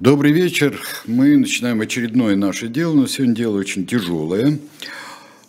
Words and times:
Добрый 0.00 0.32
вечер. 0.32 0.80
Мы 1.06 1.36
начинаем 1.36 1.80
очередное 1.80 2.34
наше 2.34 2.68
дело, 2.68 2.94
но 2.94 3.06
сегодня 3.06 3.36
дело 3.36 3.58
очень 3.58 3.86
тяжелое. 3.86 4.58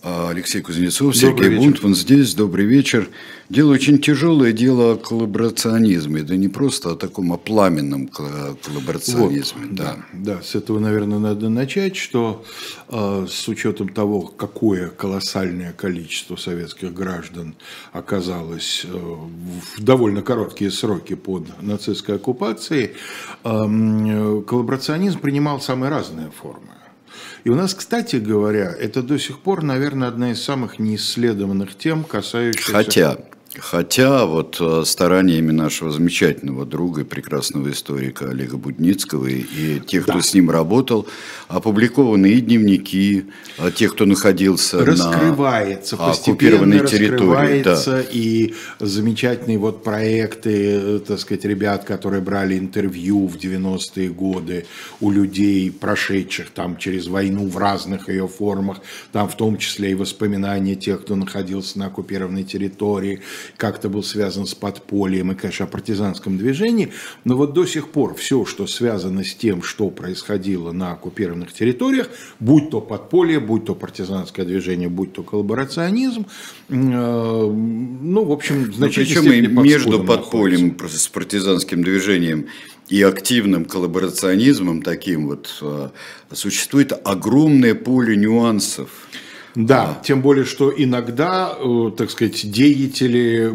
А, 0.06 0.30
Алексей 0.32 0.62
Кузнецов, 0.62 1.16
Сергей 1.16 1.58
Бунтман 1.58 1.96
здесь. 1.96 2.36
Добрый 2.36 2.66
вечер. 2.66 3.10
Дело 3.48 3.72
очень 3.72 4.00
тяжелое, 4.00 4.52
дело 4.52 4.94
о 4.94 4.96
коллаборационизме. 4.98 6.24
Да 6.24 6.36
не 6.36 6.50
просто 6.50 6.92
о 6.92 6.96
таком 6.96 7.32
о 7.32 7.38
пламенном 7.38 8.10
коллаборационизме. 8.10 9.68
Вот, 9.68 9.76
да. 9.76 9.98
да, 10.12 10.42
с 10.42 10.56
этого, 10.56 10.80
наверное, 10.80 11.20
надо 11.20 11.48
начать, 11.48 11.96
что 11.96 12.44
э, 12.90 13.28
с 13.30 13.48
учетом 13.48 13.88
того, 13.88 14.24
какое 14.24 14.90
колоссальное 14.90 15.72
количество 15.72 16.36
советских 16.36 16.94
граждан 16.94 17.56
оказалось 17.94 18.86
э, 18.86 18.90
в 18.90 19.82
довольно 19.82 20.22
короткие 20.22 20.70
сроки 20.72 21.16
под 21.16 21.62
нацистской 21.62 22.18
оккупацией, 22.18 22.92
э, 23.46 24.42
коллаборационизм 24.46 25.20
принимал 25.20 25.62
самые 25.62 25.90
разные 25.90 26.30
формы. 26.30 26.83
И 27.44 27.50
у 27.50 27.56
нас, 27.56 27.74
кстати 27.74 28.16
говоря, 28.16 28.74
это 28.80 29.04
до 29.04 29.20
сих 29.20 29.40
пор, 29.40 29.64
наверное, 29.64 30.08
одна 30.08 30.32
из 30.32 30.42
самых 30.42 30.80
неисследованных 30.80 31.78
тем, 31.78 32.06
касающихся... 32.06 32.72
Хотя, 32.72 33.18
Хотя 33.60 34.26
вот 34.26 34.58
э, 34.60 34.84
стараниями 34.84 35.52
нашего 35.52 35.92
замечательного 35.92 36.66
друга 36.66 37.02
и 37.02 37.04
прекрасного 37.04 37.72
историка 37.72 38.30
Олега 38.30 38.58
Будницкого 38.58 39.28
и 39.28 39.80
тех, 39.80 40.04
кто 40.04 40.14
да. 40.14 40.22
с 40.22 40.34
ним 40.34 40.50
работал, 40.50 41.08
опубликованы 41.48 42.28
и 42.28 42.42
дневники 42.42 43.26
а 43.60 43.70
тех, 43.70 43.94
кто 43.94 44.06
находился 44.06 44.84
раскрывается, 44.84 45.98
на 45.98 46.12
оккупированной 46.12 46.88
территории. 46.88 47.62
Да. 47.62 48.04
И 48.12 48.56
замечательные 48.80 49.60
вот 49.60 49.84
проекты, 49.84 51.00
так 51.00 51.20
сказать, 51.20 51.46
ребят, 51.46 51.84
которые 51.84 52.22
брали 52.22 52.58
интервью 52.58 53.28
в 53.28 53.36
90-е 53.36 54.10
годы 54.10 54.66
у 55.00 55.12
людей, 55.12 55.72
прошедших 55.72 56.50
там 56.50 56.78
через 56.78 57.08
войну 57.08 57.48
в 57.48 57.58
разных 57.58 58.10
ее 58.10 58.28
формах, 58.28 58.80
там 59.12 59.30
в 59.30 59.38
том 59.38 59.58
числе 59.58 59.92
и 59.92 59.96
воспоминания 59.96 60.76
тех, 60.76 61.02
кто 61.04 61.16
находился 61.16 61.78
на 61.78 61.88
оккупированной 61.88 62.44
территории, 62.44 63.22
как-то 63.58 63.90
был 63.90 64.04
связан 64.04 64.46
с 64.46 64.56
подпольем 64.56 65.32
и, 65.32 65.36
конечно, 65.36 65.66
о 65.66 65.68
партизанском 65.68 66.38
движении, 66.38 66.92
но 67.24 67.36
вот 67.36 67.54
до 67.54 67.66
сих 67.66 67.90
пор 67.90 68.16
все, 68.16 68.46
что 68.46 68.68
связано 68.68 69.24
с 69.24 69.34
тем, 69.36 69.64
что 69.64 69.90
происходило 69.90 70.72
на 70.72 70.94
оккупированных 70.94 71.54
территориях, 71.54 72.10
будь 72.40 72.70
то 72.70 72.82
подполье, 72.82 73.40
будь 73.40 73.66
то 73.66 73.76
партизанское 73.76 74.46
движение, 74.46 74.90
будь 74.90 75.14
то 75.14 75.24
коллаборационизм, 75.24 76.26
э, 76.70 76.74
ну, 76.74 78.24
в 78.24 78.32
общем, 78.32 78.68
ну, 78.68 78.74
значительно 78.74 79.32
Причем 79.32 79.60
и 79.60 79.64
между 79.64 80.04
подпольем 80.04 80.78
с 80.88 81.08
партизанским 81.08 81.84
движением 81.84 82.48
и 82.90 83.02
активным 83.02 83.66
коллаборационизмом 83.66 84.82
таким 84.82 85.28
вот 85.28 85.58
э, 85.62 85.90
существует 86.32 86.94
огромное 87.04 87.76
поле 87.76 88.16
нюансов. 88.16 88.90
Да, 89.56 89.98
а. 90.00 90.04
тем 90.04 90.22
более, 90.22 90.46
что 90.46 90.74
иногда, 90.76 91.56
э, 91.60 91.92
так 91.96 92.10
сказать, 92.10 92.50
деятели 92.50 93.52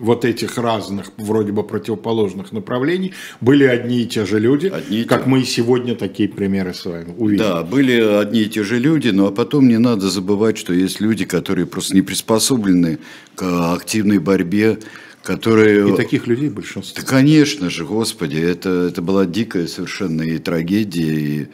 вот 0.00 0.24
этих 0.24 0.58
разных, 0.58 1.12
вроде 1.16 1.52
бы 1.52 1.62
противоположных 1.62 2.52
направлений, 2.52 3.14
были 3.40 3.64
одни 3.64 4.02
и 4.02 4.06
те 4.06 4.26
же 4.26 4.40
люди, 4.40 4.66
одни 4.66 5.02
и 5.02 5.04
как 5.04 5.24
те... 5.24 5.30
мы 5.30 5.44
сегодня 5.44 5.94
такие 5.94 6.28
примеры 6.28 6.74
с 6.74 6.84
вами 6.84 7.14
увидим. 7.16 7.44
Да, 7.44 7.62
были 7.62 8.00
одни 8.00 8.42
и 8.42 8.48
те 8.48 8.64
же 8.64 8.78
люди, 8.78 9.08
но 9.08 9.28
а 9.28 9.30
потом 9.30 9.68
не 9.68 9.78
надо 9.78 10.08
забывать, 10.10 10.58
что 10.58 10.72
есть 10.72 11.00
люди, 11.00 11.24
которые 11.24 11.66
просто 11.66 11.94
не 11.94 12.02
приспособлены 12.02 12.98
к 13.36 13.72
активной 13.72 14.18
борьбе, 14.18 14.78
которые... 15.22 15.92
И 15.92 15.96
таких 15.96 16.26
людей 16.26 16.50
большинство. 16.50 17.00
Да, 17.00 17.06
конечно 17.08 17.70
же, 17.70 17.84
господи, 17.84 18.36
это, 18.36 18.68
это 18.90 19.00
была 19.00 19.26
дикая 19.26 19.66
совершенно 19.68 20.22
и 20.22 20.38
трагедия, 20.38 21.14
и 21.14 21.46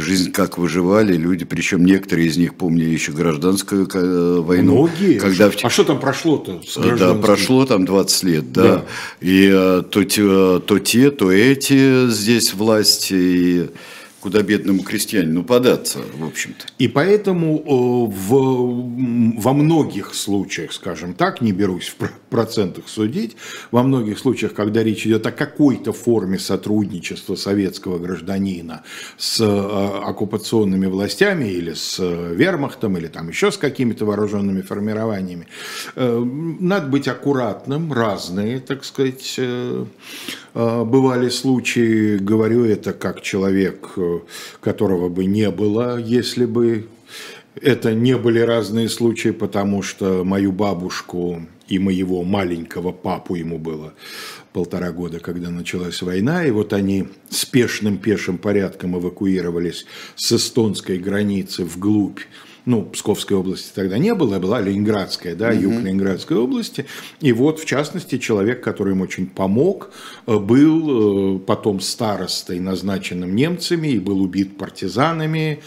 жизнь 0.00 0.32
как 0.32 0.58
выживали 0.58 1.16
люди, 1.16 1.44
причем 1.44 1.84
некоторые 1.84 2.28
из 2.28 2.36
них 2.36 2.54
помнили 2.54 2.90
еще 2.90 3.12
гражданскую 3.12 3.88
э, 3.92 4.40
войну. 4.40 4.74
Многие? 4.74 5.18
Когда... 5.18 5.50
А 5.62 5.70
что 5.70 5.84
там 5.84 6.00
прошло-то? 6.00 6.60
Да, 6.98 7.14
прошло 7.14 7.66
там 7.66 7.84
20 7.84 8.22
лет, 8.24 8.52
да. 8.52 8.62
да. 8.62 8.84
И 9.20 9.50
э, 9.52 9.82
то, 9.90 10.60
то 10.60 10.78
те, 10.78 11.10
то 11.10 11.32
эти 11.32 12.08
здесь 12.10 12.54
власти, 12.54 13.14
и 13.14 13.70
куда 14.24 14.40
бедному 14.40 14.82
крестьянину 14.82 15.44
податься, 15.44 15.98
в 16.18 16.24
общем-то. 16.24 16.64
И 16.78 16.88
поэтому 16.88 17.58
э, 17.58 18.10
в, 18.10 19.38
во 19.38 19.52
многих 19.52 20.14
случаях, 20.14 20.72
скажем 20.72 21.12
так, 21.12 21.42
не 21.42 21.52
берусь 21.52 21.88
в 21.88 21.96
процентах 22.34 22.88
судить, 22.88 23.36
во 23.70 23.84
многих 23.84 24.18
случаях, 24.18 24.54
когда 24.54 24.82
речь 24.82 25.06
идет 25.06 25.24
о 25.24 25.30
какой-то 25.30 25.92
форме 25.92 26.36
сотрудничества 26.36 27.36
советского 27.36 27.98
гражданина 27.98 28.82
с 29.16 29.40
э, 29.40 30.08
оккупационными 30.10 30.86
властями 30.86 31.44
или 31.44 31.74
с 31.74 32.00
э, 32.00 32.34
вермахтом, 32.34 32.96
или 32.96 33.06
там 33.06 33.28
еще 33.28 33.52
с 33.52 33.56
какими-то 33.56 34.04
вооруженными 34.04 34.62
формированиями, 34.62 35.46
надо 35.94 36.88
быть 36.88 37.06
аккуратным, 37.06 37.92
разные, 37.92 38.58
так 38.58 38.84
сказать, 38.84 39.38
бывали 40.54 41.28
случаи, 41.28 42.16
говорю 42.16 42.64
это 42.64 42.92
как 42.92 43.22
человек, 43.22 43.90
которого 44.60 45.08
бы 45.08 45.24
не 45.24 45.50
было, 45.50 45.98
если 45.98 46.46
бы 46.46 46.88
это 47.60 47.94
не 47.94 48.16
были 48.16 48.40
разные 48.40 48.88
случаи, 48.88 49.30
потому 49.30 49.82
что 49.82 50.24
мою 50.24 50.52
бабушку 50.52 51.42
и 51.68 51.78
моего 51.78 52.22
маленького 52.22 52.92
папу, 52.92 53.34
ему 53.34 53.58
было 53.58 53.94
полтора 54.52 54.92
года, 54.92 55.18
когда 55.20 55.50
началась 55.50 56.00
война, 56.02 56.44
и 56.44 56.50
вот 56.50 56.72
они 56.72 57.08
спешным 57.28 57.98
пешим 57.98 58.38
порядком 58.38 58.98
эвакуировались 58.98 59.86
с 60.16 60.32
эстонской 60.32 60.98
границы 60.98 61.64
вглубь 61.64 62.20
ну, 62.66 62.82
Псковской 62.82 63.36
области 63.36 63.70
тогда 63.74 63.98
не 63.98 64.14
было, 64.14 64.38
была 64.38 64.60
Ленинградская, 64.60 65.34
да, 65.34 65.50
юг 65.50 65.82
Ленинградской 65.82 66.36
области. 66.36 66.86
И 67.20 67.32
вот, 67.32 67.60
в 67.60 67.66
частности, 67.66 68.18
человек, 68.18 68.62
который 68.62 68.94
им 68.94 69.02
очень 69.02 69.26
помог, 69.26 69.90
э, 70.26 70.38
был 70.38 71.36
э, 71.36 71.38
потом 71.40 71.80
старостой, 71.80 72.60
назначенным 72.60 73.36
немцами, 73.36 73.88
и 73.88 73.98
был 73.98 74.22
убит 74.22 74.56
партизанами. 74.56 75.60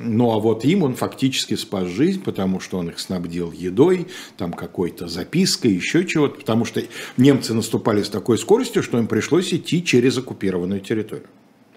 Ну, 0.00 0.30
а 0.32 0.38
вот 0.38 0.64
им 0.64 0.84
он 0.84 0.94
фактически 0.94 1.54
спас 1.54 1.88
жизнь, 1.88 2.22
потому 2.22 2.60
что 2.60 2.78
он 2.78 2.90
их 2.90 3.00
снабдил 3.00 3.50
едой, 3.50 4.06
там 4.36 4.52
какой-то 4.52 5.08
запиской, 5.08 5.72
еще 5.72 6.06
чего-то, 6.06 6.38
потому 6.38 6.64
что 6.64 6.82
немцы 7.16 7.52
наступали 7.52 8.02
с 8.02 8.08
такой 8.08 8.38
скоростью, 8.38 8.82
что 8.82 8.98
им 8.98 9.08
пришлось 9.08 9.52
идти 9.52 9.84
через 9.84 10.16
оккупированную 10.18 10.80
территорию. 10.80 11.26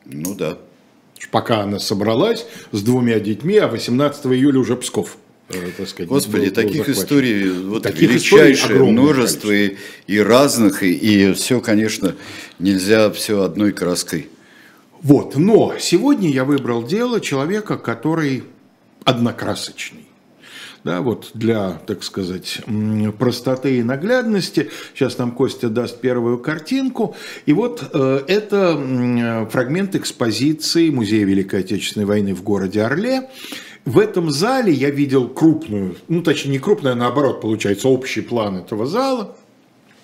Ну 0.05 0.35
да 0.35 0.57
пока 1.29 1.61
она 1.61 1.79
собралась 1.79 2.45
с 2.71 2.81
двумя 2.81 3.19
детьми, 3.19 3.57
а 3.57 3.67
18 3.67 4.25
июля 4.27 4.59
уже 4.59 4.75
Псков. 4.75 5.17
Э, 5.49 5.53
так 5.77 5.87
сказать, 5.89 6.09
Господи, 6.09 6.45
был, 6.45 6.51
таких 6.53 6.85
был 6.85 6.93
историй 6.93 7.49
вот 7.49 7.83
таких 7.83 8.09
величайшее 8.09 8.53
историй 8.53 8.91
множество 8.91 9.51
и, 9.51 9.75
и 10.07 10.19
разных, 10.19 10.81
и, 10.81 10.93
и 10.93 11.33
все, 11.33 11.59
конечно, 11.59 12.15
нельзя 12.59 13.11
все 13.11 13.41
одной 13.41 13.73
краской. 13.73 14.29
Вот, 15.01 15.35
но 15.35 15.73
сегодня 15.79 16.29
я 16.29 16.45
выбрал 16.45 16.83
дело 16.83 17.19
человека, 17.19 17.77
который 17.77 18.43
однокрасочный 19.03 20.07
да, 20.83 21.01
вот 21.01 21.31
для, 21.33 21.73
так 21.85 22.03
сказать, 22.03 22.61
простоты 23.19 23.77
и 23.77 23.83
наглядности. 23.83 24.69
Сейчас 24.93 25.17
нам 25.17 25.31
Костя 25.31 25.69
даст 25.69 26.01
первую 26.01 26.39
картинку. 26.39 27.15
И 27.45 27.53
вот 27.53 27.83
э, 27.93 28.23
это 28.27 29.47
фрагмент 29.51 29.95
экспозиции 29.95 30.89
Музея 30.89 31.25
Великой 31.25 31.61
Отечественной 31.61 32.05
войны 32.05 32.33
в 32.33 32.43
городе 32.43 32.81
Орле. 32.81 33.29
В 33.85 33.97
этом 33.99 34.29
зале 34.29 34.71
я 34.71 34.91
видел 34.91 35.27
крупную, 35.27 35.95
ну 36.07 36.21
точнее 36.21 36.51
не 36.51 36.59
крупную, 36.59 36.93
а 36.93 36.95
наоборот 36.95 37.41
получается 37.41 37.87
общий 37.87 38.21
план 38.21 38.57
этого 38.57 38.85
зала. 38.85 39.35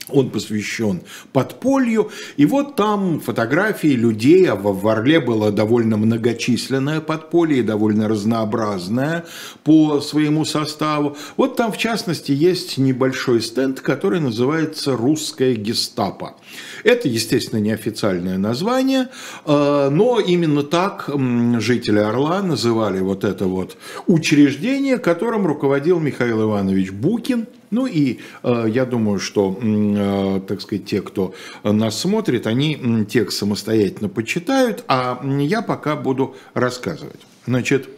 Он 0.10 0.30
посвящен 0.30 1.02
подполью. 1.34 2.12
И 2.38 2.46
вот 2.46 2.76
там 2.76 3.20
фотографии 3.20 3.90
людей, 3.90 4.50
а 4.50 4.56
в 4.56 4.88
Орле 4.88 5.20
было 5.20 5.52
довольно 5.52 5.98
многочисленное 5.98 7.02
подполье, 7.02 7.64
довольно 7.64 8.08
разнообразное 8.08 9.26
по 9.64 10.00
своему 10.00 10.46
составу. 10.46 11.18
Вот 11.36 11.56
там, 11.58 11.72
в 11.72 11.78
частности, 11.78 12.32
есть 12.32 12.78
небольшой 12.78 13.42
стенд, 13.42 13.82
который 13.82 14.20
называется 14.20 14.96
«Русская 14.96 15.56
гестапо». 15.56 16.36
Это, 16.84 17.10
естественно, 17.10 17.60
неофициальное 17.60 18.38
название, 18.38 19.10
э, 19.46 19.90
но 19.92 20.20
именно 20.20 20.64
так 20.64 21.10
жители 21.60 22.00
Орла 22.00 22.42
называли 22.42 23.02
вот 23.02 23.24
это 23.24 23.46
вот 23.46 23.78
учреждение, 24.06 24.98
которым 24.98 25.46
руководил 25.46 26.00
Михаил 26.00 26.44
Иванович 26.44 26.92
Букин. 26.92 27.48
Ну 27.70 27.86
и 27.86 28.20
э, 28.44 28.66
я 28.70 28.86
думаю, 28.86 29.20
что, 29.20 29.58
э, 29.62 30.42
так 30.48 30.62
сказать, 30.62 30.86
те, 30.86 31.02
кто 31.02 31.34
нас 31.64 32.00
смотрит, 32.00 32.48
они 32.48 33.06
текст 33.10 33.40
самостоятельно 33.40 34.10
почитают, 34.10 34.84
а 34.88 35.22
я 35.40 35.62
пока 35.62 35.96
буду 35.96 36.36
рассказывать. 36.54 37.22
Значит, 37.46 37.90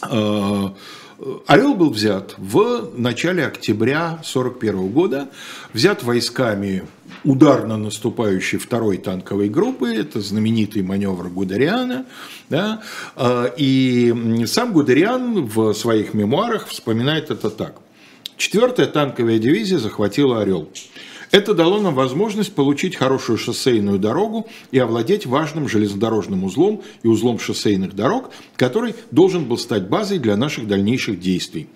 Орел 0.00 1.74
был 1.74 1.90
взят 1.90 2.34
в 2.38 2.92
начале 2.96 3.44
октября 3.44 4.18
1941 4.20 4.88
года, 4.88 5.28
взят 5.72 6.04
войсками 6.04 6.84
ударно 7.24 7.76
наступающей 7.76 8.58
второй 8.58 8.98
танковой 8.98 9.48
группы, 9.48 9.88
это 9.88 10.20
знаменитый 10.20 10.82
маневр 10.82 11.28
Гудериана, 11.28 12.06
да, 12.48 12.82
и 13.56 14.44
сам 14.46 14.72
Гудериан 14.72 15.46
в 15.46 15.72
своих 15.74 16.14
мемуарах 16.14 16.68
вспоминает 16.68 17.30
это 17.30 17.50
так. 17.50 17.80
Четвертая 18.38 18.86
танковая 18.86 19.40
дивизия 19.40 19.78
захватила 19.78 20.40
Орел. 20.40 20.68
Это 21.32 21.54
дало 21.54 21.80
нам 21.80 21.96
возможность 21.96 22.54
получить 22.54 22.94
хорошую 22.94 23.36
шоссейную 23.36 23.98
дорогу 23.98 24.46
и 24.70 24.78
овладеть 24.78 25.26
важным 25.26 25.68
железнодорожным 25.68 26.44
узлом 26.44 26.82
и 27.02 27.08
узлом 27.08 27.40
шоссейных 27.40 27.94
дорог, 27.94 28.30
который 28.56 28.94
должен 29.10 29.44
был 29.44 29.58
стать 29.58 29.88
базой 29.88 30.20
для 30.20 30.36
наших 30.36 30.68
дальнейших 30.68 31.18
действий. 31.18 31.68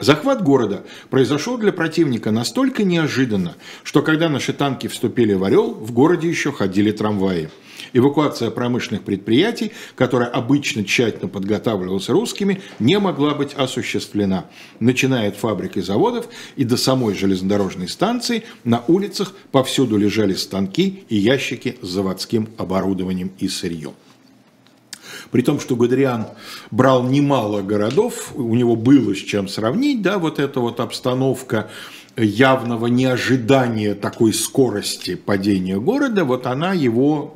Захват 0.00 0.42
города 0.42 0.84
произошел 1.08 1.56
для 1.56 1.72
противника 1.72 2.32
настолько 2.32 2.82
неожиданно, 2.82 3.54
что 3.84 4.02
когда 4.02 4.28
наши 4.28 4.52
танки 4.52 4.88
вступили 4.88 5.34
в 5.34 5.44
Орел, 5.44 5.72
в 5.72 5.92
городе 5.92 6.28
еще 6.28 6.50
ходили 6.50 6.90
трамваи. 6.90 7.48
Эвакуация 7.92 8.50
промышленных 8.50 9.02
предприятий, 9.02 9.72
которая 9.94 10.28
обычно 10.28 10.84
тщательно 10.84 11.28
подготавливалась 11.28 12.08
русскими, 12.08 12.60
не 12.78 12.98
могла 12.98 13.34
быть 13.34 13.54
осуществлена. 13.54 14.46
Начиная 14.80 15.28
от 15.28 15.36
фабрик 15.36 15.76
и 15.76 15.80
заводов 15.80 16.28
и 16.56 16.64
до 16.64 16.76
самой 16.76 17.14
железнодорожной 17.14 17.88
станции, 17.88 18.44
на 18.64 18.82
улицах 18.88 19.34
повсюду 19.52 19.96
лежали 19.96 20.34
станки 20.34 21.04
и 21.08 21.16
ящики 21.16 21.78
с 21.82 21.88
заводским 21.88 22.48
оборудованием 22.58 23.32
и 23.38 23.48
сырьем. 23.48 23.94
При 25.30 25.42
том, 25.42 25.60
что 25.60 25.76
Гудериан 25.76 26.26
брал 26.70 27.02
немало 27.02 27.62
городов, 27.62 28.32
у 28.34 28.54
него 28.54 28.76
было 28.76 29.14
с 29.14 29.18
чем 29.18 29.48
сравнить, 29.48 30.00
да, 30.00 30.18
вот 30.18 30.38
эта 30.38 30.60
вот 30.60 30.80
обстановка, 30.80 31.70
явного 32.18 32.86
неожидания 32.86 33.94
такой 33.94 34.32
скорости 34.32 35.14
падения 35.14 35.78
города, 35.78 36.24
вот 36.24 36.46
она 36.46 36.72
его, 36.72 37.32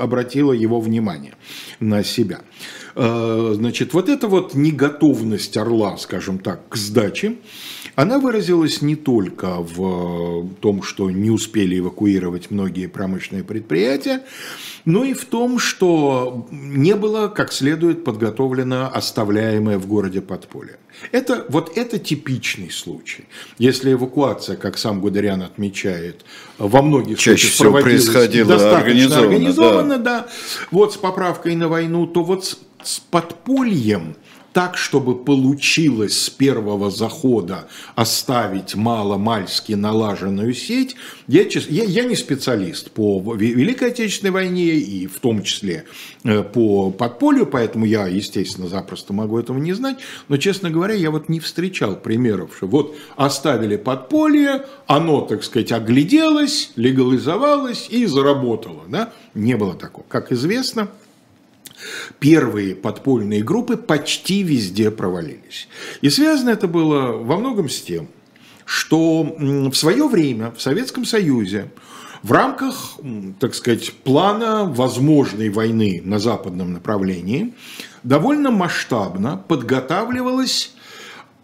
обратила 0.00 0.52
его 0.52 0.80
внимание 0.80 1.34
на 1.80 2.04
себя. 2.04 2.40
Э, 2.94 3.52
значит, 3.54 3.92
вот 3.94 4.08
эта 4.08 4.28
вот 4.28 4.54
неготовность 4.54 5.56
Орла, 5.56 5.96
скажем 5.98 6.38
так, 6.38 6.68
к 6.68 6.76
сдаче, 6.76 7.36
она 7.96 8.18
выразилась 8.18 8.82
не 8.82 8.94
только 8.94 9.56
в 9.56 10.54
том, 10.60 10.82
что 10.82 11.10
не 11.10 11.30
успели 11.30 11.78
эвакуировать 11.78 12.50
многие 12.50 12.86
промышленные 12.86 13.42
предприятия, 13.42 14.22
но 14.84 15.02
и 15.02 15.14
в 15.14 15.24
том, 15.24 15.58
что 15.58 16.46
не 16.50 16.94
было 16.94 17.28
как 17.28 17.52
следует 17.52 18.04
подготовлено 18.04 18.90
оставляемое 18.92 19.78
в 19.78 19.86
городе 19.86 20.20
подполье. 20.20 20.76
Это, 21.10 21.46
вот 21.48 21.76
это 21.76 21.98
типичный 21.98 22.70
случай. 22.70 23.24
Если 23.58 23.92
эвакуация, 23.92 24.56
как 24.56 24.76
сам 24.76 25.00
Гудериан 25.00 25.42
отмечает, 25.42 26.24
во 26.58 26.82
многих 26.82 27.18
Чаще 27.18 27.48
всего 27.48 27.80
происходила 27.80 28.50
достаточно 28.50 28.78
организованно, 28.78 29.26
организованно 29.26 29.98
да. 29.98 30.20
да, 30.20 30.28
вот 30.70 30.92
с 30.92 30.96
поправкой 30.98 31.56
на 31.56 31.68
войну, 31.68 32.06
то 32.06 32.22
вот 32.22 32.44
с, 32.44 32.58
с 32.82 33.00
подпольем 33.00 34.16
так, 34.56 34.78
чтобы 34.78 35.22
получилось 35.22 36.18
с 36.18 36.30
первого 36.30 36.90
захода 36.90 37.68
оставить 37.94 38.74
мало-мальски 38.74 39.74
налаженную 39.74 40.54
сеть, 40.54 40.96
я, 41.26 41.42
я, 41.42 41.84
я 41.84 42.04
не 42.04 42.16
специалист 42.16 42.90
по 42.90 43.20
Великой 43.34 43.88
Отечественной 43.88 44.30
войне 44.30 44.64
и 44.64 45.06
в 45.08 45.20
том 45.20 45.42
числе 45.42 45.84
э, 46.24 46.42
по 46.42 46.90
подполью, 46.90 47.44
поэтому 47.44 47.84
я, 47.84 48.06
естественно, 48.06 48.66
запросто 48.66 49.12
могу 49.12 49.38
этого 49.38 49.58
не 49.58 49.74
знать, 49.74 49.98
но, 50.28 50.38
честно 50.38 50.70
говоря, 50.70 50.94
я 50.94 51.10
вот 51.10 51.28
не 51.28 51.38
встречал 51.38 51.94
примеров, 51.94 52.56
что 52.56 52.66
вот 52.66 52.96
оставили 53.16 53.76
подполье, 53.76 54.64
оно, 54.86 55.20
так 55.20 55.44
сказать, 55.44 55.70
огляделось, 55.70 56.70
легализовалось 56.76 57.88
и 57.90 58.06
заработало. 58.06 58.84
Да? 58.88 59.12
Не 59.34 59.54
было 59.58 59.74
такого. 59.74 60.06
Как 60.08 60.32
известно, 60.32 60.88
Первые 62.18 62.74
подпольные 62.74 63.42
группы 63.42 63.76
почти 63.76 64.42
везде 64.42 64.90
провалились. 64.90 65.68
И 66.00 66.10
связано 66.10 66.50
это 66.50 66.68
было 66.68 67.12
во 67.12 67.36
многом 67.36 67.68
с 67.68 67.80
тем, 67.80 68.08
что 68.64 69.22
в 69.38 69.74
свое 69.74 70.08
время 70.08 70.52
в 70.52 70.60
Советском 70.60 71.04
Союзе 71.04 71.70
в 72.22 72.32
рамках, 72.32 72.98
так 73.38 73.54
сказать, 73.54 73.92
плана 73.92 74.64
возможной 74.64 75.48
войны 75.50 76.00
на 76.04 76.18
западном 76.18 76.72
направлении 76.72 77.54
довольно 78.02 78.50
масштабно 78.50 79.36
подготавливалась 79.36 80.72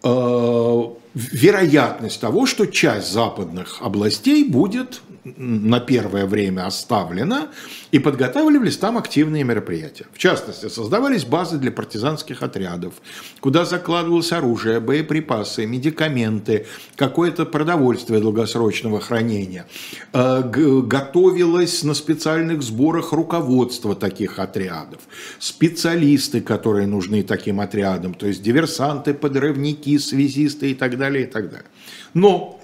э, 0.03 0.83
вероятность 1.15 2.21
того, 2.21 2.47
что 2.47 2.67
часть 2.67 3.13
западных 3.13 3.79
областей 3.81 4.45
будет 4.45 5.03
на 5.25 5.79
первое 5.79 6.27
время 6.27 6.67
оставлена, 6.67 7.49
и 7.93 7.99
подготавливались 7.99 8.77
там 8.77 8.99
активные 8.99 9.45
мероприятия. 9.45 10.07
В 10.13 10.19
частности, 10.19 10.69
создавались 10.69 11.25
базы 11.25 11.59
для 11.59 11.71
партизанских 11.71 12.43
отрядов, 12.43 12.95
куда 13.41 13.65
закладывалось 13.65 14.33
оружие, 14.33 14.81
боеприпасы, 14.81 15.65
медикаменты, 15.67 16.67
какое-то 16.97 17.47
продовольствие 17.47 18.21
долгосрочного 18.21 19.01
хранения. 19.01 19.67
Э, 20.13 20.43
готовилось 20.43 21.85
на 21.85 21.95
специальных 21.95 22.63
сборах 22.63 23.13
руководство 23.13 23.95
таких 23.95 24.41
отрядов, 24.41 25.01
специалисты, 25.39 26.41
которые 26.41 26.89
нужны 26.89 27.23
таким 27.23 27.61
отрядам, 27.61 28.15
то 28.15 28.27
есть 28.27 28.43
диверсанты, 28.43 29.15
подрывники, 29.15 29.99
связисты 29.99 30.73
и 30.73 30.75
так 30.75 30.99
далее, 30.99 31.25
и 31.25 31.31
так 31.31 31.49
далее. 31.49 31.67
Но 32.15 32.62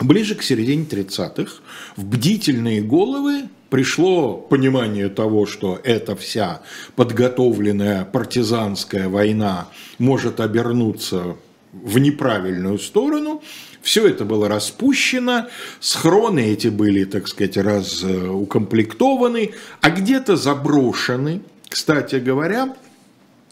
Ближе 0.00 0.34
к 0.34 0.42
середине 0.42 0.84
30-х 0.84 1.62
в 1.96 2.04
бдительные 2.04 2.82
головы 2.82 3.48
пришло 3.70 4.34
понимание 4.34 5.08
того, 5.08 5.46
что 5.46 5.80
эта 5.82 6.14
вся 6.14 6.60
подготовленная 6.96 8.04
партизанская 8.04 9.08
война 9.08 9.68
может 9.98 10.40
обернуться 10.40 11.36
в 11.72 11.98
неправильную 11.98 12.78
сторону. 12.78 13.42
Все 13.80 14.06
это 14.06 14.24
было 14.24 14.48
распущено, 14.48 15.46
схроны 15.80 16.40
эти 16.40 16.68
были, 16.68 17.04
так 17.04 17.26
сказать, 17.28 17.56
разукомплектованы, 17.56 19.52
а 19.80 19.90
где-то 19.90 20.36
заброшены. 20.36 21.40
Кстати 21.68 22.16
говоря, 22.16 22.74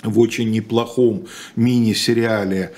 в 0.02 0.18
очень 0.20 0.50
неплохом 0.50 1.26
мини-сериале 1.56 2.74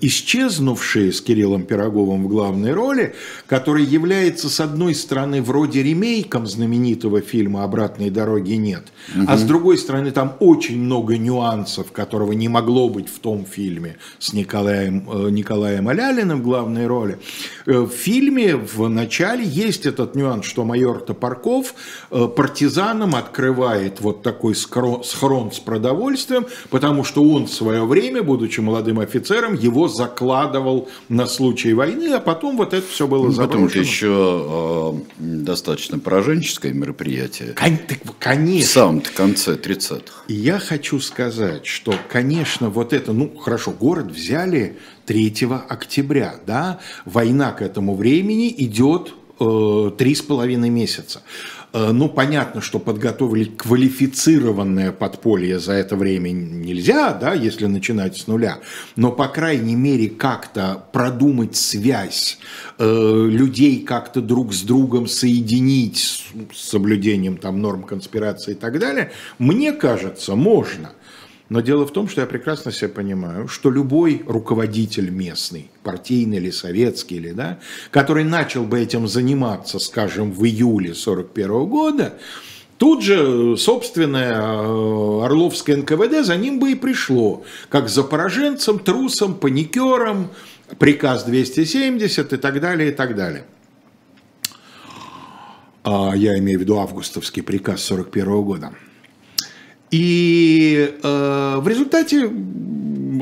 «Исчезнувшие» 0.00 1.12
с 1.12 1.20
Кириллом 1.20 1.62
Пироговым 1.62 2.24
в 2.24 2.28
главной 2.28 2.72
роли, 2.72 3.14
который 3.46 3.84
является, 3.84 4.48
с 4.48 4.60
одной 4.60 4.94
стороны, 4.94 5.42
вроде 5.42 5.82
ремейком 5.82 6.46
знаменитого 6.46 7.20
фильма 7.20 7.64
«Обратной 7.64 8.10
дороги 8.10 8.52
нет», 8.52 8.84
угу. 9.14 9.24
а 9.28 9.36
с 9.36 9.42
другой 9.42 9.78
стороны, 9.78 10.10
там 10.10 10.36
очень 10.40 10.78
много 10.78 11.16
нюансов, 11.16 11.92
которого 11.92 12.32
не 12.32 12.48
могло 12.48 12.88
быть 12.88 13.08
в 13.08 13.18
том 13.18 13.44
фильме 13.44 13.96
с 14.18 14.32
Николаем, 14.32 15.08
э, 15.10 15.30
Николаем 15.30 15.88
Алялиным 15.88 16.40
в 16.40 16.42
главной 16.42 16.86
роли. 16.86 17.18
Э, 17.66 17.80
в 17.80 17.90
фильме 17.90 18.56
в 18.56 18.88
начале 18.88 19.44
есть 19.44 19.86
этот 19.86 20.14
нюанс, 20.14 20.44
что 20.46 20.64
майор 20.64 21.00
Топорков 21.00 21.74
э, 22.10 22.28
партизанам 22.28 23.14
открывает 23.14 24.00
вот 24.00 24.22
такой 24.22 24.54
схрон 24.54 25.52
с 25.52 25.58
продовольствием, 25.58 26.46
потому 26.70 27.04
что 27.04 27.22
он 27.24 27.46
в 27.46 27.52
свое 27.52 27.84
время, 27.84 28.22
будучи 28.22 28.60
молодым 28.60 29.00
офицером, 29.00 29.45
его 29.54 29.88
закладывал 29.88 30.88
на 31.08 31.26
случай 31.26 31.72
войны, 31.74 32.12
а 32.14 32.20
потом 32.20 32.56
вот 32.56 32.74
это 32.74 32.86
все 32.86 33.06
было 33.06 33.26
ну, 33.26 33.30
заброшено. 33.30 33.68
Потом 33.68 33.82
еще 33.82 35.02
э, 35.18 35.18
достаточно 35.18 35.98
пораженческое 35.98 36.72
мероприятие. 36.72 37.54
Кон- 37.54 37.78
конечно. 38.18 38.66
В 38.66 38.70
самом 38.70 39.00
конце 39.00 39.54
30-х. 39.54 40.24
Я 40.28 40.58
хочу 40.58 41.00
сказать, 41.00 41.66
что, 41.66 41.94
конечно, 42.08 42.70
вот 42.70 42.92
это, 42.92 43.12
ну, 43.12 43.34
хорошо, 43.36 43.70
город 43.70 44.06
взяли 44.06 44.78
3 45.06 45.48
октября, 45.68 46.36
да, 46.46 46.80
война 47.04 47.52
к 47.52 47.62
этому 47.62 47.94
времени 47.94 48.54
идет 48.58 49.14
э, 49.40 49.90
три 49.96 50.14
с 50.14 50.22
половиной 50.22 50.70
месяца. 50.70 51.22
Э, 51.76 51.92
ну, 51.92 52.08
понятно, 52.08 52.62
что 52.62 52.78
подготовить 52.78 53.58
квалифицированное 53.58 54.92
подполье 54.92 55.58
за 55.58 55.72
это 55.74 55.94
время 55.94 56.30
нельзя, 56.30 57.12
да, 57.12 57.34
если 57.34 57.66
начинать 57.66 58.16
с 58.16 58.26
нуля, 58.26 58.60
но, 58.96 59.12
по 59.12 59.28
крайней 59.28 59.76
мере, 59.76 60.08
как-то 60.08 60.86
продумать 60.92 61.54
связь, 61.54 62.38
э, 62.78 63.26
людей 63.28 63.82
как-то 63.82 64.22
друг 64.22 64.54
с 64.54 64.62
другом 64.62 65.06
соединить 65.06 66.24
с 66.54 66.70
соблюдением 66.70 67.36
там 67.36 67.60
норм 67.60 67.82
конспирации 67.82 68.52
и 68.52 68.54
так 68.54 68.78
далее, 68.78 69.12
мне 69.38 69.72
кажется, 69.72 70.34
можно– 70.34 70.92
но 71.48 71.60
дело 71.60 71.86
в 71.86 71.92
том, 71.92 72.08
что 72.08 72.22
я 72.22 72.26
прекрасно 72.26 72.72
себе 72.72 72.88
понимаю, 72.88 73.46
что 73.46 73.70
любой 73.70 74.22
руководитель 74.26 75.10
местный, 75.10 75.70
партийный 75.82 76.38
или 76.38 76.50
советский, 76.50 77.16
или, 77.16 77.32
да, 77.32 77.58
который 77.90 78.24
начал 78.24 78.64
бы 78.64 78.80
этим 78.80 79.06
заниматься, 79.06 79.78
скажем, 79.78 80.32
в 80.32 80.44
июле 80.44 80.90
1941 80.90 81.66
года, 81.66 82.14
Тут 82.78 83.02
же 83.02 83.56
собственное 83.56 84.34
э, 84.34 85.24
Орловское 85.24 85.78
НКВД 85.78 86.26
за 86.26 86.36
ним 86.36 86.58
бы 86.58 86.72
и 86.72 86.74
пришло, 86.74 87.42
как 87.70 87.88
за 87.88 88.02
пораженцем, 88.02 88.80
трусом, 88.80 89.34
паникером, 89.34 90.28
приказ 90.78 91.24
270 91.24 92.34
и 92.34 92.36
так 92.36 92.60
далее, 92.60 92.90
и 92.90 92.92
так 92.92 93.16
далее. 93.16 93.46
А, 95.84 96.12
я 96.14 96.38
имею 96.38 96.58
в 96.58 96.62
виду 96.62 96.78
августовский 96.78 97.42
приказ 97.42 97.82
41 97.84 98.42
года. 98.42 98.72
И 99.90 100.98
э, 101.02 101.56
в 101.58 101.68
результате 101.68 102.30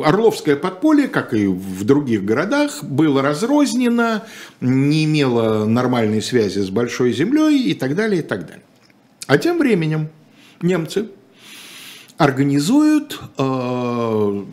Орловское 0.02 0.56
подполье, 0.56 1.08
как 1.08 1.34
и 1.34 1.46
в 1.46 1.84
других 1.84 2.24
городах, 2.24 2.82
было 2.82 3.22
разрознено, 3.22 4.22
не 4.60 5.04
имело 5.04 5.66
нормальной 5.66 6.22
связи 6.22 6.60
с 6.60 6.70
большой 6.70 7.12
землей 7.12 7.62
и 7.64 7.74
так 7.74 7.94
далее, 7.94 8.20
и 8.20 8.24
так 8.24 8.46
далее. 8.46 8.64
А 9.26 9.38
тем 9.38 9.58
временем 9.58 10.08
немцы 10.62 11.08
организуют, 12.16 13.20
э, 13.36 14.44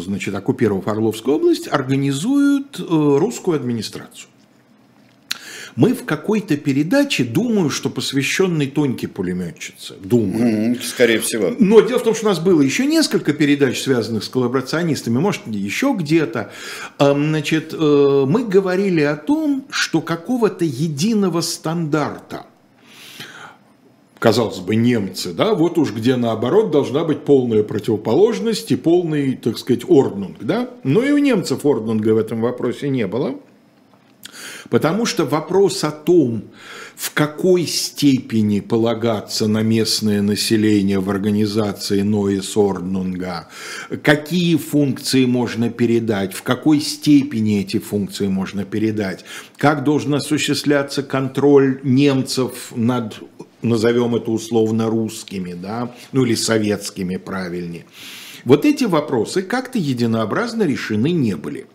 значит, 0.00 0.34
оккупировав 0.34 0.88
Орловскую 0.88 1.36
область, 1.36 1.68
организуют 1.68 2.78
э, 2.80 2.84
русскую 2.84 3.56
администрацию. 3.56 4.28
Мы 5.76 5.94
в 5.94 6.04
какой-то 6.04 6.56
передаче, 6.56 7.24
думаю, 7.24 7.70
что 7.70 7.88
посвященной 7.90 8.66
Тоньке 8.66 9.08
пулеметчице. 9.08 9.94
Думаю. 10.02 10.76
Скорее 10.82 11.20
всего. 11.20 11.54
Но 11.58 11.80
дело 11.80 11.98
в 11.98 12.04
том, 12.04 12.14
что 12.14 12.26
у 12.26 12.28
нас 12.28 12.40
было 12.40 12.60
еще 12.60 12.86
несколько 12.86 13.32
передач, 13.32 13.80
связанных 13.80 14.24
с 14.24 14.28
коллаборационистами, 14.28 15.18
может, 15.18 15.42
еще 15.46 15.94
где-то. 15.98 16.50
Значит, 16.98 17.72
э, 17.72 18.24
мы 18.28 18.44
говорили 18.44 19.00
о 19.00 19.16
том, 19.16 19.66
что 19.70 20.00
какого-то 20.00 20.64
единого 20.64 21.40
стандарта 21.40 22.46
казалось 24.22 24.60
бы, 24.60 24.76
немцы, 24.76 25.32
да, 25.32 25.52
вот 25.52 25.78
уж 25.78 25.92
где 25.92 26.14
наоборот 26.14 26.70
должна 26.70 27.02
быть 27.02 27.24
полная 27.24 27.64
противоположность 27.64 28.70
и 28.70 28.76
полный, 28.76 29.34
так 29.34 29.58
сказать, 29.58 29.82
орднунг, 29.88 30.36
да. 30.40 30.70
Но 30.84 31.02
и 31.02 31.10
у 31.10 31.18
немцев 31.18 31.66
орднунга 31.66 32.10
в 32.10 32.18
этом 32.18 32.40
вопросе 32.40 32.88
не 32.88 33.08
было. 33.08 33.34
Потому 34.72 35.04
что 35.04 35.26
вопрос 35.26 35.84
о 35.84 35.90
том, 35.90 36.44
в 36.96 37.12
какой 37.12 37.66
степени 37.66 38.60
полагаться 38.60 39.46
на 39.46 39.60
местное 39.60 40.22
население 40.22 40.98
в 40.98 41.10
организации 41.10 42.00
Ноис 42.00 42.56
Орднунга, 42.56 43.50
какие 44.02 44.56
функции 44.56 45.26
можно 45.26 45.68
передать, 45.68 46.32
в 46.32 46.42
какой 46.42 46.80
степени 46.80 47.60
эти 47.60 47.78
функции 47.78 48.28
можно 48.28 48.64
передать, 48.64 49.26
как 49.58 49.84
должен 49.84 50.14
осуществляться 50.14 51.02
контроль 51.02 51.78
немцев 51.82 52.72
над 52.74 53.20
назовем 53.60 54.16
это 54.16 54.30
условно 54.30 54.88
русскими, 54.88 55.52
да, 55.52 55.94
ну 56.12 56.24
или 56.24 56.34
советскими 56.34 57.16
правильнее. 57.18 57.84
Вот 58.46 58.64
эти 58.64 58.84
вопросы 58.84 59.42
как-то 59.42 59.78
единообразно 59.78 60.62
решены 60.62 61.10
не 61.10 61.36
были. 61.36 61.66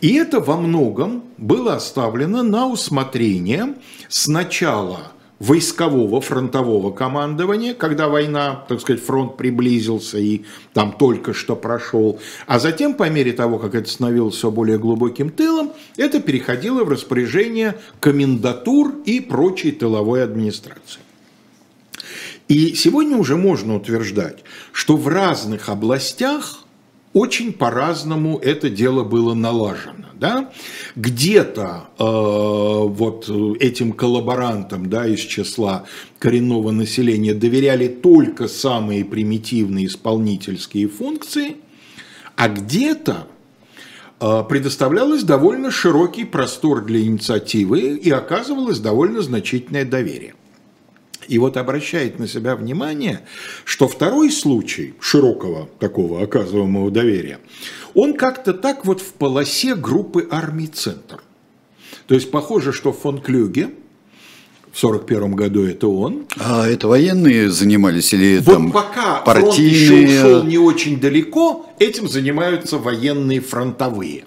И 0.00 0.14
это 0.14 0.40
во 0.40 0.56
многом 0.56 1.24
было 1.38 1.74
оставлено 1.74 2.42
на 2.42 2.66
усмотрение 2.68 3.74
сначала 4.08 5.12
войскового 5.40 6.20
фронтового 6.20 6.90
командования, 6.90 7.74
когда 7.74 8.08
война, 8.08 8.64
так 8.68 8.80
сказать, 8.80 9.02
фронт 9.02 9.36
приблизился 9.36 10.18
и 10.18 10.42
там 10.72 10.92
только 10.92 11.32
что 11.32 11.54
прошел, 11.54 12.18
а 12.46 12.58
затем, 12.58 12.94
по 12.94 13.08
мере 13.08 13.32
того, 13.32 13.58
как 13.58 13.74
это 13.74 13.88
становилось 13.88 14.34
все 14.34 14.50
более 14.50 14.78
глубоким 14.78 15.30
тылом, 15.30 15.72
это 15.96 16.20
переходило 16.20 16.82
в 16.84 16.88
распоряжение 16.88 17.76
комендатур 18.00 18.96
и 19.04 19.20
прочей 19.20 19.72
тыловой 19.72 20.24
администрации. 20.24 21.00
И 22.48 22.74
сегодня 22.74 23.16
уже 23.16 23.36
можно 23.36 23.76
утверждать, 23.76 24.42
что 24.72 24.96
в 24.96 25.06
разных 25.06 25.68
областях 25.68 26.64
очень 27.18 27.52
по-разному 27.52 28.38
это 28.38 28.70
дело 28.70 29.02
было 29.04 29.34
налажено. 29.34 30.06
Да? 30.14 30.50
Где-то 30.96 31.88
э, 31.98 32.04
вот 32.04 33.28
этим 33.60 33.92
коллаборантам 33.92 34.88
да, 34.88 35.06
из 35.06 35.20
числа 35.20 35.84
коренного 36.18 36.70
населения 36.70 37.34
доверяли 37.34 37.88
только 37.88 38.48
самые 38.48 39.04
примитивные 39.04 39.86
исполнительские 39.86 40.88
функции, 40.88 41.56
а 42.36 42.48
где-то 42.48 43.26
э, 44.20 44.44
предоставлялось 44.48 45.22
довольно 45.22 45.70
широкий 45.70 46.24
простор 46.24 46.84
для 46.84 47.00
инициативы 47.00 47.96
и 47.96 48.10
оказывалось 48.10 48.80
довольно 48.80 49.22
значительное 49.22 49.84
доверие. 49.84 50.34
И 51.28 51.38
вот 51.38 51.58
обращает 51.58 52.18
на 52.18 52.26
себя 52.26 52.56
внимание, 52.56 53.20
что 53.64 53.86
второй 53.86 54.32
случай 54.32 54.94
широкого 54.98 55.68
такого 55.78 56.22
оказываемого 56.22 56.90
доверия, 56.90 57.38
он 57.94 58.14
как-то 58.14 58.54
так 58.54 58.86
вот 58.86 59.00
в 59.00 59.12
полосе 59.12 59.74
группы 59.74 60.26
армий 60.30 60.66
«Центр». 60.66 61.22
То 62.06 62.14
есть 62.14 62.30
похоже, 62.30 62.72
что 62.72 62.92
фон 62.92 63.20
Клюге, 63.20 63.70
в 64.72 64.84
1941 64.84 65.34
году 65.34 65.64
это 65.64 65.88
он. 65.88 66.26
А 66.36 66.66
это 66.66 66.88
военные 66.88 67.50
занимались 67.50 68.14
или 68.14 68.38
вот 68.38 68.54
там 68.54 68.72
пока 68.72 69.20
партийные? 69.20 69.86
фронт 69.86 70.08
еще 70.08 70.18
ушел 70.18 70.44
не 70.44 70.58
очень 70.58 71.00
далеко, 71.00 71.66
этим 71.78 72.08
занимаются 72.08 72.78
военные 72.78 73.40
фронтовые. 73.40 74.24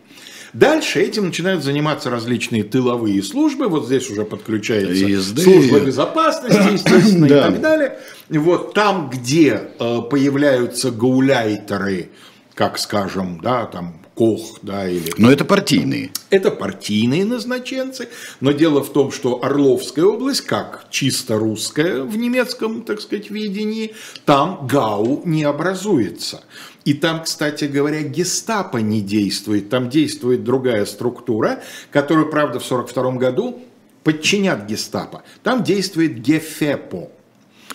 Дальше 0.53 1.01
этим 1.01 1.27
начинают 1.27 1.63
заниматься 1.63 2.10
различные 2.10 2.63
тыловые 2.63 3.24
службы. 3.24 3.67
Вот 3.67 3.86
здесь 3.86 4.10
уже 4.10 4.25
подключается 4.25 5.05
Езды. 5.05 5.41
служба 5.41 5.79
безопасности, 5.79 6.58
естественно, 6.74 7.25
и 7.25 7.29
так 7.29 7.62
далее. 7.62 7.98
Вот 8.29 8.74
там, 8.74 9.10
где 9.10 9.62
э, 9.79 10.01
появляются 10.10 10.91
гауляйтеры, 10.91 12.10
как 12.53 12.77
скажем, 12.77 13.39
да, 13.41 13.65
там 13.65 14.01
Кох, 14.13 14.60
да, 14.62 14.88
или... 14.89 15.13
Но 15.17 15.31
это 15.31 15.46
партийные. 15.46 16.12
Это 16.29 16.51
партийные 16.51 17.25
назначенцы, 17.25 18.10
но 18.41 18.51
дело 18.51 18.84
в 18.84 18.91
том, 18.91 19.12
что 19.12 19.43
Орловская 19.43 20.05
область, 20.05 20.41
как 20.41 20.86
чисто 20.89 21.39
русская 21.39 22.03
в 22.03 22.17
немецком, 22.17 22.84
так 22.84 23.00
сказать, 23.00 23.31
видении, 23.31 23.96
там 24.25 24.67
ГАУ 24.67 25.22
не 25.25 25.43
образуется. 25.43 26.43
И 26.83 26.93
там, 26.93 27.23
кстати 27.23 27.65
говоря, 27.65 28.01
гестапо 28.01 28.77
не 28.77 29.01
действует, 29.01 29.69
там 29.69 29.89
действует 29.89 30.43
другая 30.43 30.85
структура, 30.85 31.61
которую, 31.91 32.29
правда, 32.29 32.59
в 32.59 32.65
1942 32.65 33.11
году 33.19 33.61
подчинят 34.03 34.65
гестапо. 34.65 35.23
Там 35.43 35.63
действует 35.63 36.19
ГЕФЕПО. 36.21 37.09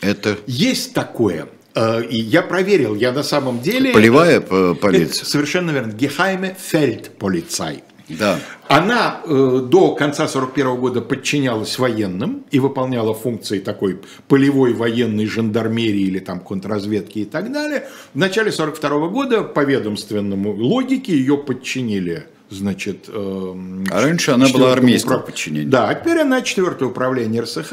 Это? 0.00 0.38
Есть 0.46 0.92
такое. 0.92 1.48
Э, 1.74 2.02
и 2.02 2.18
я 2.18 2.42
проверил, 2.42 2.94
я 2.94 3.12
на 3.12 3.22
самом 3.22 3.60
деле... 3.60 3.92
Полевая 3.92 4.40
полиция? 4.40 5.24
совершенно 5.24 5.70
верно. 5.70 5.92
Гехайме 5.92 6.56
Фельдполицай. 6.58 7.84
Да. 8.08 8.38
Она 8.68 9.20
э, 9.24 9.60
до 9.68 9.94
конца 9.94 10.28
41 10.28 10.76
года 10.76 11.00
подчинялась 11.00 11.78
военным 11.78 12.44
и 12.50 12.60
выполняла 12.60 13.14
функции 13.14 13.58
такой 13.58 14.00
полевой 14.28 14.74
военной 14.74 15.26
жандармерии 15.26 16.02
или 16.02 16.20
там 16.20 16.40
контрразведки 16.40 17.20
и 17.20 17.24
так 17.24 17.52
далее. 17.52 17.88
В 18.14 18.18
начале 18.18 18.52
42 18.52 19.08
года 19.08 19.42
по 19.42 19.64
ведомственному 19.64 20.52
логике 20.52 21.16
ее 21.16 21.36
подчинили 21.36 22.26
значит... 22.48 23.06
Э, 23.08 23.54
а 23.90 24.00
раньше 24.00 24.30
она 24.30 24.48
была 24.48 24.72
армейского 24.72 25.14
управ... 25.14 25.26
подчинения. 25.26 25.68
Да, 25.68 25.88
а 25.88 25.94
теперь 25.94 26.20
она 26.20 26.42
четвертое 26.42 26.86
управление 26.86 27.42
РСХ, 27.42 27.72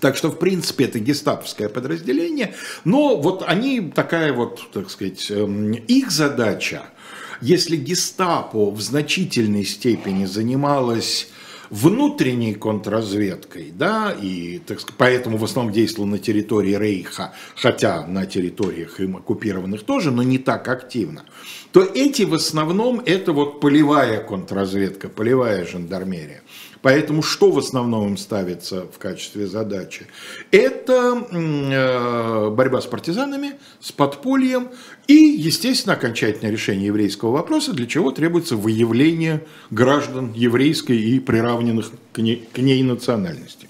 так 0.00 0.16
что, 0.16 0.30
в 0.30 0.38
принципе, 0.38 0.84
это 0.84 1.00
гестаповское 1.00 1.68
подразделение, 1.68 2.54
но 2.84 3.16
вот 3.16 3.42
они 3.46 3.80
такая 3.80 4.32
вот, 4.32 4.70
так 4.72 4.90
сказать, 4.90 5.30
эм, 5.30 5.72
их 5.72 6.12
задача– 6.12 6.82
если 7.40 7.76
гестапо 7.76 8.70
в 8.70 8.80
значительной 8.80 9.64
степени 9.64 10.24
занималась 10.24 11.28
внутренней 11.70 12.54
контрразведкой, 12.54 13.72
да, 13.72 14.12
и 14.12 14.58
так 14.58 14.80
сказать, 14.80 14.96
поэтому 14.98 15.36
в 15.36 15.44
основном 15.44 15.72
действовал 15.72 16.08
на 16.08 16.18
территории 16.18 16.76
Рейха, 16.76 17.32
хотя 17.54 18.06
на 18.06 18.26
территориях 18.26 19.00
им 19.00 19.16
оккупированных 19.16 19.84
тоже, 19.84 20.10
но 20.10 20.22
не 20.22 20.38
так 20.38 20.68
активно, 20.68 21.24
то 21.72 21.82
эти 21.82 22.22
в 22.22 22.34
основном 22.34 23.00
это 23.04 23.32
вот 23.32 23.60
полевая 23.60 24.20
контрразведка, 24.20 25.08
полевая 25.08 25.66
жандармерия. 25.66 26.42
Поэтому 26.86 27.20
что 27.20 27.50
в 27.50 27.58
основном 27.58 28.10
им 28.10 28.16
ставится 28.16 28.82
в 28.82 28.98
качестве 28.98 29.48
задачи? 29.48 30.06
Это 30.52 31.26
э, 31.32 32.50
борьба 32.50 32.80
с 32.80 32.86
партизанами, 32.86 33.54
с 33.80 33.90
подпольем 33.90 34.68
и, 35.08 35.14
естественно, 35.14 35.96
окончательное 35.96 36.52
решение 36.52 36.86
еврейского 36.86 37.32
вопроса, 37.32 37.72
для 37.72 37.88
чего 37.88 38.12
требуется 38.12 38.54
выявление 38.54 39.44
граждан 39.72 40.32
еврейской 40.32 40.96
и 40.96 41.18
приравненных 41.18 41.90
к 42.12 42.18
ней, 42.18 42.48
к 42.52 42.58
национальности. 42.58 43.68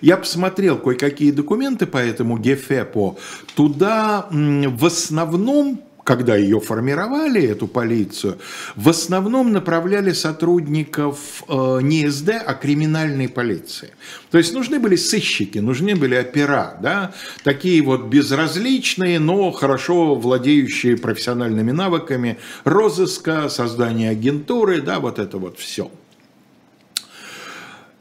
Я 0.00 0.16
посмотрел 0.16 0.78
кое-какие 0.78 1.30
документы 1.30 1.86
по 1.86 1.98
этому 1.98 2.38
ГЕФЕПО. 2.38 3.14
Туда 3.54 4.26
в 4.32 4.84
основном 4.84 5.80
когда 6.04 6.36
ее 6.36 6.60
формировали, 6.60 7.42
эту 7.42 7.66
полицию, 7.66 8.38
в 8.76 8.90
основном 8.90 9.52
направляли 9.52 10.12
сотрудников 10.12 11.42
э, 11.48 11.78
не 11.82 12.08
СД, 12.08 12.30
а 12.46 12.54
криминальной 12.54 13.28
полиции. 13.28 13.90
То 14.30 14.38
есть 14.38 14.52
нужны 14.52 14.78
были 14.78 14.96
сыщики, 14.96 15.58
нужны 15.58 15.96
были 15.96 16.14
опера, 16.14 16.76
да, 16.82 17.14
такие 17.42 17.82
вот 17.82 18.04
безразличные, 18.04 19.18
но 19.18 19.50
хорошо 19.50 20.14
владеющие 20.14 20.98
профессиональными 20.98 21.72
навыками 21.72 22.38
розыска, 22.64 23.48
создания 23.48 24.10
агентуры, 24.10 24.82
да, 24.82 25.00
вот 25.00 25.18
это 25.18 25.38
вот 25.38 25.58
все. 25.58 25.90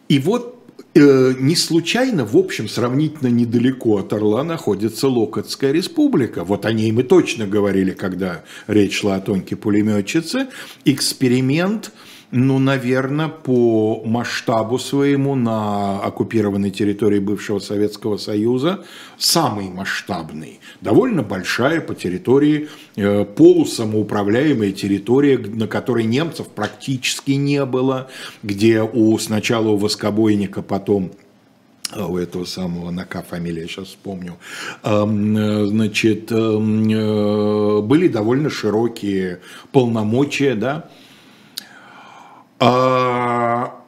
И 0.10 0.20
вот 0.20 0.53
не 0.96 1.56
случайно, 1.56 2.26
в 2.26 2.38
общем, 2.38 2.70
сравнительно 2.70 3.30
недалеко 3.30 3.98
от 3.98 4.14
Орла 4.14 4.44
находится 4.44 5.08
Локотская 5.08 5.72
республика. 5.72 6.44
Вот 6.44 6.66
о 6.66 6.72
ней 6.72 6.92
мы 6.92 7.04
точно 7.04 7.48
говорили, 7.48 7.92
когда 7.92 8.44
речь 8.68 9.00
шла 9.00 9.16
о 9.16 9.22
Тоньке 9.22 9.56
пулеметчице. 9.56 10.48
Эксперимент– 10.86 11.92
ну, 12.36 12.58
наверное, 12.58 13.28
по 13.28 14.02
масштабу 14.04 14.80
своему 14.80 15.36
на 15.36 16.00
оккупированной 16.00 16.72
территории 16.72 17.20
бывшего 17.20 17.60
Советского 17.60 18.18
Союза 18.18 18.84
самый 19.20 19.70
масштабный. 19.70 20.60
Довольно 20.82 21.22
большая 21.22 21.80
по 21.80 21.94
территории, 21.94 22.70
э, 22.96 23.24
полусамоуправляемая 23.24 24.72
территория, 24.72 25.38
на 25.38 25.68
которой 25.68 26.06
немцев 26.06 26.48
практически 26.48 27.34
не 27.34 27.64
было, 27.66 28.10
где 28.42 28.82
у 28.82 29.16
сначала 29.20 29.68
у 29.68 29.78
воскобойника, 29.78 30.64
потом 30.64 31.12
э, 31.96 32.04
у 32.04 32.18
этого 32.18 32.46
самого 32.46 32.90
Нака 32.90 33.22
фамилия, 33.22 33.68
сейчас 33.68 33.90
вспомню, 33.90 34.38
эм, 34.82 35.38
э, 35.38 35.66
значит, 35.68 36.32
эм, 36.32 37.86
были 37.88 38.08
довольно 38.08 38.50
широкие 38.50 39.40
полномочия, 39.72 40.56
да, 40.56 40.90
а, 42.66 43.84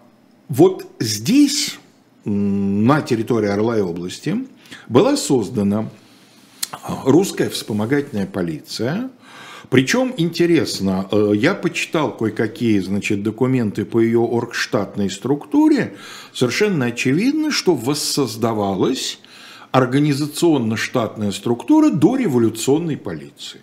вот 0.50 0.86
здесь, 1.00 1.80
на 2.26 3.02
территории 3.02 3.48
Орла 3.48 3.78
и 3.78 3.82
области, 3.82 4.46
была 4.90 5.16
создана 5.16 5.90
русская 7.06 7.50
вспомогательная 7.50 8.28
полиция. 8.28 9.10
Причем 9.70 10.14
интересно, 10.18 11.08
э, 11.10 11.32
я 11.36 11.56
почитал 11.56 12.18
кое-какие 12.18 12.80
значит, 12.80 13.24
документы 13.24 13.86
по 13.86 14.02
ее 14.02 14.20
оргштатной 14.20 15.10
структуре. 15.10 15.96
Совершенно 16.34 16.88
очевидно, 16.88 17.52
что 17.52 17.76
воссоздавалась 17.76 19.20
организационно-штатная 19.72 21.32
структура 21.32 21.92
до 21.92 22.18
революционной 22.18 22.98
полиции. 22.98 23.62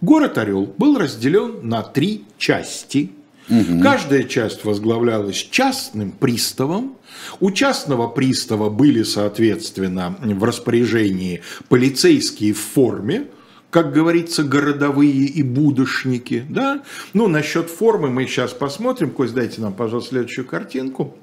Город 0.00 0.38
Орел 0.38 0.64
был 0.78 0.96
разделен 0.96 1.68
на 1.68 1.82
три 1.82 2.24
части– 2.38 3.12
Угу. 3.48 3.82
Каждая 3.82 4.24
часть 4.24 4.64
возглавлялась 4.64 5.36
частным 5.36 6.12
приставом. 6.12 6.96
У 7.40 7.50
частного 7.50 8.08
пристава 8.08 8.70
были, 8.70 9.02
соответственно, 9.02 10.16
в 10.20 10.44
распоряжении 10.44 11.42
полицейские 11.68 12.54
в 12.54 12.60
форме, 12.60 13.26
как 13.70 13.92
говорится, 13.92 14.44
городовые 14.44 15.24
и 15.26 15.42
будущники. 15.42 16.44
Да? 16.48 16.82
Ну, 17.12 17.28
насчет 17.28 17.68
формы 17.68 18.08
мы 18.08 18.26
сейчас 18.26 18.52
посмотрим. 18.52 19.10
Кость, 19.10 19.34
дайте 19.34 19.60
нам, 19.60 19.74
пожалуйста, 19.74 20.10
следующую 20.10 20.46
картинку. 20.46 21.16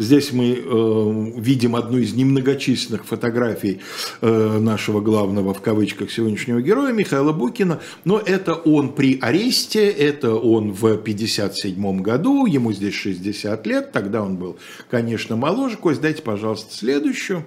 Здесь 0.00 0.32
мы 0.32 0.54
э, 0.54 1.32
видим 1.36 1.76
одну 1.76 1.98
из 1.98 2.14
немногочисленных 2.14 3.04
фотографий 3.04 3.80
э, 4.22 4.58
нашего 4.58 5.02
главного, 5.02 5.52
в 5.52 5.60
кавычках, 5.60 6.10
сегодняшнего 6.10 6.62
героя 6.62 6.90
Михаила 6.90 7.34
Букина, 7.34 7.80
но 8.06 8.18
это 8.18 8.54
он 8.54 8.94
при 8.94 9.18
аресте, 9.20 9.90
это 9.90 10.34
он 10.34 10.72
в 10.72 10.96
57 10.96 12.00
году, 12.00 12.46
ему 12.46 12.72
здесь 12.72 12.94
60 12.94 13.66
лет, 13.66 13.92
тогда 13.92 14.22
он 14.22 14.36
был, 14.36 14.56
конечно, 14.88 15.36
моложе. 15.36 15.76
Кость, 15.76 16.00
дайте, 16.00 16.22
пожалуйста, 16.22 16.74
следующую. 16.74 17.44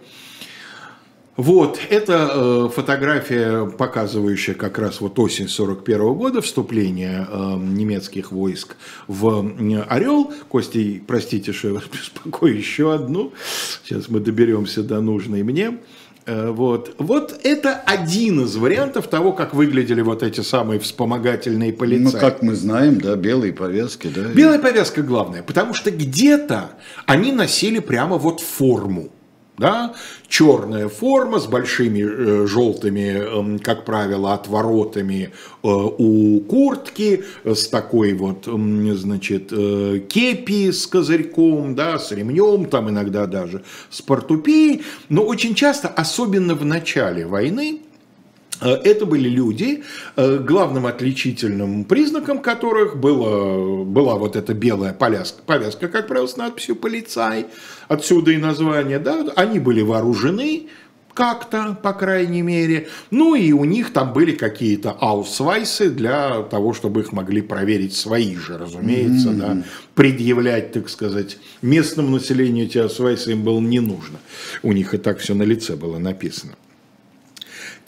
Вот, 1.35 1.79
это 1.89 2.29
э, 2.31 2.69
фотография, 2.75 3.65
показывающая 3.65 4.53
как 4.53 4.77
раз 4.77 5.01
вот 5.01 5.17
осень 5.17 5.47
41 5.47 6.13
года, 6.13 6.41
вступление 6.41 7.27
э, 7.27 7.55
немецких 7.57 8.31
войск 8.31 8.75
в 9.07 9.43
э, 9.43 9.81
Орел. 9.89 10.31
Костей, 10.47 11.01
простите, 11.05 11.51
что 11.51 11.69
я 11.69 11.73
вас 11.73 11.83
беспокою, 11.91 12.55
еще 12.55 12.93
одну. 12.93 13.33
Сейчас 13.83 14.09
мы 14.09 14.19
доберемся 14.19 14.83
до 14.83 15.01
нужной 15.01 15.41
мне. 15.41 15.79
Э, 16.25 16.51
вот. 16.51 16.93
вот 16.99 17.39
это 17.43 17.73
один 17.85 18.45
из 18.45 18.55
вариантов 18.55 19.07
того, 19.07 19.33
как 19.33 19.55
выглядели 19.55 20.01
вот 20.01 20.21
эти 20.21 20.41
самые 20.41 20.79
вспомогательные 20.79 21.73
полицаи. 21.73 22.13
Ну, 22.13 22.19
как 22.19 22.43
мы 22.43 22.53
знаем, 22.53 23.01
да, 23.01 23.15
белые 23.15 23.53
повязки, 23.53 24.07
да. 24.07 24.21
Белая 24.21 24.59
повязка 24.59 25.01
главная, 25.01 25.41
потому 25.41 25.73
что 25.73 25.89
где-то 25.89 26.71
они 27.07 27.31
носили 27.31 27.79
прямо 27.79 28.17
вот 28.17 28.39
форму. 28.39 29.09
Да? 29.57 29.93
Черная 30.27 30.89
форма 30.89 31.39
с 31.39 31.45
большими 31.45 32.01
э, 32.01 32.47
желтыми, 32.47 33.55
э, 33.55 33.59
как 33.59 33.85
правило, 33.85 34.33
отворотами 34.33 35.29
э, 35.31 35.67
у 35.67 36.39
куртки, 36.41 37.23
с 37.45 37.67
такой 37.67 38.13
вот, 38.13 38.47
э, 38.47 38.95
значит, 38.95 39.49
э, 39.51 40.01
кепи 40.09 40.71
с 40.71 40.87
козырьком, 40.87 41.75
да, 41.75 41.99
с 41.99 42.11
ремнем, 42.11 42.65
там 42.65 42.89
иногда 42.89 43.27
даже 43.27 43.63
с 43.91 44.01
портупеей. 44.01 44.83
Но 45.09 45.23
очень 45.23 45.53
часто, 45.53 45.87
особенно 45.87 46.55
в 46.55 46.65
начале 46.65 47.27
войны, 47.27 47.81
Э, 47.83 47.92
это 48.61 49.05
были 49.05 49.29
люди, 49.29 49.83
э, 50.15 50.37
главным 50.37 50.85
отличительным 50.85 51.85
признаком 51.85 52.39
которых 52.39 52.97
было, 52.97 53.83
была 53.83 54.15
вот 54.15 54.35
эта 54.35 54.53
белая 54.53 54.93
повязка, 54.93 55.41
повязка, 55.45 55.87
как 55.87 56.07
правило, 56.07 56.27
с 56.27 56.37
надписью 56.37 56.75
«полицай», 56.75 57.47
отсюда 57.87 58.31
и 58.31 58.37
название, 58.37 58.99
да, 58.99 59.25
они 59.35 59.59
были 59.59 59.81
вооружены, 59.81 60.67
как-то, 61.13 61.77
по 61.81 61.93
крайней 61.93 62.41
мере. 62.41 62.87
Ну 63.11 63.35
и 63.35 63.51
у 63.51 63.65
них 63.65 63.93
там 63.93 64.13
были 64.13 64.31
какие-то 64.31 64.91
аусвайсы 64.91 65.89
для 65.89 66.41
того, 66.43 66.73
чтобы 66.73 67.01
их 67.01 67.11
могли 67.11 67.41
проверить 67.41 67.95
свои 67.95 68.35
же, 68.35 68.57
разумеется, 68.57 69.29
mm-hmm. 69.29 69.37
да. 69.37 69.63
Предъявлять, 69.95 70.71
так 70.71 70.89
сказать, 70.89 71.37
местному 71.61 72.09
населению 72.09 72.65
эти 72.65 72.79
аусвайсы 72.79 73.31
им 73.31 73.43
было 73.43 73.59
не 73.59 73.79
нужно. 73.79 74.19
У 74.63 74.71
них 74.73 74.93
и 74.93 74.97
так 74.97 75.19
все 75.19 75.35
на 75.35 75.43
лице 75.43 75.75
было 75.75 75.99
написано. 75.99 76.53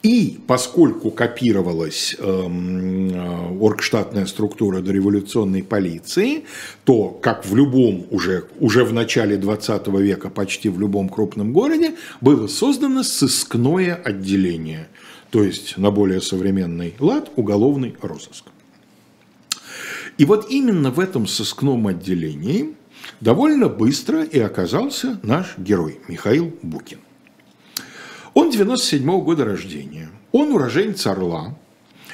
И 0.05 0.37
поскольку 0.45 1.09
копировалась 1.09 2.15
эм, 2.19 3.09
э, 3.09 3.57
оргштатная 3.59 4.27
структура 4.27 4.81
дореволюционной 4.81 5.63
полиции, 5.63 6.43
то, 6.83 7.09
как 7.09 7.43
в 7.43 7.55
любом 7.55 8.05
уже, 8.11 8.43
уже 8.59 8.83
в 8.83 8.93
начале 8.93 9.35
20 9.35 9.87
века, 9.87 10.29
почти 10.29 10.69
в 10.69 10.79
любом 10.79 11.09
крупном 11.09 11.53
городе, 11.53 11.95
было 12.21 12.45
создано 12.45 13.01
сыскное 13.01 13.95
отделение, 13.95 14.89
то 15.31 15.43
есть 15.43 15.75
на 15.75 15.89
более 15.89 16.21
современный 16.21 16.93
лад 16.99 17.31
уголовный 17.35 17.95
розыск. 17.99 18.45
И 20.19 20.25
вот 20.25 20.51
именно 20.51 20.91
в 20.91 20.99
этом 20.99 21.25
сыскном 21.25 21.87
отделении 21.87 22.75
довольно 23.21 23.69
быстро 23.69 24.23
и 24.23 24.37
оказался 24.37 25.19
наш 25.23 25.57
герой 25.57 25.99
Михаил 26.07 26.53
Букин. 26.61 26.99
Он 28.35 28.51
97 28.51 29.09
-го 29.09 29.21
года 29.23 29.45
рождения. 29.45 30.09
Он 30.33 30.51
уроженец 30.51 31.07
Орла. 31.07 31.55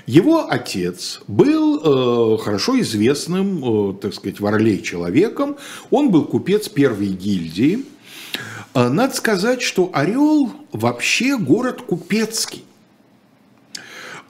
Его 0.06 0.50
отец 0.50 1.22
был 1.28 2.36
э, 2.36 2.38
хорошо 2.38 2.80
известным, 2.80 3.90
э, 3.90 3.94
так 4.00 4.14
сказать, 4.14 4.40
в 4.40 4.46
Орле 4.46 4.82
человеком. 4.82 5.58
Он 5.90 6.12
был 6.12 6.26
купец 6.26 6.70
первой 6.70 7.08
гильдии. 7.08 7.86
Э, 8.76 8.90
надо 8.90 9.16
сказать, 9.16 9.64
что 9.64 9.90
Орел 9.94 10.52
вообще 10.72 11.38
город 11.38 11.82
купецкий. 11.82 12.64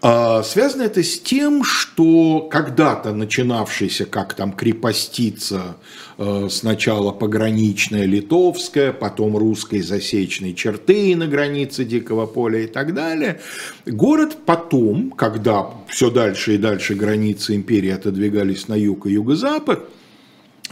А, 0.04 0.42
связано 0.42 0.82
это 0.82 1.04
с 1.04 1.20
тем, 1.20 1.64
что 1.64 2.48
когда-то 2.50 3.14
начинавшийся, 3.14 4.06
как 4.06 4.34
там 4.34 4.52
крепостица, 4.52 5.78
э, 6.18 6.48
сначала 6.50 7.12
пограничная 7.12 8.06
литовская, 8.06 8.94
потом 8.94 9.38
русской 9.38 9.82
засечной 9.82 10.56
черты 10.56 11.16
на 11.16 11.28
границе 11.28 11.86
Дикого 11.86 12.26
поля 12.26 12.62
и 12.62 12.68
так 12.68 12.96
далее, 12.96 13.42
город 13.86 14.38
потом, 14.44 15.12
когда 15.12 15.68
все 15.88 16.10
дальше 16.10 16.56
и 16.56 16.58
дальше 16.58 16.96
границы 16.96 17.54
империи 17.54 17.92
отодвигались 17.92 18.68
на 18.68 18.74
юг 18.74 19.06
и 19.06 19.12
юго-запад, 19.12 19.88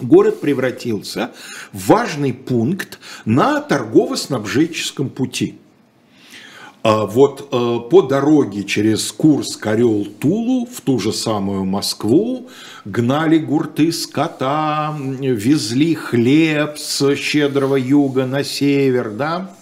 город 0.02 0.42
превратился 0.42 1.30
в 1.72 1.86
важный 1.86 2.34
пункт 2.34 2.98
на 3.26 3.62
торгово-снабженческом 3.62 5.12
пути– 5.12 5.60
вот 6.84 7.50
э, 7.52 7.90
по 7.90 8.02
дороге 8.04 8.64
через 8.64 9.12
Курск, 9.12 9.66
Орел, 9.68 10.06
Тулу 10.06 10.66
в 10.66 10.80
ту 10.82 10.98
же 10.98 11.12
самую 11.12 11.66
Москву 11.66 12.48
гнали 12.86 13.38
гурты 13.38 13.92
скота, 13.92 14.96
везли 14.98 15.96
хлеб 15.96 16.78
с 16.78 17.16
щедрого 17.16 17.76
юга 17.76 18.26
на 18.26 18.44
север, 18.44 19.12
да. 19.12 19.56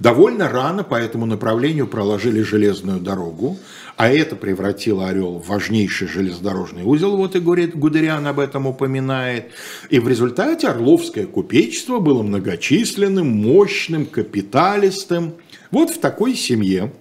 Довольно 0.00 0.48
рано 0.48 0.82
по 0.82 0.96
этому 0.96 1.26
направлению 1.26 1.86
проложили 1.86 2.42
железную 2.42 2.98
дорогу, 2.98 3.56
а 3.96 4.08
это 4.08 4.34
превратило 4.34 5.06
Орел 5.06 5.38
в 5.38 5.46
важнейший 5.46 6.08
железнодорожный 6.08 6.82
узел, 6.82 7.16
вот 7.16 7.36
и 7.36 7.38
Гудериан 7.38 8.26
об 8.26 8.40
этом 8.40 8.66
упоминает. 8.66 9.52
И 9.90 10.00
в 10.00 10.08
результате 10.08 10.66
Орловское 10.66 11.26
купечество 11.26 12.00
было 12.00 12.24
многочисленным, 12.24 13.28
мощным, 13.28 14.06
капиталистым. 14.06 15.34
Вот 15.72 15.90
в 15.90 15.98
такой 15.98 16.36
семье 16.36 16.92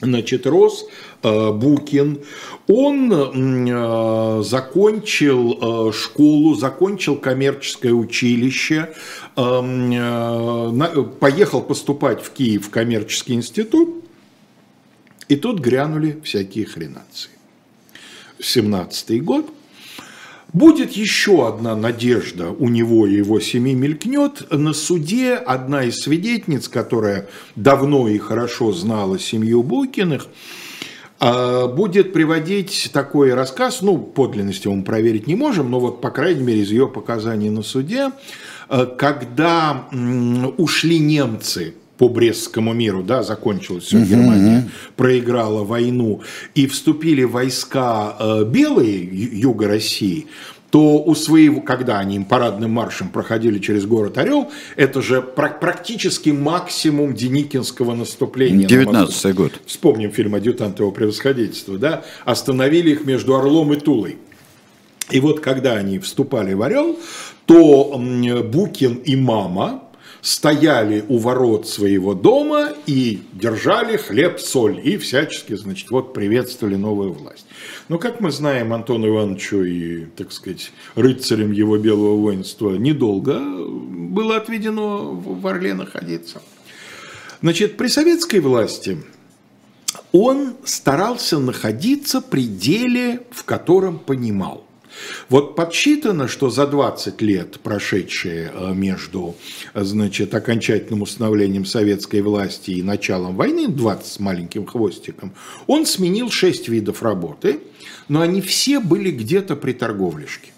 значит, 0.00 0.46
рос 0.46 0.86
э, 1.22 1.52
Букин. 1.52 2.20
Он 2.66 3.12
э, 3.12 4.42
закончил 4.42 5.88
э, 5.88 5.92
школу, 5.92 6.54
закончил 6.54 7.16
коммерческое 7.16 7.92
училище, 7.92 8.92
поехал 11.20 11.62
поступать 11.62 12.22
в 12.22 12.30
Киев 12.32 12.66
в 12.66 12.70
коммерческий 12.70 13.34
институт, 13.34 14.04
и 15.28 15.36
тут 15.36 15.60
грянули 15.60 16.20
всякие 16.24 16.66
хренации. 16.66 17.30
17 18.40 19.22
год. 19.22 19.46
Будет 20.52 20.92
еще 20.92 21.46
одна 21.46 21.76
надежда 21.76 22.50
у 22.50 22.68
него 22.68 23.06
и 23.06 23.14
его 23.14 23.38
семьи 23.38 23.74
мелькнет. 23.74 24.50
На 24.50 24.72
суде 24.72 25.34
одна 25.34 25.84
из 25.84 26.00
свидетельниц, 26.00 26.68
которая 26.68 27.28
давно 27.54 28.08
и 28.08 28.18
хорошо 28.18 28.72
знала 28.72 29.18
семью 29.18 29.62
Букиных, 29.62 30.26
а, 31.20 31.68
будет 31.68 32.12
приводить 32.12 32.90
такой 32.92 33.34
рассказ, 33.34 33.82
ну, 33.82 33.98
подлинности 33.98 34.66
мы 34.66 34.82
проверить 34.82 35.26
не 35.26 35.36
можем, 35.36 35.70
но 35.70 35.78
вот, 35.78 36.00
по 36.00 36.10
крайней 36.10 36.42
мере, 36.42 36.62
из 36.62 36.70
ее 36.70 36.88
показаний 36.88 37.50
на 37.50 37.62
суде, 37.62 38.10
а, 38.68 38.86
когда 38.86 39.86
ушли 40.56 40.98
немцы 40.98 41.74
по 42.00 42.08
Брестскому 42.08 42.72
миру, 42.72 43.02
да, 43.02 43.22
закончилось 43.22 43.84
все, 43.84 44.02
Германия 44.02 44.70
проиграла 44.96 45.64
войну, 45.64 46.22
и 46.54 46.66
вступили 46.66 47.24
войска 47.24 48.16
э, 48.18 48.44
белые 48.44 49.04
юга 49.04 49.68
России, 49.68 50.26
то 50.70 51.02
у 51.02 51.14
своего, 51.14 51.60
когда 51.60 51.98
они 51.98 52.16
им 52.16 52.24
парадным 52.24 52.70
маршем 52.70 53.10
проходили 53.10 53.58
через 53.58 53.84
город 53.84 54.16
Орел, 54.16 54.50
это 54.76 55.02
же 55.02 55.20
практически 55.20 56.30
максимум 56.30 57.12
Деникинского 57.12 57.94
наступления. 57.94 58.66
19 58.66 59.34
год. 59.34 59.60
Вспомним 59.66 60.10
фильм 60.10 60.34
«Адъютант 60.34 60.78
его 60.78 60.92
превосходительства», 60.92 61.76
да, 61.76 62.02
остановили 62.24 62.92
их 62.92 63.04
между 63.04 63.36
Орлом 63.36 63.74
и 63.74 63.76
Тулой. 63.78 64.16
И 65.10 65.20
вот 65.20 65.40
когда 65.40 65.74
они 65.74 65.98
вступали 65.98 66.54
в 66.54 66.62
Орел, 66.62 66.98
то 67.44 68.00
Букин 68.50 68.94
и 69.04 69.16
мама, 69.16 69.82
стояли 70.22 71.04
у 71.08 71.18
ворот 71.18 71.68
своего 71.68 72.14
дома 72.14 72.70
и 72.86 73.22
держали 73.32 73.96
хлеб-соль 73.96 74.80
и 74.82 74.96
всячески, 74.96 75.54
значит, 75.56 75.90
вот 75.90 76.12
приветствовали 76.12 76.76
новую 76.76 77.12
власть. 77.12 77.46
Но, 77.88 77.98
как 77.98 78.20
мы 78.20 78.30
знаем, 78.30 78.72
Антону 78.72 79.08
Ивановичу 79.08 79.62
и, 79.62 80.04
так 80.16 80.32
сказать, 80.32 80.72
рыцарям 80.94 81.52
его 81.52 81.76
белого 81.78 82.16
воинства 82.16 82.74
недолго 82.76 83.38
было 83.40 84.36
отведено 84.36 85.12
в 85.12 85.46
Орле 85.46 85.74
находиться. 85.74 86.42
Значит, 87.42 87.76
при 87.76 87.88
советской 87.88 88.40
власти 88.40 88.98
он 90.12 90.54
старался 90.64 91.38
находиться 91.38 92.20
при 92.20 92.44
деле, 92.44 93.22
в 93.30 93.44
котором 93.44 93.98
понимал. 93.98 94.64
Вот 95.28 95.56
подсчитано, 95.56 96.28
что 96.28 96.50
за 96.50 96.66
20 96.66 97.22
лет, 97.22 97.60
прошедшие 97.60 98.52
э, 98.52 98.72
между 98.74 99.36
значит, 99.74 100.34
окончательным 100.34 101.02
установлением 101.02 101.64
советской 101.64 102.22
власти 102.22 102.72
и 102.72 102.82
началом 102.82 103.36
войны, 103.36 103.68
20 103.68 104.06
с 104.06 104.20
маленьким 104.20 104.66
хвостиком, 104.66 105.32
он 105.66 105.86
сменил 105.86 106.30
6 106.30 106.68
видов 106.68 107.02
работы, 107.02 107.60
но 108.08 108.20
они 108.20 108.40
все 108.40 108.80
были 108.80 109.10
где-то 109.10 109.56
при 109.56 109.72
торговлешке 109.72 110.52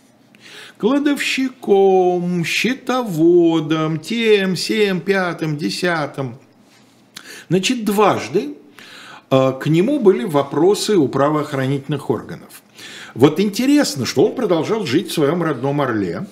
кладовщиком, 0.82 2.44
счетоводом, 2.44 4.00
тем, 4.00 4.56
всем, 4.56 5.00
пятым, 5.00 5.56
десятым. 5.56 6.38
Значит, 7.48 7.84
дважды 7.84 8.56
э, 9.30 9.52
к 9.60 9.68
нему 9.68 10.00
были 10.00 10.24
вопросы 10.24 10.96
у 10.96 11.06
правоохранительных 11.06 12.10
органов. 12.10 12.62
Вот 13.14 13.40
интересно, 13.40 14.07
что 14.07 14.27
он 14.27 14.35
продолжал 14.35 14.87
жить 14.87 15.11
в 15.11 15.12
своем 15.12 15.42
родном 15.42 15.81
Орле. 15.81 16.27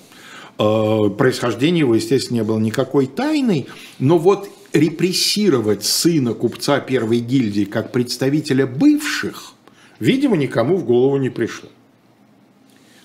Э, 0.57 0.97
происхождение 1.17 1.79
его, 1.79 1.95
естественно, 1.95 2.37
не 2.37 2.43
было 2.43 2.59
никакой 2.59 3.07
тайной, 3.07 3.67
но 3.99 4.17
вот 4.17 4.49
репрессировать 4.73 5.83
сына 5.83 6.33
купца 6.33 6.79
первой 6.79 7.19
гильдии 7.19 7.65
как 7.65 7.91
представителя 7.91 8.65
бывших, 8.65 9.53
видимо, 9.99 10.37
никому 10.37 10.77
в 10.77 10.85
голову 10.85 11.17
не 11.17 11.29
пришло. 11.29 11.69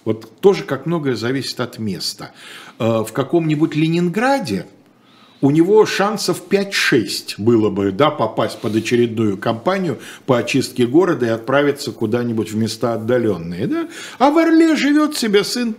Вот 0.04 0.40
тоже 0.40 0.62
как 0.62 0.86
многое 0.86 1.16
зависит 1.16 1.58
от 1.60 1.78
места. 1.78 2.32
Э, 2.78 3.04
в 3.06 3.12
каком-нибудь 3.12 3.74
Ленинграде 3.74 4.66
у 5.40 5.50
него 5.50 5.84
шансов 5.86 6.42
5-6 6.48 7.34
было 7.38 7.70
бы 7.70 7.92
да, 7.92 8.10
попасть 8.10 8.58
под 8.60 8.76
очередную 8.76 9.36
кампанию 9.36 9.98
по 10.24 10.38
очистке 10.38 10.86
города 10.86 11.26
и 11.26 11.30
отправиться 11.30 11.92
куда-нибудь 11.92 12.52
в 12.52 12.56
места 12.56 12.94
отдаленные. 12.94 13.66
Да? 13.66 13.88
А 14.18 14.30
в 14.30 14.38
Орле 14.38 14.76
живет 14.76 15.16
себе 15.16 15.44
сын 15.44 15.76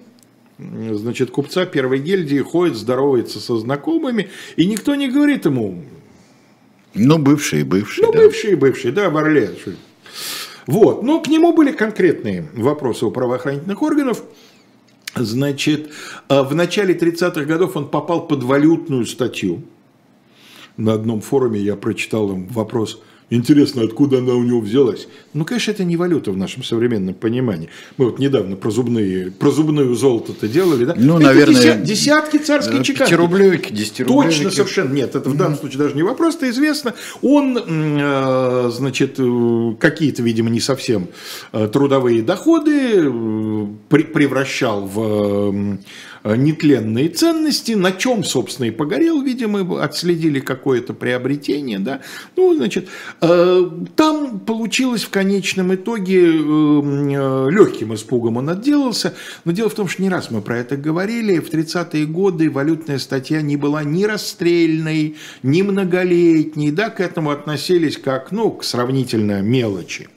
значит, 0.60 1.32
купца 1.32 1.65
первой 1.65 2.00
гильдии, 2.00 2.39
ходит, 2.39 2.76
здоровается 2.76 3.39
со 3.39 3.58
знакомыми, 3.58 4.30
и 4.56 4.65
никто 4.65 4.96
не 4.96 5.10
говорит 5.10 5.46
ему... 5.46 5.84
Ну, 6.93 7.20
бывший, 7.20 7.63
бывший. 7.63 8.06
Ну, 8.06 8.12
да. 8.12 8.20
бывший, 8.20 8.56
бывший, 8.56 8.91
да, 8.91 9.10
в 9.10 9.17
Орле. 9.17 9.52
Вот, 10.65 11.04
но 11.04 11.22
к 11.22 11.28
нему 11.28 11.54
были 11.54 11.72
конкретные 11.72 12.50
вопросы 12.54 13.06
у 13.06 13.12
правоохранительных 13.12 13.82
органов. 13.82 14.24
Значит, 15.19 15.89
э, 16.30 16.41
в 16.41 16.53
начале 16.56 16.93
30-х 16.93 17.45
годов 17.45 17.75
он 17.75 17.89
попал 17.89 18.27
под 18.27 18.43
валютную 18.43 19.06
статью. 19.06 19.63
На 20.77 20.93
одном 20.93 21.21
форуме 21.21 21.60
я 21.60 21.75
прочитал 21.75 22.32
им 22.32 22.47
вопрос– 22.47 23.01
Интересно, 23.30 23.84
откуда 23.84 24.20
она 24.20 24.34
у 24.36 24.44
него 24.44 24.62
взялась? 24.62 25.10
Ну, 25.34 25.44
конечно, 25.44 25.72
это 25.72 25.84
не 25.84 25.98
валюта 25.98 26.32
в 26.32 26.38
нашем 26.38 26.63
современном 26.63 27.13
понимании. 27.13 27.68
Мы 27.98 28.06
вот 28.06 28.20
недавно 28.20 28.56
про 28.56 28.72
зубные, 28.72 29.32
про 29.32 29.52
зубную 29.52 29.94
золото-то 29.96 30.48
делали, 30.48 30.86
да? 30.86 30.96
Ну, 30.98 31.18
это 31.18 31.26
наверное, 31.28 31.76
десятки 31.76 32.38
царских 32.38 32.84
чеканки. 32.84 33.13
рублевки, 33.13 33.74
10 33.74 34.02
рублевки. 34.02 34.36
Точно, 34.36 34.52
совершенно. 34.52 34.94
Нет, 34.94 35.16
это 35.16 35.30
в 35.30 35.36
данном 35.36 35.58
случае 35.58 35.80
даже 35.80 35.96
не 35.96 36.04
вопрос, 36.04 36.36
это 36.38 36.50
известно. 36.50 36.94
Он, 37.22 37.58
э, 37.58 38.72
значит, 38.74 39.16
э, 39.18 39.76
какие-то, 39.78 40.24
видимо, 40.24 40.50
не 40.50 40.62
совсем 40.62 41.10
э, 41.52 41.68
трудовые 41.68 42.22
доходы 42.22 43.12
превращал 43.90 44.86
в 44.86 45.78
Э, 46.16 46.16
нетленные 46.36 47.10
ценности, 47.10 47.74
на 47.74 47.92
чем, 47.92 48.24
собственно, 48.24 48.68
и 48.68 48.72
погорел, 48.72 49.22
видимо, 49.22 49.84
отследили 49.84 50.40
какое-то 50.40 50.94
приобретение, 50.94 51.80
да, 51.80 52.02
ну, 52.36 52.56
значит, 52.56 52.90
э, 53.22 53.70
там 53.96 54.40
получилось 54.40 55.04
в 55.04 55.10
конечном 55.10 55.76
итоге 55.76 56.28
э, 56.28 57.50
легким 57.50 57.94
испугом 57.94 58.38
он 58.38 58.50
отделался, 58.50 59.13
но 59.46 59.52
дело 59.52 59.70
в 59.70 59.76
том, 59.76 59.88
что 59.88 60.02
не 60.02 60.10
раз 60.10 60.32
мы 60.32 60.42
про 60.42 60.58
это 60.58 60.78
говорили, 60.78 61.40
в 61.40 61.50
30-е 61.50 62.06
годы 62.06 62.50
валютная 62.50 63.00
статья 63.00 63.42
не 63.42 63.58
была 63.58 63.84
ни 63.84 64.04
расстрельной, 64.04 65.16
ни 65.44 65.62
многолетней, 65.62 66.72
да, 66.72 66.90
к 66.90 67.00
этому 67.00 67.32
относились 67.32 67.98
как, 67.98 68.32
ну, 68.32 68.52
к 68.52 68.63
сравнительно 68.63 69.42
мелочи. 69.42 70.10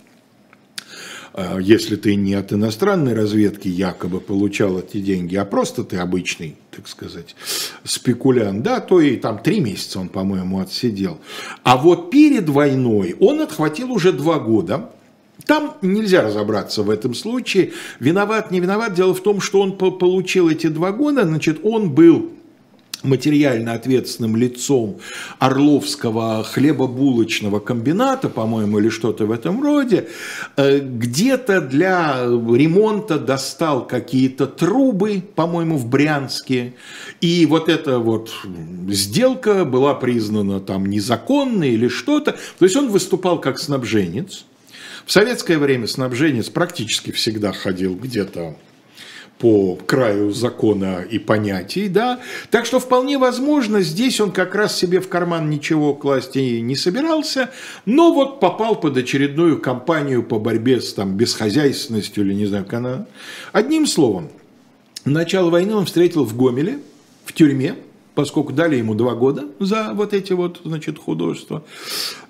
А, 1.40 1.58
если 1.58 1.96
ты 1.96 2.16
не 2.16 2.34
от 2.34 2.52
иностранной 2.52 3.14
разведки 3.14 3.68
якобы 3.68 4.20
получал 4.20 4.78
эти 4.78 5.00
деньги, 5.00 5.36
а 5.36 5.44
просто 5.44 5.84
ты 5.84 5.96
обычный, 5.96 6.56
так 6.70 6.86
сказать, 6.86 7.34
спекулянт, 7.84 8.62
да, 8.62 8.80
то 8.80 9.00
и 9.00 9.16
там 9.16 9.38
три 9.38 9.60
месяца 9.60 10.00
он, 10.00 10.08
по-моему, 10.08 10.60
отсидел. 10.60 11.18
А 11.62 11.76
вот 11.76 12.10
перед 12.10 12.48
войной 12.48 13.16
он 13.18 13.40
отхватил 13.40 13.92
уже 13.92 14.12
два 14.12 14.38
года, 14.38 14.90
там 15.46 15.76
нельзя 15.80 16.22
разобраться 16.22 16.82
в 16.82 16.90
этом 16.90 17.14
случае, 17.14 17.72
виноват, 17.98 18.50
не 18.50 18.60
виноват. 18.60 18.94
Дело 18.94 19.14
в 19.14 19.22
том, 19.22 19.40
что 19.40 19.62
он 19.62 19.78
получил 19.78 20.50
эти 20.50 20.66
два 20.66 20.92
года, 20.92 21.24
значит, 21.24 21.60
он 21.62 21.90
был 21.90 22.30
материально 23.02 23.72
ответственным 23.72 24.36
лицом 24.36 24.98
Орловского 25.38 26.44
хлебобулочного 26.44 27.60
комбината, 27.60 28.28
по-моему, 28.28 28.78
или 28.78 28.88
что-то 28.88 29.26
в 29.26 29.32
этом 29.32 29.62
роде, 29.62 30.08
э, 30.56 30.78
где-то 30.78 31.60
для 31.60 32.24
ремонта 32.24 33.18
достал 33.18 33.86
какие-то 33.86 34.46
трубы, 34.46 35.22
по-моему, 35.34 35.76
в 35.76 35.86
Брянске, 35.86 36.74
и 37.20 37.46
вот 37.46 37.68
эта 37.68 37.98
вот 37.98 38.30
сделка 38.88 39.64
была 39.64 39.94
признана 39.94 40.60
там 40.60 40.86
незаконной 40.86 41.70
или 41.70 41.88
что-то, 41.88 42.32
то 42.32 42.64
есть 42.64 42.76
он 42.76 42.88
выступал 42.90 43.40
как 43.40 43.58
снабженец. 43.58 44.44
В 45.06 45.12
советское 45.12 45.58
время 45.58 45.86
снабженец 45.86 46.50
практически 46.50 47.10
всегда 47.10 47.52
ходил 47.52 47.94
где-то 47.96 48.56
по 49.40 49.74
краю 49.86 50.32
закона 50.32 51.00
и 51.00 51.18
понятий, 51.18 51.88
да. 51.88 52.20
Так 52.50 52.66
что 52.66 52.78
вполне 52.78 53.16
возможно, 53.16 53.80
здесь 53.80 54.20
он 54.20 54.32
как 54.32 54.54
раз 54.54 54.76
себе 54.76 55.00
в 55.00 55.08
карман 55.08 55.48
ничего 55.48 55.94
класть 55.94 56.36
и 56.36 56.60
не 56.60 56.76
собирался, 56.76 57.50
но 57.86 58.12
вот 58.12 58.38
попал 58.38 58.78
под 58.78 58.98
очередную 58.98 59.58
кампанию 59.58 60.22
по 60.22 60.38
борьбе 60.38 60.82
с 60.82 60.92
там 60.92 61.16
бесхозяйственностью 61.16 62.24
или 62.24 62.34
не 62.34 62.46
знаю, 62.46 62.64
как 62.64 62.74
она. 62.74 63.06
Одним 63.52 63.86
словом, 63.86 64.28
начало 65.06 65.48
войны 65.48 65.74
он 65.74 65.86
встретил 65.86 66.24
в 66.24 66.36
Гомеле, 66.36 66.78
в 67.24 67.32
тюрьме, 67.32 67.76
поскольку 68.14 68.52
дали 68.52 68.76
ему 68.76 68.94
два 68.94 69.14
года 69.14 69.46
за 69.58 69.92
вот 69.94 70.14
эти 70.14 70.32
вот, 70.32 70.60
значит, 70.64 70.98
художества. 70.98 71.64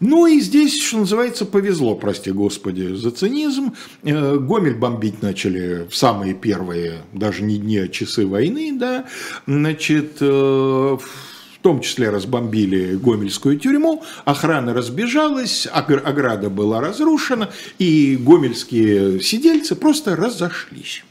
Ну 0.00 0.26
и 0.26 0.40
здесь, 0.40 0.80
что 0.80 0.98
называется, 0.98 1.46
повезло, 1.46 1.94
прости 1.94 2.30
господи, 2.30 2.94
за 2.94 3.10
цинизм. 3.10 3.74
Э, 4.02 4.36
Гомель 4.38 4.74
бомбить 4.74 5.22
начали 5.22 5.86
в 5.88 5.96
самые 5.96 6.34
первые, 6.34 7.02
даже 7.12 7.42
не 7.42 7.58
дни, 7.58 7.78
а 7.78 7.88
часы 7.88 8.26
войны, 8.26 8.76
да, 8.78 9.06
значит, 9.46 10.18
э, 10.20 10.24
в 10.26 11.62
том 11.62 11.80
числе 11.80 12.08
разбомбили 12.08 12.96
Гомельскую 12.96 13.58
тюрьму, 13.58 14.02
охрана 14.24 14.72
разбежалась, 14.72 15.68
ограда 15.70 16.48
была 16.48 16.80
разрушена, 16.80 17.50
и 17.78 18.16
гомельские 18.16 19.20
сидельцы 19.20 19.74
просто 19.74 20.16
разошлись. 20.16 21.04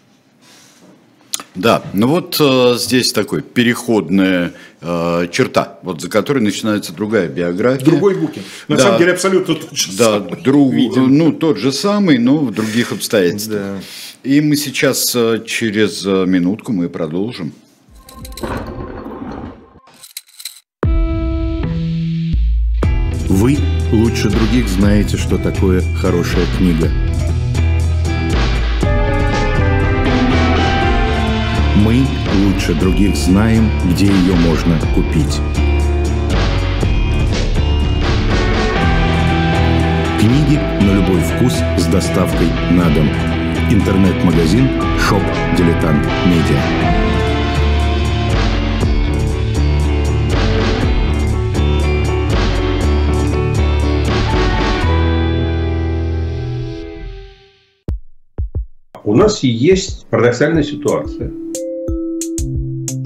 Да, 1.59 1.83
ну 1.91 2.07
вот 2.07 2.37
э, 2.39 2.75
здесь 2.77 3.11
такой 3.11 3.41
переходная 3.41 4.53
э, 4.79 5.27
черта, 5.29 5.77
вот 5.83 5.99
за 5.99 6.09
которой 6.09 6.39
начинается 6.39 6.93
другая 6.93 7.27
биография. 7.27 7.83
Другой 7.83 8.15
Букин. 8.15 8.43
На 8.69 8.77
да, 8.77 8.83
самом 8.83 8.99
деле 8.99 9.11
абсолютно 9.11 9.55
тот 9.55 9.75
же 9.75 9.91
да, 9.97 10.19
самый. 10.19 10.41
Друг, 10.41 10.73
ну, 10.95 11.33
тот 11.33 11.57
же 11.57 11.73
самый, 11.73 12.17
но 12.17 12.37
в 12.37 12.53
других 12.53 12.93
обстоятельствах. 12.93 13.59
Да. 13.59 13.79
И 14.23 14.39
мы 14.39 14.55
сейчас 14.55 15.13
э, 15.13 15.43
через 15.45 16.05
э, 16.05 16.25
минутку 16.25 16.71
мы 16.71 16.87
продолжим. 16.87 17.51
Вы 23.27 23.57
лучше 23.91 24.29
других 24.29 24.69
знаете, 24.69 25.17
что 25.17 25.37
такое 25.37 25.83
хорошая 25.97 26.45
книга– 26.57 26.89
Мы 31.79 32.05
лучше 32.43 32.73
других 32.73 33.15
знаем, 33.15 33.69
где 33.89 34.07
ее 34.07 34.35
можно 34.35 34.77
купить. 34.93 35.39
Книги 40.19 40.59
на 40.83 40.95
любой 40.95 41.21
вкус 41.21 41.53
с 41.77 41.85
доставкой 41.85 42.47
на 42.71 42.89
дом. 42.89 43.07
Интернет-магазин 43.71 44.67
Shop 44.97 45.23
Дилетант 45.55 46.05
Медиа. 46.25 46.59
У 59.05 59.15
нас 59.15 59.43
есть 59.43 60.05
парадоксальная 60.07 60.63
ситуация– 60.63 61.31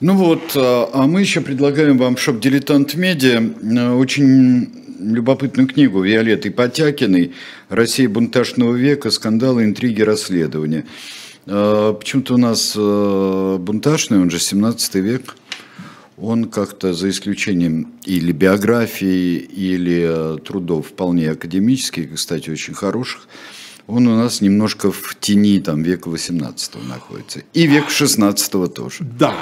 Ну 0.00 0.14
вот, 0.14 0.52
а, 0.54 0.90
а 0.92 1.06
мы 1.06 1.22
еще 1.22 1.40
предлагаем 1.40 1.96
вам 1.96 2.18
шоп 2.18 2.38
«Дилетант 2.38 2.96
Медиа» 2.96 3.40
э, 3.40 3.92
очень 3.94 4.68
любопытную 5.00 5.66
книгу 5.66 6.02
Виолетты 6.02 6.50
Потякиной 6.50 7.32
«Россия 7.70 8.06
бунтажного 8.06 8.74
века. 8.74 9.10
Скандалы, 9.10 9.64
интриги, 9.64 10.02
расследования». 10.02 10.84
Э, 11.46 11.94
почему-то 11.98 12.34
у 12.34 12.36
нас 12.36 12.74
э, 12.76 13.56
бунтажный, 13.58 14.20
он 14.20 14.28
же 14.28 14.38
17 14.38 14.96
век, 14.96 15.34
он 16.18 16.44
как-то 16.44 16.92
за 16.92 17.08
исключением 17.08 17.94
или 18.04 18.32
биографии, 18.32 19.36
или 19.36 20.38
трудов 20.44 20.88
вполне 20.88 21.30
академических, 21.30 22.14
кстати, 22.16 22.50
очень 22.50 22.74
хороших, 22.74 23.28
он 23.88 24.08
у 24.08 24.16
нас 24.16 24.40
немножко 24.40 24.90
в 24.90 25.16
тени 25.20 25.60
там, 25.60 25.82
века 25.82 26.08
18 26.08 26.88
находится. 26.88 27.42
И 27.52 27.66
век 27.66 27.88
16 27.88 28.74
тоже. 28.74 29.04
Да, 29.18 29.34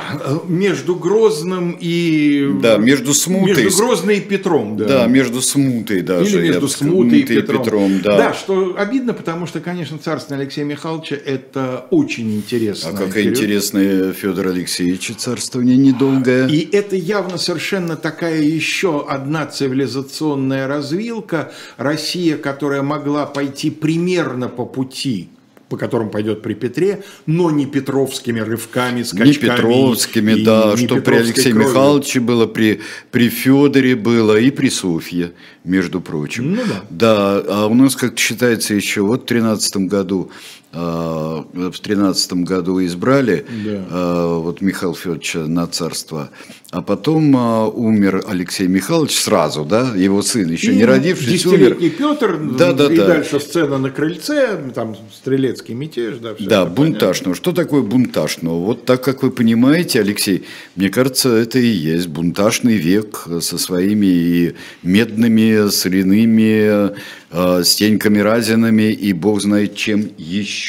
между 0.47 0.97
Грозным 0.97 1.77
и... 1.81 2.51
Да, 2.61 2.77
между 2.77 3.15
Смутой. 3.15 3.65
Между 3.65 3.79
Грозной 3.79 4.19
и 4.19 4.21
Петром. 4.21 4.77
Да, 4.77 4.87
да 4.87 5.07
между 5.07 5.41
Смутой 5.41 6.03
даже. 6.03 6.39
Или 6.39 6.49
между 6.49 6.69
Смутой 6.69 7.21
и 7.21 7.23
Петром. 7.23 7.63
И 7.63 7.65
Петром 7.65 8.01
да. 8.03 8.17
да, 8.19 8.35
что 8.35 8.77
обидно, 8.79 9.15
потому 9.15 9.47
что, 9.47 9.61
конечно, 9.61 9.99
царство 9.99 10.37
Алексея 10.37 10.67
Михайловича 10.67 11.17
это 11.17 11.87
очень 11.91 12.37
интересно. 12.37 12.91
А 12.91 12.93
какая 12.93 13.25
интересная 13.25 14.13
Федор 14.13 14.49
Алексеевич 14.49 15.11
царствование 15.17 15.79
недолгое. 15.79 16.49
И 16.49 16.69
это 16.71 16.97
явно 16.97 17.39
совершенно 17.39 17.97
такая 17.97 18.43
еще 18.43 19.07
одна 19.09 19.47
цивилизационная 19.47 20.67
развилка. 20.67 21.53
Россия, 21.79 22.37
которая 22.37 22.83
могла 22.83 23.25
пойти 23.25 23.71
примерно 23.71 24.34
примерно 24.35 24.49
по 24.49 24.67
пути 24.67 25.29
по 25.71 25.79
которым 25.79 26.11
пойдет 26.11 26.43
при 26.43 26.55
Петре, 26.55 27.03
но 27.27 27.51
не 27.51 27.67
петровскими 27.67 28.39
рывками, 28.39 29.03
скачками. 29.03 29.29
Не 29.29 29.35
петровскими, 29.35 30.33
и, 30.33 30.45
да, 30.45 30.75
не 30.77 30.87
что 30.87 31.01
при 31.01 31.15
Алексее 31.17 31.53
кровью. 31.53 31.69
Михайловиче 31.71 32.21
было, 32.21 32.47
при, 32.47 32.81
при 33.11 33.29
Федоре 33.31 33.97
было 33.97 34.39
и 34.39 34.51
при 34.51 34.69
Софье, 34.69 35.33
между 35.65 36.01
прочим. 36.01 36.55
Ну 36.55 36.63
да. 36.69 36.85
Да, 36.91 37.45
а 37.49 37.67
у 37.67 37.75
нас, 37.75 37.97
как 37.97 38.19
считается, 38.19 38.75
еще 38.75 39.01
вот 39.01 39.23
в 39.23 39.27
13 39.27 39.89
году 39.89 40.31
в 40.75 41.79
тринадцатом 41.83 42.45
году 42.45 42.85
избрали 42.85 43.47
да. 43.65 43.85
А, 43.91 44.39
вот 44.39 44.61
Михаила 44.61 44.95
Федоровича 44.95 45.41
на 45.41 45.67
царство, 45.67 46.31
а 46.71 46.83
потом 46.83 47.37
а, 47.37 47.69
умер 47.69 48.25
Алексей 48.29 48.67
Михайлович 48.67 49.17
сразу, 49.17 49.65
да, 49.65 49.93
его 49.95 50.23
сын, 50.23 50.51
еще 50.51 50.73
и 50.73 50.77
не 50.77 50.85
родившись, 50.85 51.47
умер. 51.47 51.77
Петр, 51.77 52.39
да, 52.59 52.73
да, 52.73 52.93
и 52.93 52.97
да. 52.97 53.07
дальше 53.07 53.39
сцена 53.39 53.79
на 53.79 53.91
крыльце, 53.91 54.59
там 54.75 54.97
стрелецкий 55.13 55.75
мятеж, 55.75 56.19
да, 56.19 56.35
все 56.35 56.47
Да, 56.47 56.67
бунтажного. 56.67 57.37
Что 57.37 57.53
такое 57.53 57.83
бунтажного? 57.83 58.59
Вот 58.59 58.85
так, 58.85 59.05
как 59.05 59.23
вы 59.23 59.31
понимаете, 59.31 60.01
Алексей, 60.01 60.45
мне 60.75 60.91
кажется, 60.91 61.31
это 61.31 61.59
и 61.59 61.67
есть 61.67 62.09
бунтажный 62.09 62.77
век 62.77 63.29
со 63.41 63.59
своими 63.59 64.07
и 64.07 64.55
медными, 64.83 65.71
соляными 65.71 66.95
Э, 67.37 67.65
с 67.65 67.75
Теньками 67.75 68.21
Разинами 68.21 68.93
и 68.93 69.13
бог 69.13 69.43
знает 69.43 69.75
чем 69.75 70.09
еще. 70.17 70.64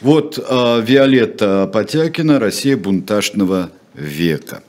Вот 0.00 0.38
э, 0.38 0.82
Виолетта 0.84 1.70
Потякина 1.72 2.38
«Россия 2.38 2.76
бунтажного 2.76 3.70
века». 3.94 4.62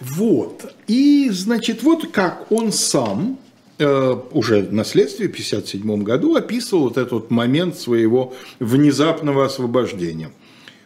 Вот. 0.00 0.74
И, 0.88 1.28
значит, 1.30 1.82
вот 1.82 2.10
как 2.10 2.50
он 2.50 2.72
сам 2.72 3.38
э, 3.78 4.16
уже 4.32 4.62
на 4.62 4.84
следствии 4.84 5.26
в 5.26 5.30
1957 5.30 6.02
году 6.02 6.34
описывал 6.34 6.84
вот 6.84 6.98
этот 6.98 7.30
момент 7.30 7.78
своего 7.78 8.34
внезапного 8.58 9.44
освобождения. 9.44 10.32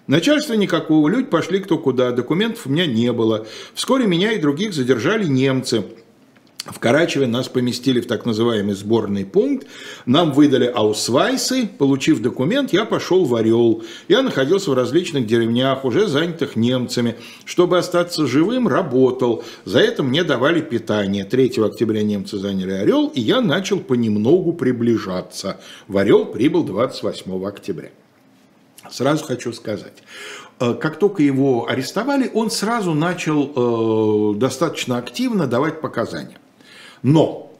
Начальства 0.06 0.54
никакого, 0.54 1.08
люди 1.08 1.28
пошли 1.28 1.60
кто 1.60 1.78
куда, 1.78 2.12
документов 2.12 2.66
у 2.66 2.70
меня 2.70 2.86
не 2.86 3.12
было. 3.12 3.46
Вскоре 3.74 4.06
меня 4.06 4.32
и 4.32 4.38
других 4.38 4.74
задержали 4.74 5.24
немцы– 5.26 5.84
в 6.66 6.80
Карачеве 6.80 7.26
нас 7.26 7.48
поместили 7.48 8.00
в 8.00 8.06
так 8.06 8.26
называемый 8.26 8.74
сборный 8.74 9.24
пункт, 9.24 9.66
нам 10.04 10.32
выдали 10.32 10.66
аусвайсы, 10.66 11.66
получив 11.66 12.20
документ, 12.20 12.72
я 12.72 12.84
пошел 12.84 13.24
в 13.24 13.34
Орел. 13.34 13.84
Я 14.08 14.22
находился 14.22 14.70
в 14.70 14.74
различных 14.74 15.26
деревнях, 15.26 15.84
уже 15.84 16.08
занятых 16.08 16.56
немцами. 16.56 17.16
Чтобы 17.44 17.78
остаться 17.78 18.26
живым, 18.26 18.66
работал. 18.66 19.44
За 19.64 19.78
это 19.78 20.02
мне 20.02 20.24
давали 20.24 20.60
питание. 20.60 21.24
3 21.24 21.52
октября 21.64 22.02
немцы 22.02 22.38
заняли 22.38 22.72
Орел, 22.72 23.08
и 23.08 23.20
я 23.20 23.40
начал 23.40 23.78
понемногу 23.78 24.52
приближаться. 24.52 25.60
В 25.86 25.96
Орел 25.96 26.26
прибыл 26.26 26.64
28 26.64 27.46
октября. 27.46 27.90
Сразу 28.90 29.24
хочу 29.24 29.52
сказать, 29.52 30.02
э, 30.60 30.74
как 30.74 30.98
только 30.98 31.22
его 31.22 31.68
арестовали, 31.68 32.30
он 32.32 32.50
сразу 32.50 32.94
начал 32.94 34.32
э, 34.34 34.38
достаточно 34.38 34.98
активно 34.98 35.46
давать 35.46 35.80
показания. 35.80 36.38
Но 37.02 37.52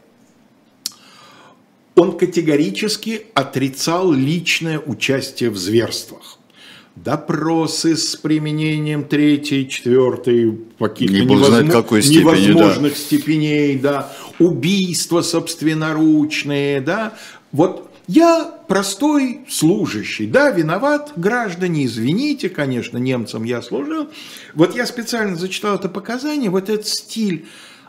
он 1.94 2.18
категорически 2.18 3.26
отрицал 3.34 4.12
личное 4.12 4.78
участие 4.78 5.50
в 5.50 5.56
зверствах. 5.56 6.38
допросы 6.96 7.96
с 7.96 8.16
применением 8.16 9.04
третьей, 9.04 9.68
четвертой, 9.68 10.58
каких-то 10.78 11.14
невозможно, 11.14 11.70
какой 11.70 12.02
степени, 12.02 12.22
невозможных 12.22 12.92
да. 12.92 12.98
степеней, 12.98 13.78
да, 13.78 14.12
убийства 14.38 15.20
собственноручные, 15.20 16.80
да, 16.80 17.14
вот 17.52 17.90
я 18.08 18.44
простой 18.66 19.40
служащий, 19.48 20.26
да, 20.26 20.50
виноват, 20.50 21.12
граждане, 21.16 21.84
извините, 21.84 22.48
конечно, 22.48 22.98
немцам 22.98 23.44
я 23.44 23.60
служил. 23.62 24.08
Вот 24.54 24.74
я 24.74 24.86
специально 24.86 25.36
зачитал 25.36 25.76
это 25.76 25.88
показание, 25.88 26.48
вот 26.50 26.70
этот 26.70 26.86
стиль. 26.86 27.46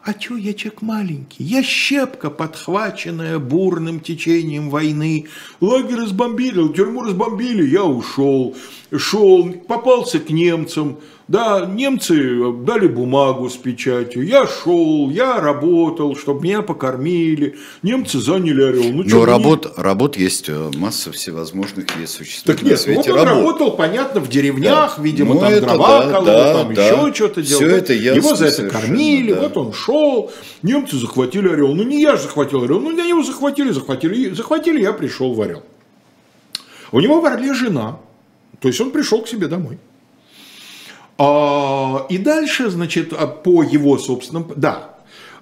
А 0.07 0.13
чё, 0.13 0.37
я 0.37 0.53
человек 0.53 0.81
маленький, 0.81 1.43
я 1.43 1.61
щепка, 1.61 2.29
подхваченная 2.29 3.39
бурным 3.39 3.99
течением 3.99 4.69
войны. 4.69 5.25
Лагерь 5.59 5.97
разбомбили, 5.97 6.65
тюрьму 6.71 7.01
разбомбили, 7.01 7.67
я 7.67 7.83
ушел. 7.83 8.55
Шел, 8.95 9.51
попался 9.67 10.21
к 10.21 10.29
немцам, 10.29 10.99
да, 11.27 11.65
немцы 11.65 12.53
дали 12.63 12.87
бумагу 12.87 13.49
с 13.49 13.57
печатью, 13.57 14.25
я 14.25 14.47
шел, 14.47 15.09
я 15.09 15.41
работал, 15.41 16.15
чтобы 16.15 16.43
меня 16.43 16.61
покормили, 16.61 17.57
немцы 17.83 18.19
заняли 18.19 18.63
Орел. 18.63 18.93
Ну, 18.93 19.03
Но 19.05 19.25
работ, 19.25 19.65
не... 19.65 19.83
работ 19.83 20.15
есть 20.15 20.47
э, 20.47 20.71
масса 20.77 21.11
всевозможных, 21.11 21.85
есть 21.99 22.13
существует 22.13 22.59
Так 22.59 22.65
нет, 22.65 22.81
вот 22.87 23.09
он 23.09 23.15
работ. 23.15 23.27
работал, 23.27 23.71
понятно, 23.71 24.21
в 24.21 24.29
деревнях, 24.29 24.95
да. 24.95 25.03
видимо, 25.03 25.33
ну, 25.33 25.41
там 25.41 25.51
это, 25.51 25.61
дрова 25.67 26.05
да, 26.05 26.11
колол, 26.11 26.25
да, 26.25 26.53
там 26.53 26.73
да. 26.73 26.87
еще 26.87 27.13
что-то 27.13 27.41
делал. 27.41 27.61
Все 27.61 27.75
это 27.75 27.93
ясно, 27.93 28.19
Его 28.19 28.35
за 28.35 28.45
это 28.45 28.69
кормили, 28.69 29.33
да. 29.33 29.41
вот 29.41 29.57
он 29.57 29.73
шел, 29.73 30.31
немцы 30.61 30.95
захватили 30.95 31.49
Орел. 31.49 31.75
Ну 31.75 31.83
не 31.83 32.01
я 32.01 32.15
же 32.15 32.23
захватил 32.23 32.63
Орел, 32.63 32.79
ну 32.79 32.89
они 32.89 33.09
его 33.09 33.23
захватили, 33.23 33.71
захватили, 33.71 34.29
захватили, 34.29 34.81
я 34.81 34.93
пришел 34.93 35.33
в 35.33 35.41
Орел. 35.41 35.63
У 36.93 37.01
него 37.01 37.19
в 37.19 37.25
Орле 37.25 37.53
жена, 37.53 37.99
то 38.61 38.69
есть 38.69 38.79
он 38.79 38.91
пришел 38.91 39.21
к 39.21 39.27
себе 39.27 39.47
домой. 39.47 39.77
А, 41.17 42.05
и 42.09 42.17
дальше, 42.17 42.69
значит, 42.69 43.13
а, 43.13 43.27
по 43.27 43.63
его 43.63 43.97
собственным... 43.97 44.51
Да, 44.55 44.95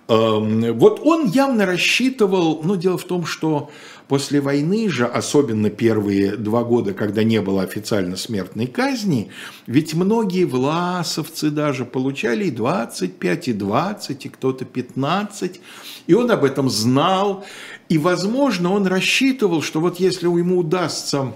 эм, 0.08 0.74
вот 0.78 1.02
он 1.04 1.28
явно 1.28 1.66
рассчитывал, 1.66 2.62
но 2.64 2.76
дело 2.76 2.98
в 2.98 3.04
том, 3.04 3.26
что 3.26 3.70
после 4.08 4.40
войны 4.40 4.88
же, 4.88 5.06
особенно 5.06 5.70
первые 5.70 6.38
два 6.38 6.64
года, 6.64 6.94
когда 6.94 7.24
не 7.24 7.42
было 7.42 7.64
официально 7.64 8.16
смертной 8.16 8.68
казни, 8.68 9.32
ведь 9.68 9.94
многие 9.94 10.46
власовцы 10.46 11.50
даже 11.50 11.84
получали 11.84 12.46
и 12.46 12.52
25, 12.52 13.48
и 13.50 13.54
20, 13.54 14.26
и 14.26 14.30
кто-то 14.30 14.64
15, 14.64 15.60
и 16.08 16.14
он 16.14 16.32
об 16.32 16.46
этом 16.46 16.70
знал, 16.70 17.46
и, 17.90 17.98
возможно, 17.98 18.72
он 18.72 18.88
рассчитывал, 18.88 19.62
что 19.62 19.82
вот 19.82 20.00
если 20.00 20.28
ему 20.28 20.60
удастся 20.60 21.34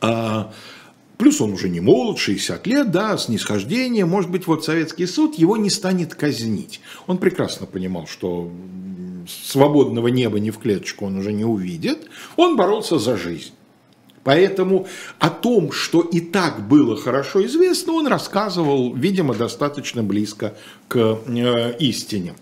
а, 0.00 0.52
Плюс 1.22 1.40
он 1.40 1.52
уже 1.52 1.68
не 1.68 1.78
молод, 1.78 2.18
60 2.18 2.66
лет, 2.66 2.90
да, 2.90 3.16
снисхождение. 3.16 4.04
Может 4.04 4.28
быть, 4.28 4.48
вот 4.48 4.64
советский 4.64 5.06
суд 5.06 5.36
его 5.36 5.56
не 5.56 5.70
станет 5.70 6.16
казнить. 6.16 6.80
Он 7.06 7.16
прекрасно 7.16 7.64
понимал, 7.64 8.08
что 8.08 8.50
свободного 9.28 10.08
неба 10.08 10.40
ни 10.40 10.50
в 10.50 10.58
клеточку 10.58 11.06
он 11.06 11.16
уже 11.16 11.32
не 11.32 11.44
увидит. 11.44 12.08
Он 12.34 12.56
боролся 12.56 12.98
за 12.98 13.16
жизнь. 13.16 13.52
Поэтому 14.24 14.88
о 15.20 15.30
том, 15.30 15.70
что 15.70 16.00
и 16.00 16.18
так 16.18 16.66
было 16.66 16.96
хорошо 16.96 17.46
известно, 17.46 17.92
он 17.92 18.08
рассказывал, 18.08 18.92
видимо, 18.92 19.32
достаточно 19.32 20.02
близко 20.02 20.56
к 20.88 21.20
э, 21.24 21.76
истине. 21.78 22.34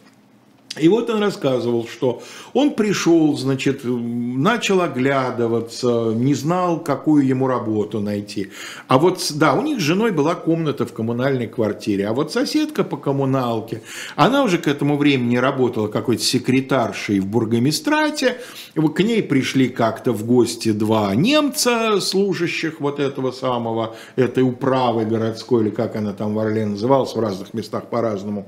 И 0.79 0.89
вот 0.89 1.11
он 1.11 1.21
рассказывал, 1.21 1.89
что 1.89 2.23
он 2.53 2.75
пришел, 2.75 3.37
значит, 3.37 3.81
начал 3.83 4.83
оглядываться, 4.83 6.13
не 6.15 6.33
знал, 6.35 6.79
какую 6.79 7.27
ему 7.27 7.49
работу 7.49 7.99
найти. 7.99 8.53
А 8.87 8.99
вот, 8.99 9.21
да, 9.35 9.55
у 9.55 9.63
них 9.63 9.81
с 9.81 9.83
женой 9.83 10.13
была 10.13 10.37
комната 10.37 10.87
в 10.87 10.93
коммунальной 10.93 11.49
квартире, 11.49 12.07
а 12.07 12.13
вот 12.13 12.33
соседка 12.33 12.85
по 12.85 12.97
коммуналке, 12.97 13.83
она 14.15 14.45
уже 14.45 14.59
к 14.59 14.69
этому 14.69 14.97
времени 14.97 15.39
работала 15.39 15.89
какой-то 15.89 16.23
секретаршей 16.23 17.19
в 17.19 17.27
бургомистрате, 17.27 18.37
к 18.77 19.03
ней 19.03 19.25
пришли 19.25 19.69
как-то 19.71 20.13
в 20.13 20.25
гости 20.25 20.71
два 20.71 21.13
немца, 21.17 22.01
служащих 22.01 22.81
вот 22.81 23.01
этого 23.01 23.33
самого, 23.33 23.97
этой 24.15 24.45
управы 24.45 25.05
городской, 25.05 25.65
или 25.65 25.71
как 25.71 25.97
она 25.97 26.13
там 26.13 26.33
в 26.33 26.39
Орле 26.39 26.65
называлась, 26.65 27.17
в 27.17 27.19
разных 27.19 27.55
местах 27.55 27.87
по-разному 27.91 28.47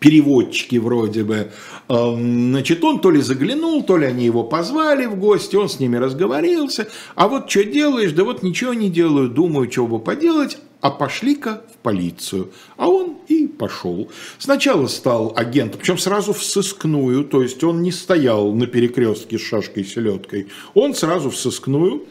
переводчики 0.00 0.76
вроде 0.76 1.24
бы. 1.24 1.50
Значит, 1.88 2.82
он 2.82 3.00
то 3.00 3.10
ли 3.10 3.20
заглянул, 3.20 3.82
то 3.82 3.96
ли 3.96 4.06
они 4.06 4.24
его 4.24 4.44
позвали 4.44 5.06
в 5.06 5.16
гости, 5.16 5.56
он 5.56 5.68
с 5.68 5.80
ними 5.80 5.96
разговорился. 5.96 6.88
А 7.14 7.28
вот 7.28 7.50
что 7.50 7.64
делаешь? 7.64 8.12
Да 8.12 8.24
вот 8.24 8.42
ничего 8.42 8.74
не 8.74 8.90
делаю, 8.90 9.28
думаю, 9.28 9.70
что 9.70 9.86
бы 9.86 9.98
поделать. 9.98 10.58
А 10.80 10.90
пошли-ка 10.90 11.62
в 11.72 11.78
полицию. 11.78 12.50
А 12.76 12.88
он 12.88 13.16
и 13.28 13.46
пошел. 13.46 14.10
Сначала 14.38 14.86
стал 14.86 15.32
агентом, 15.34 15.80
причем 15.80 15.96
сразу 15.96 16.34
в 16.34 16.42
сыскную, 16.44 17.24
то 17.24 17.42
есть 17.42 17.64
он 17.64 17.80
не 17.80 17.90
стоял 17.90 18.52
на 18.52 18.66
перекрестке 18.66 19.38
с 19.38 19.42
шашкой 19.42 19.82
и 19.82 19.86
селедкой. 19.86 20.48
Он 20.74 20.94
сразу 20.94 21.30
в 21.30 21.38
сыскную 21.38 22.04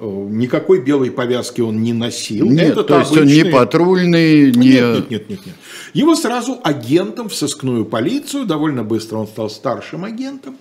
никакой 0.00 0.80
белой 0.80 1.10
повязки 1.10 1.60
он 1.60 1.82
не 1.82 1.92
носил. 1.92 2.48
Нет, 2.48 2.72
Это 2.72 2.84
то 2.84 2.98
есть 3.00 3.16
обычный... 3.16 3.40
он 3.40 3.46
не 3.46 3.52
патрульный, 3.52 4.52
не... 4.52 4.68
Нет, 4.68 4.94
нет, 4.94 5.10
нет, 5.10 5.28
нет, 5.30 5.46
нет. 5.46 5.54
Его 5.92 6.14
сразу 6.14 6.60
агентом 6.62 7.28
в 7.28 7.34
сыскную 7.34 7.84
полицию, 7.84 8.46
довольно 8.46 8.84
быстро 8.84 9.18
он 9.18 9.26
стал 9.26 9.50
старшим 9.50 10.04
агентом. 10.04 10.56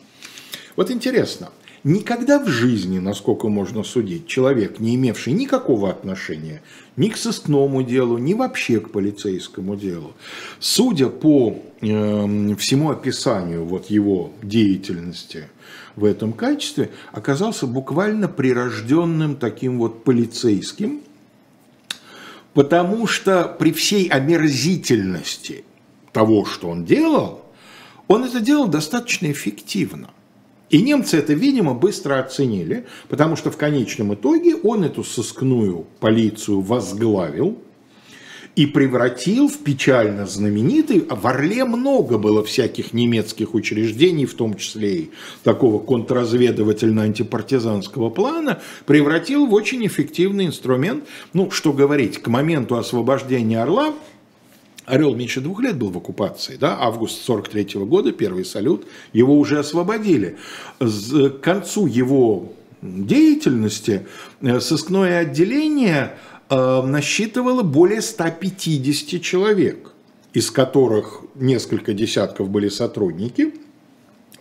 Вот 0.76 0.90
интересно, 0.92 1.50
никогда 1.84 2.40
в 2.40 2.48
жизни, 2.48 3.00
насколько 3.00 3.48
можно 3.48 3.84
судить, 3.84 4.28
человек, 4.28 4.80
не 4.80 4.96
имевший 4.96 5.34
никакого 5.34 5.90
отношения 5.90 6.62
ни 6.96 7.10
к 7.10 7.18
сыскному 7.18 7.84
делу, 7.84 8.18
ни 8.18 8.34
вообще 8.34 8.80
к 8.80 8.90
полицейскому 8.90 9.76
делу, 9.76 10.14
судя 10.60 11.10
по 11.10 11.60
э, 11.82 12.56
всему 12.58 12.90
описанию 12.90 13.66
вот 13.66 13.90
его 13.92 14.32
деятельности– 14.42 15.50
в 15.98 16.06
этом 16.06 16.32
качестве, 16.32 16.92
оказался 17.12 17.68
буквально 17.68 18.30
прирожденным 18.30 19.36
таким 19.36 19.80
вот 19.80 20.06
полицейским, 20.06 21.02
потому 22.54 23.08
что 23.08 23.44
при 23.60 23.74
всей 23.74 24.08
омерзительности 24.08 25.66
того, 26.14 26.46
что 26.46 26.70
он 26.70 26.86
делал, 26.86 27.44
он 28.08 28.24
это 28.24 28.40
делал 28.40 28.68
достаточно 28.68 29.30
эффективно. 29.30 30.12
И 30.70 30.82
немцы 30.82 31.18
это, 31.18 31.34
видимо, 31.34 31.74
быстро 31.74 32.20
оценили, 32.20 32.86
потому 33.10 33.36
что 33.36 33.52
в 33.52 33.58
конечном 33.58 34.14
итоге 34.14 34.56
он 34.56 34.84
эту 34.84 35.04
сыскную 35.04 35.88
полицию 36.00 36.62
возглавил, 36.62 37.58
и 38.58 38.66
превратил 38.66 39.48
в 39.48 39.60
печально 39.60 40.26
знаменитый, 40.26 41.06
в 41.08 41.26
Орле 41.28 41.64
много 41.64 42.18
было 42.18 42.44
всяких 42.44 42.92
немецких 42.92 43.54
учреждений, 43.54 44.26
в 44.26 44.34
том 44.34 44.56
числе 44.56 44.96
и 44.96 45.12
такого 45.44 45.80
контрразведывательно-антипартизанского 45.80 48.10
плана, 48.10 48.60
превратил 48.88 49.46
в 49.46 49.54
очень 49.54 49.86
эффективный 49.86 50.48
инструмент. 50.48 51.04
Ну, 51.34 51.52
что 51.52 51.72
говорить, 51.72 52.18
к 52.18 52.28
моменту 52.30 52.78
освобождения 52.78 53.62
Орла 53.62 53.94
Орел 54.88 55.14
меньше 55.14 55.40
двух 55.40 55.62
лет 55.62 55.78
был 55.78 55.92
в 55.92 55.98
оккупации, 55.98 56.56
да, 56.56 56.78
август 56.80 57.24
43 57.26 57.76
-го 57.76 57.86
года, 57.86 58.12
первый 58.12 58.44
салют, 58.44 58.88
его 59.14 59.38
уже 59.38 59.60
освободили. 59.60 60.38
К 60.80 61.30
концу 61.42 61.86
его 61.86 62.54
деятельности 62.82 64.08
э, 64.42 64.60
сыскное 64.60 65.20
отделение 65.20 66.14
Э, 66.50 66.82
насчитывало 66.82 67.64
более 67.64 68.02
150 68.02 69.22
человек, 69.22 69.92
из 70.34 70.50
которых 70.52 71.22
несколько 71.36 71.94
десятков 71.94 72.50
были 72.50 72.70
сотрудники, 72.70 73.54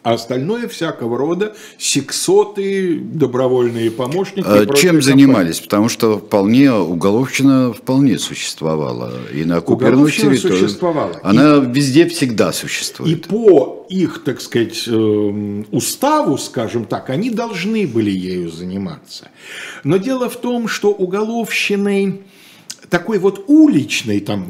а 0.06 0.12
остальное 0.12 0.68
всякого 0.68 1.18
рода 1.18 1.56
сексоты, 1.78 2.96
добровольные 3.00 3.90
помощники. 3.90 4.46
А 4.46 4.64
чем 4.76 5.02
занимались? 5.02 5.58
Потому 5.58 5.88
что 5.88 6.18
вполне 6.18 6.72
уголовщина 6.72 7.72
вполне 7.72 8.16
существовала. 8.20 9.12
И 9.34 9.44
на 9.44 9.56
оккупированной 9.56 10.12
территории. 10.12 10.60
существовала. 10.60 11.18
Она 11.24 11.56
и, 11.56 11.72
везде 11.72 12.06
всегда 12.06 12.52
существует. 12.52 13.18
И 13.18 13.28
по 13.28 13.84
их, 13.88 14.22
так 14.22 14.40
сказать, 14.40 14.84
эм, 14.86 15.66
уставу, 15.72 16.38
скажем 16.38 16.84
так, 16.84 17.10
они 17.10 17.30
должны 17.30 17.84
были 17.88 18.12
ею 18.12 18.48
заниматься. 18.48 19.26
Но 19.82 19.96
дело 19.96 20.30
в 20.30 20.36
том, 20.36 20.68
что 20.68 20.92
уголовщиной 20.92 22.20
такой 22.90 23.18
вот 23.18 23.44
уличной, 23.48 24.20
там, 24.20 24.46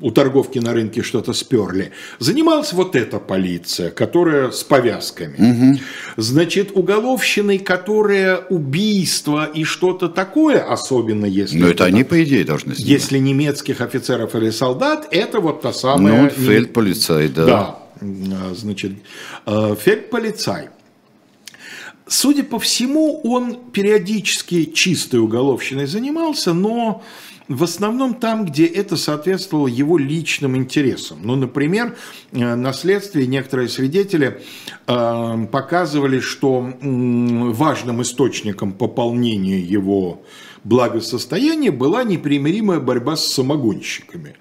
у 0.00 0.10
торговки 0.10 0.58
на 0.58 0.72
рынке 0.72 1.02
что-то 1.02 1.32
сперли. 1.32 1.92
Занималась 2.18 2.72
вот 2.72 2.96
эта 2.96 3.18
полиция, 3.18 3.90
которая 3.90 4.50
с 4.50 4.62
повязками. 4.62 5.36
Угу. 5.36 5.80
Значит, 6.16 6.70
уголовщиной, 6.74 7.58
которая 7.58 8.38
убийство 8.38 9.44
и 9.44 9.64
что-то 9.64 10.08
такое, 10.08 10.62
особенно 10.62 11.26
если... 11.26 11.58
Но 11.58 11.68
это, 11.68 11.84
они, 11.84 12.04
по 12.04 12.22
идее, 12.22 12.44
должны 12.44 12.74
сделать. 12.74 12.88
Если 12.88 13.18
немецких 13.18 13.80
офицеров 13.80 14.34
или 14.34 14.50
солдат, 14.50 15.08
это 15.10 15.40
вот 15.40 15.62
та 15.62 15.72
самая... 15.72 16.22
Ну, 16.22 16.28
фельдполицай, 16.30 17.28
да. 17.28 17.78
Да, 18.00 18.54
значит, 18.54 18.92
э, 19.46 19.76
фельдполицай. 19.78 20.70
Судя 22.06 22.42
по 22.42 22.58
всему, 22.58 23.20
он 23.22 23.70
периодически 23.70 24.64
чистой 24.64 25.20
уголовщиной 25.20 25.86
занимался, 25.86 26.54
но 26.54 27.04
в 27.50 27.64
основном 27.64 28.14
там, 28.14 28.46
где 28.46 28.64
это 28.64 28.96
соответствовало 28.96 29.66
его 29.66 29.98
личным 29.98 30.56
интересам. 30.56 31.18
Ну, 31.24 31.34
например, 31.34 31.96
э, 32.30 32.54
на 32.54 32.72
следствии 32.72 33.24
некоторые 33.24 33.68
свидетели 33.68 34.40
э, 34.86 35.46
показывали, 35.50 36.20
что 36.20 36.72
важным 36.80 38.02
источником 38.02 38.72
пополнения 38.72 39.58
его 39.58 40.22
благосостояния 40.62 41.72
была 41.72 42.04
непримиримая 42.04 42.78
борьба 42.78 43.16
с 43.16 43.26
самогонщиками. 43.26 44.36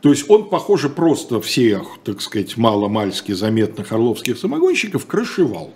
То 0.00 0.10
есть 0.10 0.30
он, 0.30 0.48
похоже, 0.48 0.88
просто 0.88 1.40
всех, 1.40 1.98
так 2.04 2.20
сказать, 2.20 2.56
мало-мальски 2.56 3.32
заметных 3.32 3.90
орловских 3.90 4.38
самогонщиков 4.38 5.04
крышевал. 5.06 5.74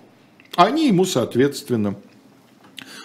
Они 0.55 0.87
ему, 0.87 1.03
соответственно, 1.03 1.97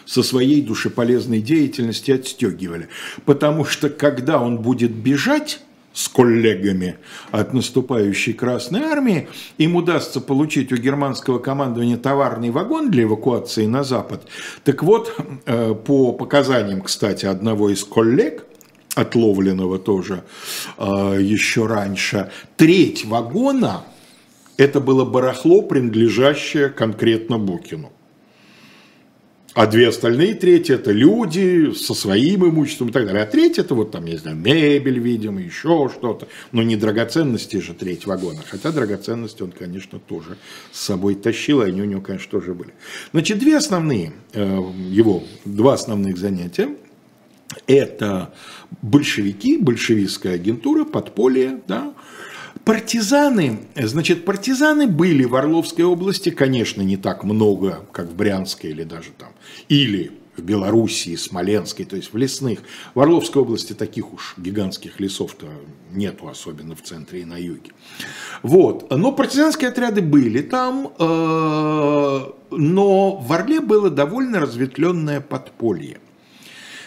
со 0.05 0.23
своей 0.23 0.63
душеполезной 0.63 1.41
деятельности 1.41 2.11
отстегивали. 2.11 2.89
Потому 3.25 3.65
что 3.65 3.89
когда 3.89 4.41
он 4.41 4.59
будет 4.59 4.93
бежать 4.93 5.61
с 5.93 6.09
коллегами 6.09 6.97
от 7.31 7.53
наступающей 7.53 8.33
Красной 8.33 8.81
Армии, 8.81 9.29
им 9.59 9.77
удастся 9.77 10.21
получить 10.21 10.73
у 10.73 10.77
германского 10.77 11.39
командования 11.39 11.99
товарный 11.99 12.51
вагон 12.51 12.91
для 12.91 13.05
эвакуации 13.05 13.67
на 13.67 13.85
Запад. 13.85 14.23
Так 14.65 14.83
вот, 14.83 15.15
э, 15.45 15.75
по 15.75 16.13
показаниям, 16.13 16.81
кстати, 16.83 17.27
одного 17.27 17.71
из 17.71 17.85
коллег, 17.85 18.47
отловленного 18.95 19.79
тоже 19.79 20.23
э, 20.79 21.19
еще 21.21 21.67
раньше, 21.67 22.31
треть 22.57 23.05
вагона– 23.05 23.85
это 24.57 24.81
было 24.81 25.05
барахло, 25.05 25.63
принадлежащее 25.63 26.69
конкретно 26.69 27.39
Букину. 27.39 27.93
А 29.55 29.67
две 29.67 29.89
остальные 29.89 30.35
трети– 30.35 30.73
это 30.73 30.93
люди 30.93 31.75
со 31.75 31.93
своим 31.93 32.49
имуществом 32.49 32.89
и 32.89 32.93
так 32.93 33.05
далее. 33.05 33.23
А 33.23 33.27
треть– 33.27 33.59
это 33.59 33.75
вот 33.75 33.91
там, 33.91 34.07
не 34.07 34.17
знаю, 34.17 34.37
мебель, 34.37 34.99
видимо, 34.99 35.43
еще 35.43 35.91
что-то. 35.95 36.27
Но 36.53 36.63
не 36.63 36.77
драгоценности 36.77 37.59
же 37.59 37.75
треть 37.75 38.07
вагона. 38.07 38.41
Хотя 38.49 38.73
драгоценности 38.73 39.43
он, 39.43 39.53
конечно, 39.53 39.99
тоже 39.99 40.39
с 40.71 40.81
собой 40.81 41.17
тащил, 41.17 41.61
и 41.63 41.67
они 41.67 41.83
у 41.83 41.85
него, 41.85 42.01
конечно, 42.01 42.31
тоже 42.31 42.55
были. 42.55 42.73
Значит, 43.13 43.39
две 43.41 43.59
основные 43.59 44.15
э, 44.33 44.43
его, 44.89 45.23
два 45.45 45.75
основных 45.75 46.17
занятия– 46.17 46.71
это 47.67 48.33
большевики, 48.81 49.59
большевистская 49.59 50.35
агентура, 50.35 50.85
подполье, 50.85 51.61
да, 51.69 51.93
Партизаны, 52.65 53.59
значит, 53.75 54.25
партизаны 54.25 54.87
были 54.87 55.25
в 55.25 55.35
Орловской 55.35 55.85
области, 55.85 56.31
конечно, 56.31 56.83
не 56.83 56.97
так 56.97 57.25
много, 57.25 57.85
как 57.93 58.07
в 58.07 58.15
Брянской 58.15 58.71
или 58.71 58.85
даже 58.85 59.11
там, 59.19 59.31
или 59.69 60.13
в 60.37 60.43
Белоруссии, 60.43 61.17
Смоленской, 61.17 61.85
то 61.85 61.97
есть 61.97 62.13
в 62.13 62.17
лесных. 62.17 62.61
В 62.95 63.01
Орловской 63.01 63.43
области 63.43 63.73
таких 63.73 64.13
уж 64.13 64.35
гигантских 64.39 65.01
лесов-то 65.01 65.47
нету, 65.91 66.29
особенно 66.29 66.75
в 66.75 66.83
центре 66.83 67.23
и 67.23 67.25
на 67.25 67.37
юге. 67.37 67.73
Вот. 68.43 68.91
Но 68.91 69.13
партизанские 69.13 69.71
отряды 69.71 70.01
были 70.01 70.41
там, 70.41 70.93
э, 70.99 72.21
но 72.51 73.17
в 73.17 73.33
Орле 73.33 73.61
было 73.61 73.91
довольно 73.91 74.41
разветвленное 74.41 75.21
подполье. 75.21 75.99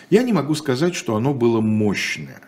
Я 0.10 0.24
не 0.24 0.34
могу 0.34 0.56
сказать, 0.56 0.96
что 0.96 1.16
оно 1.16 1.34
было 1.34 1.62
мощное. 1.62 2.42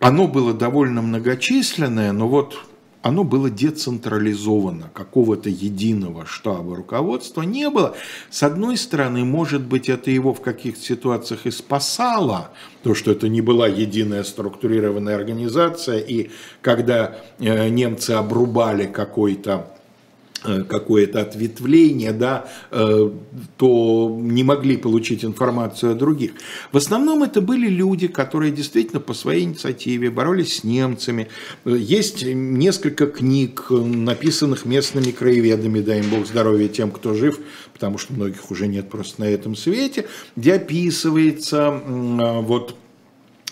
Оно 0.00 0.26
было 0.26 0.54
довольно 0.54 1.02
многочисленное, 1.02 2.12
но 2.12 2.26
вот 2.26 2.58
оно 3.02 3.24
было 3.24 3.48
децентрализовано, 3.48 4.90
какого-то 4.92 5.48
единого 5.48 6.26
штаба 6.26 6.76
руководства 6.76 7.42
не 7.42 7.68
было. 7.70 7.96
С 8.30 8.42
одной 8.42 8.76
стороны, 8.76 9.24
может 9.24 9.62
быть, 9.62 9.88
это 9.88 10.10
его 10.10 10.34
в 10.34 10.40
каких-то 10.40 10.80
ситуациях 10.80 11.46
и 11.46 11.50
спасало, 11.50 12.50
то, 12.82 12.94
что 12.94 13.12
это 13.12 13.28
не 13.28 13.40
была 13.40 13.68
единая 13.68 14.22
структурированная 14.22 15.16
организация, 15.16 15.98
и 15.98 16.30
когда 16.62 17.16
э, 17.38 17.68
немцы 17.68 18.12
обрубали 18.12 18.86
какой-то 18.86 19.79
какое-то 20.42 21.20
ответвление, 21.20 22.12
да, 22.12 22.48
э, 22.70 23.10
то 23.56 24.18
не 24.20 24.42
могли 24.42 24.76
получить 24.76 25.24
информацию 25.24 25.92
о 25.92 25.94
других. 25.94 26.32
В 26.72 26.76
основном 26.76 27.22
это 27.22 27.40
были 27.40 27.68
люди, 27.68 28.08
которые 28.08 28.50
действительно 28.50 29.00
по 29.00 29.12
своей 29.12 29.44
инициативе 29.44 30.10
боролись 30.10 30.58
с 30.58 30.64
немцами. 30.64 31.28
Э, 31.64 31.76
есть 31.76 32.24
несколько 32.24 33.06
книг, 33.06 33.66
написанных 33.70 34.64
местными 34.64 35.10
краеведами, 35.10 35.80
дай 35.80 36.00
им 36.00 36.10
Бог 36.10 36.26
здоровья 36.26 36.68
тем, 36.68 36.90
кто 36.90 37.14
жив, 37.14 37.38
потому 37.72 37.98
что 37.98 38.14
многих 38.14 38.50
уже 38.50 38.66
нет 38.66 38.88
просто 38.88 39.20
на 39.20 39.24
этом 39.24 39.54
свете, 39.54 40.06
где 40.36 40.54
описывается 40.54 41.70
вот 41.70 42.76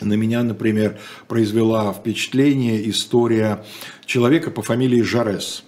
на 0.01 0.15
меня, 0.15 0.43
например, 0.45 0.99
произвела 1.27 1.93
впечатление 1.93 2.89
история 2.89 3.65
человека 4.07 4.51
по 4.51 4.63
фамилии 4.63 5.03
Жарес 5.03 5.65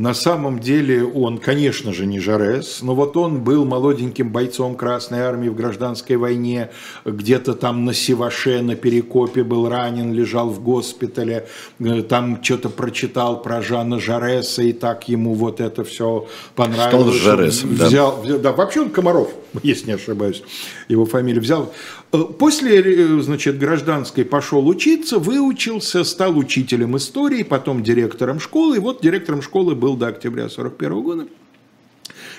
на 0.00 0.14
самом 0.14 0.60
деле 0.60 1.04
он, 1.04 1.36
конечно 1.36 1.92
же, 1.92 2.06
не 2.06 2.20
Жарес, 2.20 2.80
но 2.80 2.94
вот 2.94 3.18
он 3.18 3.44
был 3.44 3.66
молоденьким 3.66 4.30
бойцом 4.30 4.74
Красной 4.74 5.20
Армии 5.20 5.50
в 5.50 5.54
гражданской 5.54 6.16
войне, 6.16 6.70
где-то 7.04 7.52
там 7.52 7.84
на 7.84 7.92
Севаше, 7.92 8.62
на 8.62 8.76
Перекопе 8.76 9.42
был 9.42 9.68
ранен, 9.68 10.14
лежал 10.14 10.48
в 10.48 10.62
госпитале, 10.62 11.46
э, 11.80 12.02
там 12.02 12.42
что-то 12.42 12.70
прочитал 12.70 13.42
про 13.42 13.60
Жана 13.60 14.00
Жареса, 14.00 14.62
и 14.62 14.72
так 14.72 15.06
ему 15.08 15.34
вот 15.34 15.60
это 15.60 15.84
все 15.84 16.26
понравилось. 16.54 17.16
Стал 17.18 17.36
Жаресом, 17.36 17.70
взял, 17.74 18.24
да. 18.26 18.38
да. 18.38 18.52
Вообще 18.52 18.80
он 18.80 18.88
Комаров, 18.88 19.28
если 19.62 19.88
не 19.88 19.92
ошибаюсь, 19.92 20.42
его 20.88 21.04
фамилию 21.04 21.42
взял. 21.42 21.74
После, 22.10 22.80
э, 22.80 23.20
значит, 23.20 23.58
гражданской 23.58 24.24
пошел 24.24 24.66
учиться, 24.66 25.18
выучился, 25.18 26.02
стал 26.02 26.36
учителем 26.36 26.96
истории, 26.96 27.44
потом 27.44 27.84
директором 27.84 28.40
школы. 28.40 28.76
И 28.76 28.80
вот 28.80 29.00
директором 29.00 29.42
школы 29.42 29.76
был 29.76 29.96
до 29.96 30.08
октября 30.08 30.48
41 30.48 31.02
года. 31.02 31.26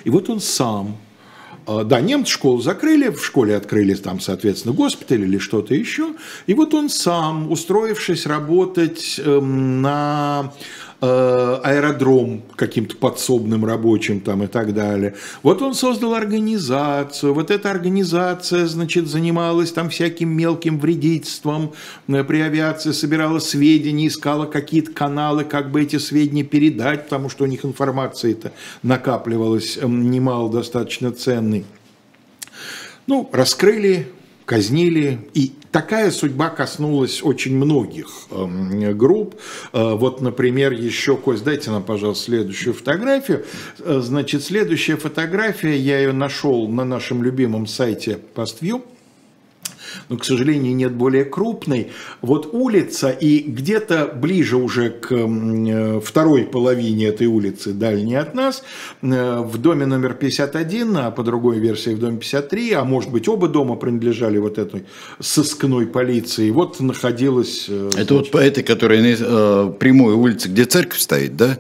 И 0.03 0.09
вот 0.09 0.29
он 0.29 0.41
сам 0.41 0.97
э, 1.67 1.83
да, 1.85 2.01
немцы 2.01 2.33
школу 2.33 2.61
закрыли, 2.61 3.09
в 3.09 3.23
школе 3.23 3.55
открыли 3.55 3.93
там, 3.93 4.19
соответственно, 4.19 4.75
госпиталь 4.75 5.21
или 5.21 5.37
что-то 5.37 5.73
еще. 5.73 6.15
И 6.47 6.53
вот 6.53 6.73
он 6.73 6.89
сам, 6.89 7.49
устроившись 7.49 8.25
работать 8.25 9.21
эм, 9.23 9.81
на 9.81 10.51
аэродром 11.01 12.43
каким-то 12.55 12.95
подсобным 12.95 13.65
рабочим 13.65 14.19
там 14.19 14.43
и 14.43 14.47
так 14.47 14.73
далее. 14.75 15.15
Вот 15.41 15.61
он 15.63 15.73
создал 15.73 16.13
организацию, 16.13 17.33
вот 17.33 17.49
эта 17.49 17.71
организация, 17.71 18.67
значит, 18.67 19.07
занималась 19.07 19.71
там 19.71 19.89
всяким 19.89 20.29
мелким 20.29 20.79
вредительством 20.79 21.73
э, 22.07 22.23
при 22.23 22.41
авиации, 22.41 22.91
собирала 22.91 23.39
сведения, 23.39 24.07
искала 24.07 24.45
какие-то 24.45 24.91
каналы, 24.91 25.43
как 25.43 25.71
бы 25.71 25.81
эти 25.81 25.97
сведения 25.97 26.43
передать, 26.43 27.05
потому 27.05 27.29
что 27.29 27.45
у 27.45 27.47
них 27.47 27.65
информация-то 27.65 28.51
накапливалась 28.83 29.77
эм, 29.77 30.11
немало 30.11 30.51
достаточно 30.51 31.11
ценной. 31.11 31.65
Ну, 33.07 33.27
раскрыли, 33.31 34.07
казнили, 34.51 35.17
и 35.33 35.53
Такая 35.71 36.11
судьба 36.11 36.49
коснулась 36.49 37.23
очень 37.23 37.55
многих 37.55 38.09
э, 38.29 38.91
групп. 38.91 39.35
Э, 39.71 39.93
вот, 39.93 40.19
например, 40.19 40.73
еще, 40.73 41.15
Кость, 41.15 41.45
дайте 41.45 41.71
нам, 41.71 41.81
пожалуйста, 41.81 42.25
следующую 42.25 42.73
фотографию. 42.73 43.45
Э, 43.79 44.01
значит, 44.03 44.43
следующая 44.43 44.97
фотография, 44.97 45.77
я 45.77 45.99
ее 45.99 46.11
нашел 46.11 46.67
на 46.67 46.83
нашем 46.83 47.23
любимом 47.23 47.67
сайте 47.67 48.19
PostView 48.35 48.83
но, 50.09 50.17
к 50.17 50.25
сожалению, 50.25 50.75
нет 50.75 50.93
более 50.93 51.25
крупной. 51.25 51.91
Вот 52.21 52.49
улица, 52.53 53.09
и 53.09 53.39
где-то 53.39 54.11
ближе 54.13 54.57
уже 54.57 54.89
к 54.89 55.11
э, 55.11 56.01
второй 56.03 56.43
половине 56.43 57.07
этой 57.07 57.27
улицы, 57.27 57.73
дальней 57.73 58.15
от 58.15 58.33
нас, 58.35 58.63
э, 59.01 59.39
в 59.39 59.57
доме 59.57 59.85
номер 59.85 60.13
51, 60.13 60.97
а 60.97 61.11
по 61.11 61.23
другой 61.23 61.59
версии 61.59 61.91
в 61.91 61.99
доме 61.99 62.17
53, 62.17 62.73
а 62.73 62.83
может 62.83 63.11
быть 63.11 63.27
оба 63.27 63.47
дома 63.47 63.75
принадлежали 63.75 64.37
вот 64.37 64.57
этой 64.57 64.85
сыскной 65.19 65.87
полиции, 65.87 66.49
вот 66.51 66.79
находилась... 66.79 67.65
Э, 67.69 67.87
Это 67.87 67.91
значит, 67.91 68.11
вот 68.11 68.31
по 68.31 68.37
этой, 68.37 68.63
которая 68.63 69.01
э, 69.01 69.73
прямой 69.79 70.13
улице, 70.13 70.49
где 70.49 70.65
церковь 70.65 70.99
стоит, 70.99 71.35
да? 71.35 71.57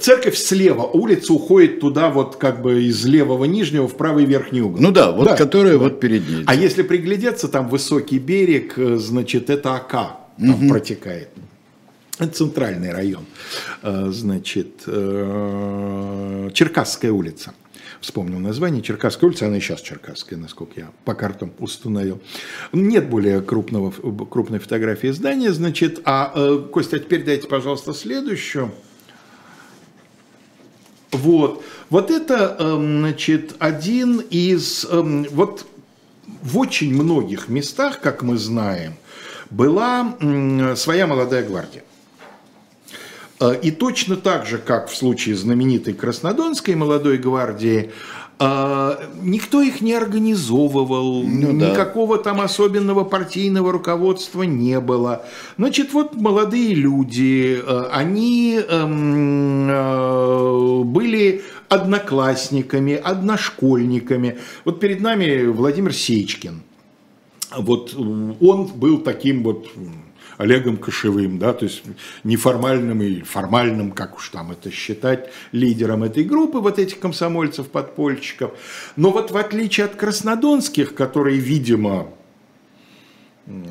Церковь 0.00 0.36
слева, 0.36 0.82
улица 0.82 1.32
уходит 1.32 1.80
туда 1.80 2.10
вот 2.10 2.36
как 2.36 2.62
бы 2.62 2.84
из 2.84 3.04
левого 3.04 3.44
нижнего 3.44 3.88
в 3.88 3.96
правый 3.96 4.24
верхний 4.24 4.60
угол. 4.60 4.80
Ну 4.80 4.90
да, 4.90 5.12
вот 5.12 5.24
да, 5.24 5.36
которая 5.36 5.74
да. 5.74 5.78
вот 5.78 6.00
перед 6.00 6.28
ней. 6.28 6.44
А 6.46 6.54
если 6.54 6.82
приглядеться, 6.82 7.48
там 7.48 7.68
высокий 7.74 8.20
берег, 8.20 8.78
э, 8.78 8.96
значит, 8.98 9.50
это 9.50 9.74
Ака 9.74 10.20
там 10.38 10.50
угу. 10.50 10.68
протекает. 10.68 11.28
Это 12.20 12.32
центральный 12.32 12.92
район, 12.92 13.24
э, 13.82 14.10
значит, 14.10 14.84
э, 14.86 16.50
Черкасская 16.54 17.10
улица. 17.10 17.52
Вспомнил 18.00 18.38
название, 18.38 18.80
Черкасская 18.80 19.28
улица, 19.28 19.46
она 19.46 19.56
и 19.56 19.60
сейчас 19.60 19.80
Черкасская, 19.80 20.38
насколько 20.38 20.78
я 20.78 20.90
по 21.04 21.14
картам 21.14 21.50
установил. 21.58 22.20
Нет 22.72 23.08
более 23.08 23.40
крупного, 23.40 23.90
крупной 23.90 24.60
фотографии 24.60 25.08
здания, 25.08 25.52
значит, 25.52 26.00
а, 26.04 26.58
Костя, 26.72 27.00
теперь 27.00 27.24
дайте, 27.24 27.48
пожалуйста, 27.48 27.92
следующую. 27.92 28.70
Вот. 31.10 31.64
Вот 31.90 32.10
это, 32.10 32.56
эм, 32.58 33.00
значит, 33.00 33.54
один 33.58 34.20
из... 34.30 34.84
Эм, 34.84 35.26
вот 35.30 35.66
в 36.44 36.58
очень 36.58 36.94
многих 36.94 37.48
местах, 37.48 38.00
как 38.00 38.22
мы 38.22 38.36
знаем, 38.36 38.94
была 39.50 40.14
своя 40.76 41.08
молодая 41.08 41.42
гвардия. 41.42 41.82
Э, 43.40 43.54
и 43.60 43.70
точно 43.70 44.16
так 44.16 44.46
же, 44.46 44.58
как 44.58 44.88
в 44.88 44.96
случае 44.96 45.36
знаменитой 45.36 45.94
Краснодонской 45.94 46.74
молодой 46.74 47.16
гвардии, 47.18 47.90
э, 48.38 48.96
никто 49.22 49.62
их 49.62 49.80
не 49.80 49.94
организовывал, 49.94 51.22
ну, 51.22 51.52
никакого 51.52 52.18
да. 52.18 52.24
там 52.24 52.40
особенного 52.40 53.04
партийного 53.04 53.72
руководства 53.72 54.42
не 54.42 54.80
было. 54.80 55.24
Значит, 55.56 55.92
вот 55.92 56.14
молодые 56.14 56.74
люди, 56.74 57.60
э, 57.64 57.88
они 57.90 58.60
эм, 58.68 59.66
были 60.92 61.42
одноклассниками, 61.74 62.94
одношкольниками. 62.94 64.38
Вот 64.64 64.80
перед 64.80 65.00
нами 65.00 65.46
Владимир 65.46 65.92
Сечкин. 65.92 66.62
Вот 67.56 67.94
он 67.94 68.66
был 68.66 68.98
таким 68.98 69.42
вот 69.42 69.68
Олегом 70.38 70.76
Кошевым, 70.76 71.38
да, 71.38 71.52
то 71.52 71.64
есть 71.64 71.82
неформальным 72.24 73.02
и 73.02 73.22
формальным, 73.22 73.92
как 73.92 74.16
уж 74.16 74.30
там 74.30 74.50
это 74.50 74.70
считать, 74.70 75.30
лидером 75.52 76.02
этой 76.02 76.24
группы, 76.24 76.58
вот 76.58 76.78
этих 76.78 76.98
комсомольцев-подпольщиков. 76.98 78.52
Но 78.96 79.10
вот 79.10 79.30
в 79.30 79.36
отличие 79.36 79.86
от 79.86 79.94
краснодонских, 79.94 80.94
которые, 80.94 81.38
видимо, 81.38 82.08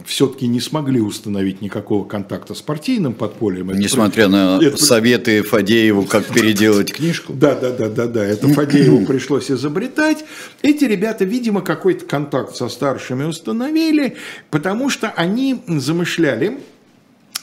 все-таки 0.05 0.47
не 0.47 0.59
смогли 0.59 1.01
установить 1.01 1.61
никакого 1.61 2.05
контакта 2.05 2.53
с 2.53 2.61
партийным 2.61 3.13
подпольем. 3.13 3.71
Несмотря 3.71 4.27
на 4.27 4.59
это... 4.61 4.77
советы 4.77 5.41
Фадееву, 5.41 6.03
как 6.03 6.25
переделать 6.33 6.93
книжку. 6.93 7.33
Да, 7.33 7.55
да, 7.55 7.71
да, 7.71 7.89
да, 7.89 8.05
да. 8.07 8.23
Это 8.23 8.47
Фадееву 8.49 9.05
пришлось 9.07 9.49
изобретать. 9.49 10.25
Эти 10.61 10.83
ребята, 10.83 11.25
видимо, 11.25 11.61
какой-то 11.61 12.05
контакт 12.05 12.55
со 12.55 12.69
старшими 12.69 13.23
установили, 13.23 14.17
потому 14.51 14.89
что 14.89 15.09
они 15.09 15.63
замышляли 15.67 16.59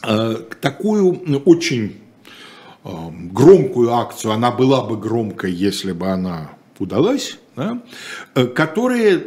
э, 0.07 0.37
такую 0.61 1.41
очень 1.45 1.97
э, 2.85 2.89
громкую 3.33 3.93
акцию. 3.93 4.33
Она 4.33 4.53
была 4.53 4.83
бы 4.85 4.97
громкой, 4.97 5.51
если 5.51 5.91
бы 5.91 6.07
она 6.07 6.53
удалась 6.81 7.39
да, 7.57 7.83
э, 8.35 8.47
которые, 8.47 9.23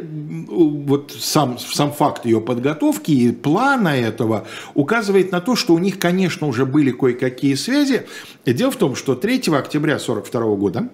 вот 0.48 1.12
сам, 1.18 1.58
сам 1.58 1.92
факт 1.92 2.26
ее 2.26 2.40
подготовки 2.40 3.12
и 3.12 3.32
плана 3.32 3.88
этого 3.88 4.46
указывает 4.74 5.32
на 5.32 5.40
то, 5.40 5.56
что 5.56 5.74
у 5.74 5.78
них, 5.78 5.98
конечно, 5.98 6.46
уже 6.46 6.66
были 6.66 6.90
кое-какие 6.90 7.54
связи. 7.54 8.06
Дело 8.44 8.70
в 8.70 8.76
том, 8.76 8.96
что 8.96 9.14
3 9.14 9.36
октября 9.54 9.96
1942 9.96 10.56
года 10.56 10.88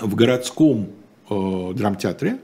в 0.00 0.14
городском 0.14 0.88
э, 1.28 1.72
драмтеатре 1.74 2.38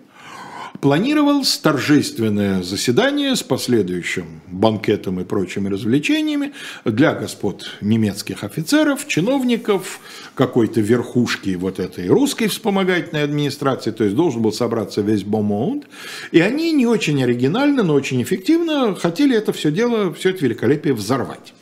планировалось 0.84 1.56
торжественное 1.56 2.62
заседание 2.62 3.34
с 3.36 3.42
последующим 3.42 4.42
банкетом 4.48 5.18
и 5.18 5.24
прочими 5.24 5.70
развлечениями 5.70 6.52
для 6.84 7.14
господ 7.14 7.78
немецких 7.80 8.44
офицеров, 8.44 9.08
чиновников, 9.08 9.98
какой-то 10.34 10.82
верхушки 10.82 11.54
вот 11.54 11.80
этой 11.80 12.06
русской 12.08 12.48
вспомогательной 12.48 13.22
администрации, 13.22 13.92
то 13.92 14.04
есть 14.04 14.14
должен 14.14 14.42
был 14.42 14.52
собраться 14.52 15.00
весь 15.00 15.24
бомонд, 15.24 15.86
и 16.32 16.40
они 16.40 16.70
не 16.72 16.86
очень 16.86 17.24
оригинально, 17.24 17.82
но 17.82 17.94
очень 17.94 18.22
эффективно 18.22 18.94
хотели 18.94 19.34
это 19.34 19.54
все 19.54 19.70
дело, 19.70 20.12
все 20.12 20.32
это 20.32 20.44
великолепие 20.44 20.92
взорвать. 20.92 21.54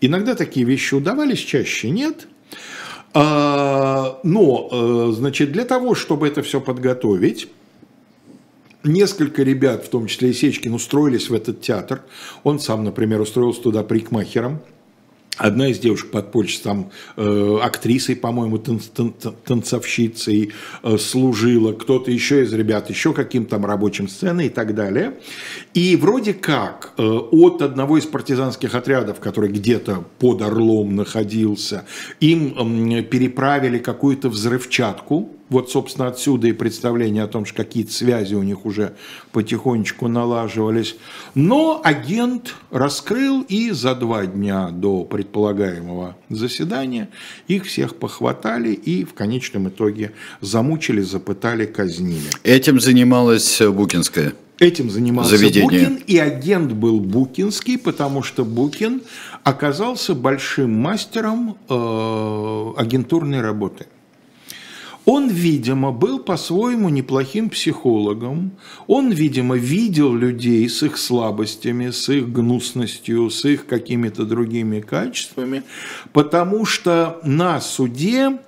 Иногда 0.00 0.36
такие 0.36 0.64
вещи 0.64 0.94
удавались, 0.94 1.40
чаще 1.40 1.90
нет– 1.90 2.28
а, 3.18 4.20
но, 4.24 4.68
э, 4.70 5.12
значит, 5.14 5.50
для 5.50 5.64
того, 5.64 5.94
чтобы 5.94 6.28
это 6.28 6.42
все 6.42 6.60
подготовить, 6.60 7.48
несколько 8.86 9.42
ребят, 9.42 9.84
в 9.84 9.88
том 9.88 10.06
числе 10.06 10.30
и 10.30 10.32
Сечкин, 10.32 10.74
устроились 10.74 11.28
в 11.28 11.34
этот 11.34 11.60
театр. 11.60 12.02
Он 12.44 12.58
сам, 12.58 12.84
например, 12.84 13.20
устроился 13.20 13.62
туда 13.62 13.82
прикмахером. 13.82 14.60
Одна 15.38 15.68
из 15.68 15.78
девушек 15.78 16.10
подпольщиц, 16.10 16.60
там 16.60 16.90
э, 17.16 17.58
актрисой, 17.62 18.16
по-моему, 18.16 18.56
тан 18.56 18.80
тан 18.94 19.14
танцовщицей 19.44 20.52
э, 20.82 20.96
служила, 20.96 21.72
кто-то 21.74 22.10
еще 22.10 22.42
из 22.42 22.54
ребят, 22.54 22.88
еще 22.88 23.12
каким-то 23.12 23.58
рабочим 23.58 24.08
сцены 24.08 24.46
и 24.46 24.48
так 24.48 24.74
далее. 24.74 25.18
И 25.74 25.94
вроде 25.96 26.32
как 26.32 26.94
э, 26.96 27.02
от 27.02 27.60
одного 27.60 27.98
из 27.98 28.06
партизанских 28.06 28.74
отрядов, 28.74 29.20
который 29.20 29.50
где-то 29.50 30.04
под 30.18 30.40
Орлом 30.40 30.96
находился, 30.96 31.84
им 32.18 32.96
э, 32.96 33.02
переправили 33.02 33.76
какую-то 33.76 34.30
взрывчатку, 34.30 35.36
вот, 35.48 35.70
собственно, 35.70 36.08
отсюда 36.08 36.48
и 36.48 36.52
представление 36.52 37.22
о 37.22 37.28
том, 37.28 37.44
что 37.44 37.56
какие-то 37.56 37.92
связи 37.92 38.34
у 38.34 38.42
них 38.42 38.66
уже 38.66 38.94
потихонечку 39.32 40.08
налаживались. 40.08 40.96
Но 41.34 41.80
агент 41.84 42.54
раскрыл, 42.70 43.42
и 43.42 43.70
за 43.70 43.94
два 43.94 44.26
дня 44.26 44.70
до 44.70 45.04
предполагаемого 45.04 46.16
заседания 46.28 47.10
их 47.46 47.64
всех 47.66 47.96
похватали 47.96 48.72
и 48.72 49.04
в 49.04 49.14
конечном 49.14 49.68
итоге 49.68 50.12
замучили, 50.40 51.02
запытали, 51.02 51.66
казнили. 51.66 52.30
Этим 52.42 52.80
занималась 52.80 53.60
Букинская? 53.60 54.32
Этим 54.58 54.88
занимался 54.90 55.36
Заведение. 55.36 55.64
Букин, 55.64 56.02
и 56.06 56.16
агент 56.16 56.72
был 56.72 56.98
Букинский, 56.98 57.78
потому 57.78 58.22
что 58.22 58.44
Букин 58.44 59.02
оказался 59.44 60.14
большим 60.14 60.72
мастером 60.72 61.58
э, 61.68 62.72
агентурной 62.78 63.42
работы. 63.42 63.86
Он, 65.06 65.28
видимо, 65.28 65.92
был 65.92 66.18
по-своему 66.18 66.88
неплохим 66.88 67.48
психологом. 67.48 68.50
Он, 68.88 69.10
видимо, 69.10 69.56
видел 69.56 70.12
людей 70.12 70.68
с 70.68 70.82
их 70.82 70.98
слабостями, 70.98 71.90
с 71.90 72.08
их 72.08 72.28
гнусностью, 72.30 73.30
с 73.30 73.44
их 73.44 73.66
какими-то 73.66 74.24
другими 74.24 74.80
качествами, 74.80 75.62
потому 76.12 76.66
что 76.66 77.20
на 77.22 77.60
суде 77.60 78.38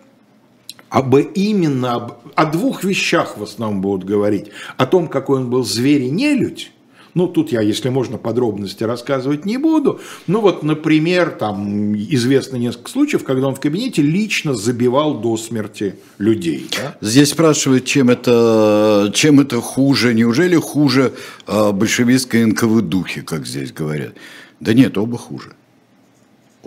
об 0.89 1.15
именно 1.17 1.95
об, 1.95 2.13
о 2.35 2.47
двух 2.47 2.83
вещах 2.83 3.39
в 3.39 3.43
основном 3.45 3.81
будут 3.81 4.05
говорить. 4.05 4.49
О 4.77 4.87
том, 4.87 5.07
какой 5.07 5.41
он 5.41 5.51
был 5.51 5.63
зверь 5.63 6.03
и 6.03 6.11
нелюдь, 6.11 6.73
ну, 7.19 7.27
тут 7.27 7.51
я, 7.51 7.63
если 7.63 7.89
можно, 7.89 8.17
подробности 8.17 8.85
рассказывать 8.85 9.45
не 9.45 9.59
буду. 9.59 10.01
Ну, 10.29 10.41
вот, 10.41 10.63
например, 10.63 11.31
там 11.31 11.97
известно 11.97 12.57
несколько 12.59 12.89
случаев, 12.89 13.25
когда 13.25 13.49
он 13.49 13.57
в 13.57 13.61
кабинете 13.61 14.03
лично 14.03 14.55
забивал 14.55 15.19
до 15.19 15.37
смерти 15.37 15.97
людей. 16.19 16.69
Да? 16.77 16.97
Здесь 17.01 17.31
спрашивают, 17.31 17.87
чем 17.87 18.09
это, 18.09 19.11
чем 19.15 19.41
это 19.41 19.61
хуже. 19.61 20.15
Неужели 20.15 20.55
хуже 20.55 21.13
э, 21.49 21.73
большевистской 21.73 22.45
НКВДухи, 22.45 23.23
как 23.23 23.49
здесь 23.49 23.73
говорят? 23.73 24.13
Да 24.61 24.73
нет, 24.73 24.97
оба 24.97 25.19
хуже. 25.19 25.57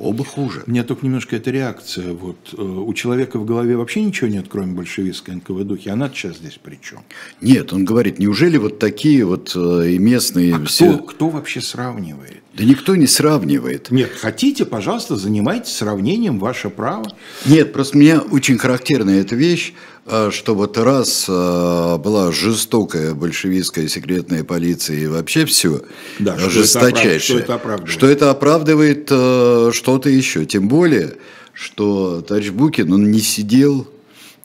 Оба 0.02 0.26
хуже. 0.26 0.64
У 0.66 0.72
меня 0.72 0.84
только 0.84 1.06
немножко 1.06 1.36
эта 1.36 1.52
реакция. 1.52 2.14
Вот, 2.14 2.56
э, 2.58 2.62
у 2.62 2.92
человека 2.96 3.38
в 3.38 3.46
голове 3.46 3.78
вообще 3.78 4.02
ничего 4.02 4.28
нет, 4.28 4.48
кроме 4.50 4.74
большевистской 4.74 5.36
НКВДухи. 5.36 5.90
Она 5.90 6.10
сейчас 6.10 6.38
здесь 6.38 6.60
при 6.62 6.80
чем? 6.82 7.02
Нет, 7.40 7.72
он 7.72 7.86
говорит, 7.86 8.18
неужели 8.18 8.58
вот 8.58 8.80
такие 8.80 9.24
вот 9.26 9.54
э, 9.56 9.92
и 9.92 10.00
местные... 10.00 10.56
А 10.56 10.66
все... 10.66 10.94
кто, 10.94 11.04
кто 11.04 11.30
вообще 11.30 11.62
сравнивает? 11.62 12.42
Да 12.56 12.64
никто 12.64 12.96
не 12.96 13.06
сравнивает. 13.06 13.92
Нет, 13.92 14.12
хотите, 14.20 14.66
пожалуйста, 14.66 15.18
занимайтесь 15.18 15.74
сравнением, 15.74 16.40
ваше 16.40 16.72
право. 16.72 17.06
Нет, 17.46 17.72
просто 17.72 17.96
мне 17.98 18.18
очень 18.18 18.58
характерна 18.58 19.12
эта 19.12 19.36
вещь, 19.36 19.74
что 20.06 20.56
вот 20.56 20.78
раз 20.78 21.26
а, 21.30 21.98
была 21.98 22.32
жестокая 22.32 23.14
большевистская 23.14 23.88
секретная 23.88 24.44
полиция 24.44 24.98
и 24.98 25.08
вообще 25.08 25.46
все 25.46 25.82
да, 26.20 26.38
жесточайшее, 26.38 27.20
что 27.20 27.40
это 27.40 27.54
оправдывает, 27.56 27.90
что 27.92 28.08
это 28.08 28.32
оправдывает 28.32 29.08
а, 29.12 29.70
что-то 29.72 30.10
еще. 30.10 30.46
Тем 30.46 30.68
более, 30.68 31.16
что 31.54 32.22
товарищ 32.22 32.50
Букин, 32.50 32.92
он 32.92 33.12
не 33.12 33.20
сидел, 33.20 33.88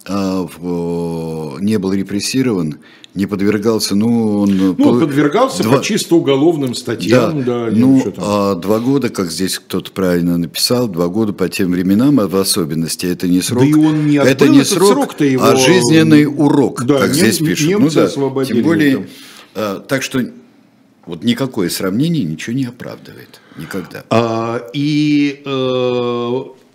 не 0.09 1.79
был 1.79 1.93
репрессирован, 1.93 2.77
не 3.17 3.27
подвергался, 3.27 3.97
ну 3.97 4.43
он... 4.43 4.57
Ну, 4.57 4.75
по... 4.75 5.01
подвергался 5.01 5.63
два... 5.63 5.79
по 5.79 5.85
чисто 5.85 6.17
уголовным 6.17 6.75
статьям, 6.75 7.43
да, 7.45 7.67
да 7.67 7.73
ну, 7.73 8.03
а 8.19 8.55
два 8.55 8.79
года, 8.79 9.09
как 9.09 9.33
здесь 9.33 9.59
кто-то 9.59 9.91
правильно 9.91 10.37
написал, 10.37 10.87
два 10.87 11.09
года 11.09 11.33
по 11.33 11.49
тем 11.49 11.73
временам, 11.73 12.21
а 12.21 12.29
в 12.29 12.37
особенности, 12.37 13.07
это 13.07 13.27
не 13.27 13.41
срок, 13.41 13.63
да 13.63 13.69
и 13.69 13.75
он 13.75 14.07
не 14.07 14.17
это 14.17 14.49
не 14.49 14.65
срок, 14.65 15.17
а 15.19 15.25
его... 15.25 15.45
а 15.45 15.57
жизненный 15.57 16.27
урок, 16.27 16.85
да, 16.85 17.01
как 17.01 17.09
нем... 17.09 17.15
здесь 17.15 17.39
пишут. 17.39 17.81
ну, 17.81 17.91
да, 17.91 18.05
освободили. 18.05 18.57
Тем 18.59 18.65
более, 18.65 19.09
а, 19.55 19.81
так 19.81 20.03
что 20.03 20.21
вот 21.07 21.25
никакое 21.25 21.71
сравнение 21.71 22.25
ничего 22.25 22.55
не 22.55 22.67
оправдывает, 22.67 23.41
никогда. 23.57 24.05
А, 24.11 24.63
и... 24.73 25.43
Э 25.45 25.86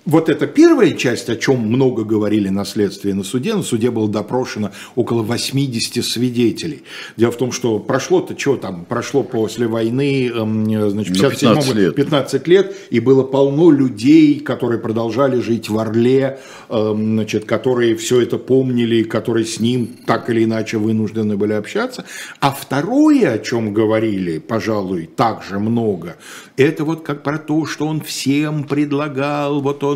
вот 0.05 0.29
эта 0.29 0.47
первая 0.47 0.91
часть, 0.91 1.29
о 1.29 1.35
чем 1.35 1.59
много 1.59 2.03
говорили 2.03 2.49
на 2.49 2.65
следствии 2.65 3.11
на 3.11 3.23
суде, 3.23 3.53
на 3.53 3.61
суде 3.61 3.91
было 3.91 4.09
допрошено 4.09 4.71
около 4.95 5.21
80 5.21 6.03
свидетелей. 6.03 6.83
Дело 7.17 7.31
в 7.31 7.37
том, 7.37 7.51
что 7.51 7.77
прошло-то 7.77 8.37
что 8.37 8.57
там, 8.57 8.85
прошло 8.85 9.21
после 9.21 9.67
войны, 9.67 10.27
эм, 10.27 10.65
значит, 10.89 11.13
57 11.13 11.49
ну, 11.49 11.55
15 11.55 11.75
лет. 11.75 11.95
15 11.95 12.47
лет, 12.47 12.75
и 12.89 12.99
было 12.99 13.23
полно 13.23 13.69
людей, 13.69 14.39
которые 14.39 14.79
продолжали 14.79 15.39
жить 15.39 15.69
в 15.69 15.77
Орле, 15.77 16.39
эм, 16.69 17.13
значит, 17.13 17.45
которые 17.45 17.95
все 17.95 18.21
это 18.21 18.39
помнили, 18.39 19.03
которые 19.03 19.45
с 19.45 19.59
ним 19.59 19.87
так 20.07 20.29
или 20.31 20.45
иначе 20.45 20.77
вынуждены 20.77 21.37
были 21.37 21.53
общаться. 21.53 22.05
А 22.39 22.51
второе, 22.51 23.33
о 23.33 23.37
чем 23.37 23.73
говорили, 23.73 24.39
пожалуй, 24.39 25.05
также 25.15 25.59
много, 25.59 26.15
это 26.57 26.85
вот 26.85 27.03
как 27.03 27.21
про 27.21 27.37
то, 27.37 27.65
что 27.65 27.85
он 27.85 28.01
всем 28.01 28.63
предлагал, 28.63 29.61
вот 29.61 29.83
он 29.83 29.90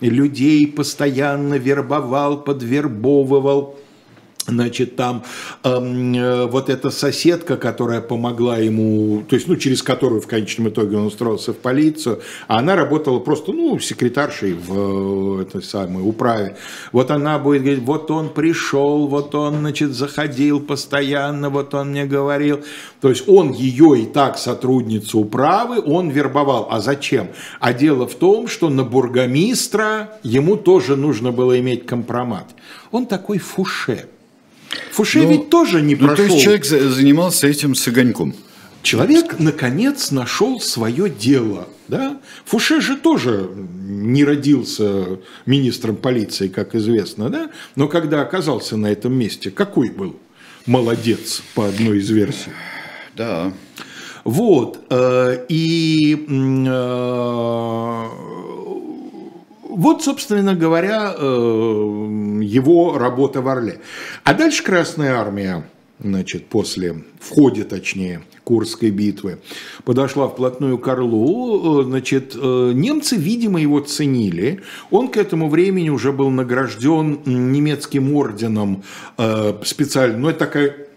людей 0.00 0.66
постоянно 0.66 1.54
вербовал, 1.54 2.42
подвербовывал 2.42 3.76
Значит, 4.46 4.96
там 4.96 5.22
э, 5.62 6.46
вот 6.50 6.70
эта 6.70 6.90
соседка, 6.90 7.56
которая 7.56 8.00
помогла 8.00 8.56
ему, 8.56 9.22
то 9.28 9.36
есть, 9.36 9.48
ну, 9.48 9.56
через 9.56 9.82
которую 9.82 10.20
в 10.20 10.26
конечном 10.26 10.70
итоге 10.70 10.96
он 10.96 11.06
устроился 11.06 11.52
в 11.52 11.58
полицию, 11.58 12.20
а 12.48 12.58
она 12.58 12.74
работала 12.74 13.18
просто, 13.18 13.52
ну, 13.52 13.78
секретаршей 13.78 14.54
в 14.54 15.40
этой 15.40 15.62
самой 15.62 16.08
управе. 16.08 16.56
Вот 16.90 17.10
она 17.10 17.38
будет 17.38 17.62
говорить, 17.62 17.84
вот 17.84 18.10
он 18.10 18.30
пришел, 18.30 19.06
вот 19.08 19.34
он, 19.34 19.58
значит, 19.58 19.92
заходил 19.92 20.60
постоянно, 20.60 21.50
вот 21.50 21.74
он 21.74 21.90
мне 21.90 22.06
говорил. 22.06 22.60
То 23.00 23.10
есть, 23.10 23.28
он 23.28 23.52
ее 23.52 24.00
и 24.00 24.06
так, 24.06 24.38
сотрудницу 24.38 25.18
управы, 25.20 25.80
он 25.84 26.08
вербовал. 26.08 26.68
А 26.70 26.80
зачем? 26.80 27.28
А 27.60 27.72
дело 27.72 28.06
в 28.06 28.14
том, 28.14 28.48
что 28.48 28.70
на 28.70 28.84
бургомистра 28.84 30.18
ему 30.22 30.56
тоже 30.56 30.96
нужно 30.96 31.30
было 31.30 31.58
иметь 31.60 31.86
компромат. 31.86 32.46
Он 32.90 33.06
такой 33.06 33.38
фуше. 33.38 34.06
Фуше 34.92 35.22
ну, 35.22 35.30
ведь 35.30 35.50
тоже 35.50 35.82
не 35.82 35.96
прошел. 35.96 36.16
Ну, 36.16 36.16
то 36.16 36.22
есть 36.22 36.44
человек 36.44 36.64
занимался 36.64 37.46
этим 37.46 37.74
с 37.74 37.86
огоньком. 37.88 38.34
Человек, 38.82 39.38
наконец, 39.38 40.10
нашел 40.10 40.58
свое 40.60 41.10
дело. 41.10 41.68
Да? 41.88 42.18
Фуше 42.46 42.80
же 42.80 42.96
тоже 42.96 43.50
не 43.82 44.24
родился 44.24 45.18
министром 45.44 45.96
полиции, 45.96 46.48
как 46.48 46.74
известно, 46.74 47.28
да? 47.28 47.50
но 47.76 47.88
когда 47.88 48.22
оказался 48.22 48.76
на 48.76 48.86
этом 48.86 49.12
месте, 49.12 49.50
какой 49.50 49.90
был 49.90 50.16
молодец 50.66 51.42
по 51.54 51.66
одной 51.66 51.98
из 51.98 52.08
версий? 52.10 52.52
Да. 53.16 53.52
Вот. 54.24 54.80
Э, 54.88 55.44
и 55.48 56.26
э, 56.28 58.08
вот, 59.70 60.02
собственно 60.02 60.54
говоря, 60.54 61.14
э, 61.16 61.22
его 61.22 62.98
работа 62.98 63.40
в 63.40 63.48
Орле. 63.48 63.80
А 64.24 64.34
дальше 64.34 64.62
Красная 64.62 65.14
Армия, 65.14 65.64
значит, 65.98 66.46
после, 66.46 67.02
в 67.20 67.30
ходе, 67.30 67.64
точнее, 67.64 68.22
Курской 68.44 68.90
битвы, 68.90 69.38
подошла 69.84 70.28
вплотную 70.28 70.78
к 70.78 70.88
Орлу, 70.88 71.80
э, 71.80 71.84
значит, 71.84 72.34
э, 72.34 72.72
немцы, 72.74 73.16
видимо, 73.16 73.60
его 73.60 73.80
ценили. 73.80 74.60
Он 74.90 75.08
к 75.08 75.16
этому 75.16 75.48
времени 75.48 75.88
уже 75.88 76.12
был 76.12 76.30
награжден 76.30 77.20
немецким 77.24 78.14
орденом 78.14 78.82
специально, 79.64 80.18
ну, 80.18 80.28
это 80.28 80.38
такая 80.40 80.89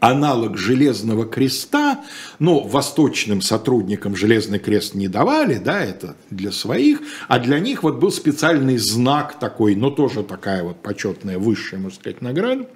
аналог 0.00 0.56
Железного 0.56 1.24
Креста, 1.24 2.04
но 2.38 2.60
восточным 2.60 3.40
сотрудникам 3.40 4.16
Железный 4.16 4.58
Крест 4.58 4.94
не 4.94 5.08
давали, 5.08 5.56
да, 5.56 5.80
это 5.80 6.16
для 6.30 6.52
своих, 6.52 7.00
а 7.28 7.38
для 7.38 7.58
них 7.58 7.82
вот 7.82 7.96
был 7.96 8.12
специальный 8.12 8.78
знак 8.78 9.38
такой, 9.38 9.74
но 9.74 9.90
тоже 9.90 10.22
такая 10.22 10.62
вот 10.62 10.82
почетная 10.82 11.38
высшая, 11.38 11.78
можно 11.78 11.98
сказать, 11.98 12.22
награда. 12.22 12.66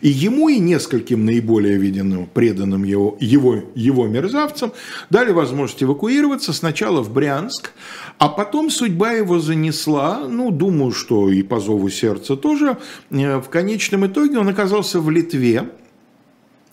И 0.00 0.08
ему 0.08 0.48
и 0.48 0.58
нескольким 0.58 1.24
наиболее 1.24 1.78
виденным, 1.78 2.26
преданным 2.26 2.84
его, 2.84 3.16
его, 3.20 3.62
его 3.74 4.06
мерзавцам 4.06 4.72
дали 5.08 5.32
возможность 5.32 5.82
эвакуироваться 5.82 6.52
сначала 6.52 7.02
в 7.02 7.12
Брянск, 7.12 7.72
а 8.18 8.28
потом 8.28 8.70
судьба 8.70 9.12
его 9.12 9.38
занесла, 9.38 10.26
ну, 10.28 10.50
думаю, 10.50 10.92
что 10.92 11.30
и 11.30 11.42
по 11.42 11.58
зову 11.58 11.88
сердца 11.88 12.36
тоже, 12.36 12.76
э, 13.10 13.38
в 13.38 13.48
конечном 13.48 14.06
итоге 14.06 14.38
он 14.38 14.48
оказался 14.48 15.00
в 15.00 15.10
Литве, 15.10 15.70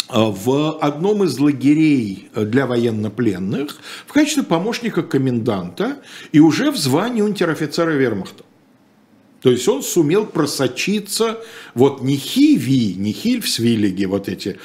в 0.09 0.79
одном 0.79 1.23
из 1.23 1.39
лагерей 1.39 2.29
для 2.35 2.65
военнопленных 2.65 3.77
в 4.05 4.13
качестве 4.13 4.43
помощника 4.43 5.01
коменданта 5.01 5.97
и 6.31 6.39
уже 6.39 6.71
в 6.71 6.77
звании 6.77 7.21
унтер-офицера 7.21 7.91
вермахта. 7.91 8.43
То 9.41 9.51
есть 9.51 9.67
он 9.67 9.83
сумел 9.83 10.25
просочиться, 10.25 11.39
вот 11.73 12.01
не 12.01 12.15
Хиви, 12.15 12.95
не 12.95 13.11
Хильфсвиллиги, 13.11 14.05
вот 14.05 14.29
эти 14.29 14.57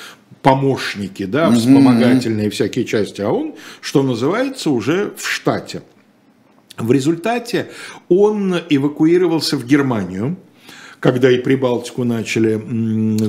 помощники, 0.43 1.25
да, 1.25 1.51
вспомогательные 1.51 2.49
всякие 2.51 2.85
части, 2.85 3.21
а 3.21 3.31
он, 3.31 3.55
что 3.81 4.03
называется, 4.03 4.71
уже 4.71 5.13
в 5.17 5.27
штате. 5.27 5.83
В 6.77 6.93
результате 6.93 7.71
он 8.09 8.55
эвакуировался 8.71 9.57
в 9.57 9.67
Германию, 9.67 10.37
когда 11.01 11.31
и 11.31 11.39
Прибалтику 11.39 12.05
начали, 12.05 12.61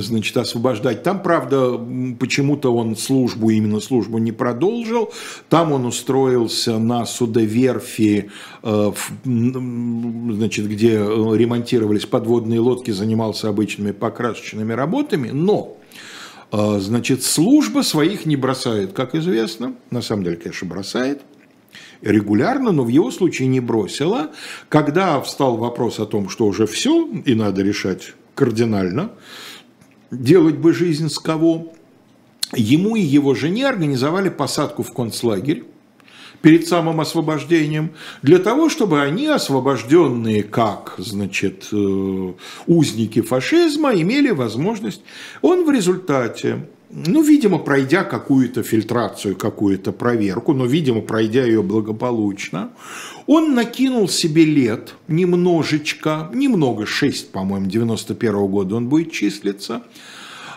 значит, 0.00 0.36
освобождать. 0.36 1.02
Там, 1.02 1.22
правда, 1.22 1.78
почему-то 2.18 2.74
он 2.74 2.96
службу, 2.96 3.50
именно 3.50 3.80
службу 3.80 4.18
не 4.18 4.32
продолжил. 4.32 5.12
Там 5.48 5.72
он 5.72 5.86
устроился 5.86 6.78
на 6.78 7.06
судоверфи, 7.06 8.30
э, 8.62 8.92
значит, 9.24 10.68
где 10.68 10.94
ремонтировались 10.94 12.06
подводные 12.06 12.60
лодки, 12.60 12.90
занимался 12.90 13.48
обычными 13.48 13.92
покрасочными 13.92 14.72
работами, 14.72 15.30
но 15.30 15.76
э, 16.52 16.78
Значит, 16.80 17.22
служба 17.22 17.82
своих 17.82 18.26
не 18.26 18.36
бросает, 18.36 18.92
как 18.92 19.14
известно. 19.14 19.74
На 19.90 20.02
самом 20.02 20.24
деле, 20.24 20.36
конечно, 20.36 20.66
бросает 20.66 21.22
регулярно, 22.02 22.72
но 22.72 22.84
в 22.84 22.88
его 22.88 23.10
случае 23.10 23.48
не 23.48 23.60
бросила. 23.60 24.30
Когда 24.68 25.20
встал 25.20 25.56
вопрос 25.56 26.00
о 26.00 26.06
том, 26.06 26.28
что 26.28 26.46
уже 26.46 26.66
все 26.66 27.06
и 27.24 27.34
надо 27.34 27.62
решать 27.62 28.14
кардинально, 28.34 29.12
делать 30.10 30.56
бы 30.56 30.72
жизнь 30.72 31.08
с 31.08 31.18
кого, 31.18 31.72
ему 32.54 32.96
и 32.96 33.00
его 33.00 33.34
жене 33.34 33.68
организовали 33.68 34.28
посадку 34.28 34.82
в 34.82 34.92
концлагерь 34.92 35.64
перед 36.42 36.66
самым 36.66 37.00
освобождением, 37.00 37.90
для 38.22 38.38
того, 38.38 38.70
чтобы 38.70 39.02
они, 39.02 39.26
освобожденные 39.26 40.42
как, 40.42 40.94
значит, 40.96 41.68
э, 41.70 42.32
узники 42.66 43.20
фашизма, 43.20 43.94
имели 43.94 44.30
возможность. 44.30 45.02
Он 45.42 45.66
в 45.66 45.70
результате 45.70 46.66
ну, 46.92 47.22
видимо, 47.22 47.58
пройдя 47.58 48.04
какую-то 48.04 48.62
фильтрацию, 48.62 49.36
какую-то 49.36 49.92
проверку, 49.92 50.52
но, 50.52 50.66
видимо, 50.66 51.00
пройдя 51.00 51.44
ее 51.44 51.62
благополучно, 51.62 52.70
он 53.26 53.54
накинул 53.54 54.08
себе 54.08 54.44
лет 54.44 54.94
немножечко, 55.06 56.28
немного, 56.34 56.86
6, 56.86 57.30
по-моему, 57.30 57.66
91 57.66 58.34
-го 58.34 58.48
года 58.48 58.76
он 58.76 58.88
будет 58.88 59.12
числиться, 59.12 59.82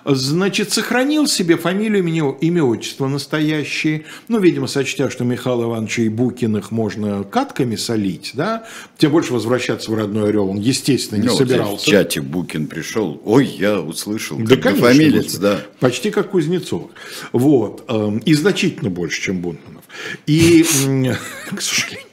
Значит, 0.05 0.71
сохранил 0.71 1.27
себе 1.27 1.57
фамилию, 1.57 1.99
имя, 1.99 2.35
имя, 2.41 2.63
отчество 2.63 3.07
настоящие. 3.07 4.05
Ну, 4.27 4.39
видимо, 4.39 4.67
сочтя, 4.67 5.09
что 5.09 5.23
Михаила 5.23 5.65
Ивановича 5.65 6.03
и 6.03 6.09
Букиных 6.09 6.71
можно 6.71 7.23
катками 7.23 7.75
солить, 7.75 8.31
да, 8.33 8.65
тем 8.97 9.11
больше 9.11 9.33
возвращаться 9.33 9.91
в 9.91 9.95
родной 9.95 10.29
Орел 10.29 10.49
он, 10.49 10.57
естественно, 10.57 11.19
не 11.19 11.27
ну, 11.27 11.37
собирался. 11.37 11.85
В 11.85 11.87
чате 11.87 12.21
Букин 12.21 12.67
пришел, 12.67 13.21
ой, 13.23 13.45
я 13.45 13.79
услышал, 13.79 14.37
да, 14.39 14.57
конечно, 14.57 14.87
фамилец, 14.87 15.35
да. 15.37 15.61
Почти 15.79 16.11
как 16.11 16.31
Кузнецов. 16.31 16.91
Вот. 17.31 17.85
Эм, 17.87 18.17
и 18.19 18.33
значительно 18.33 18.89
больше, 18.89 19.21
чем 19.21 19.39
Бунтманов. 19.39 19.83
И, 20.25 20.63
к 21.55 21.61
сожалению. 21.61 22.07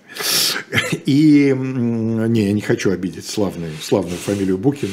И, 1.06 1.54
не, 1.56 2.46
я 2.46 2.52
не 2.52 2.60
хочу 2.60 2.90
обидеть 2.90 3.26
славную, 3.26 3.72
славную 3.82 4.18
фамилию 4.18 4.58
Букин. 4.58 4.90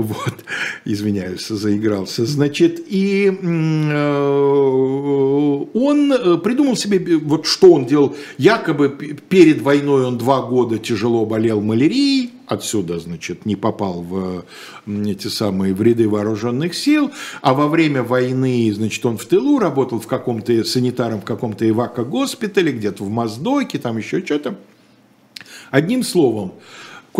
Вот, 0.00 0.44
извиняюсь, 0.86 1.46
заигрался. 1.46 2.24
Значит, 2.24 2.80
и 2.88 3.28
он 3.28 3.90
э, 6.12 6.38
придумал 6.38 6.76
себе, 6.76 7.18
вот 7.18 7.44
что 7.46 7.74
он 7.74 7.84
делал. 7.84 8.16
Якобы 8.38 8.88
перед 9.28 9.60
войной 9.60 10.06
он 10.06 10.16
два 10.16 10.40
года 10.42 10.78
тяжело 10.78 11.26
болел 11.26 11.60
малярией, 11.60 12.30
отсюда, 12.46 12.98
значит, 12.98 13.44
не 13.44 13.56
попал 13.56 14.02
в 14.02 14.46
эти 14.86 15.28
самые 15.28 15.74
в 15.74 15.82
ряды 15.82 16.08
вооруженных 16.08 16.74
сил, 16.74 17.10
а 17.42 17.52
во 17.52 17.68
время 17.68 18.02
войны, 18.02 18.72
значит, 18.72 19.04
он 19.04 19.18
в 19.18 19.26
тылу 19.26 19.58
работал 19.58 20.00
в 20.00 20.06
каком-то 20.06 20.64
санитаром 20.64 21.20
в 21.20 21.24
каком-то 21.24 21.68
эвако-госпитале, 21.68 22.72
где-то 22.72 23.04
в 23.04 23.10
Моздоке, 23.10 23.78
там 23.78 23.98
еще 23.98 24.24
что-то. 24.24 24.56
Одним 25.70 26.02
словом, 26.02 26.54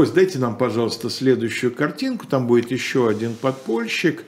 Кость, 0.00 0.14
дайте 0.14 0.38
нам, 0.38 0.56
пожалуйста, 0.56 1.10
следующую 1.10 1.74
картинку. 1.74 2.26
Там 2.26 2.46
будет 2.46 2.70
еще 2.70 3.06
один 3.06 3.34
подпольщик. 3.34 4.24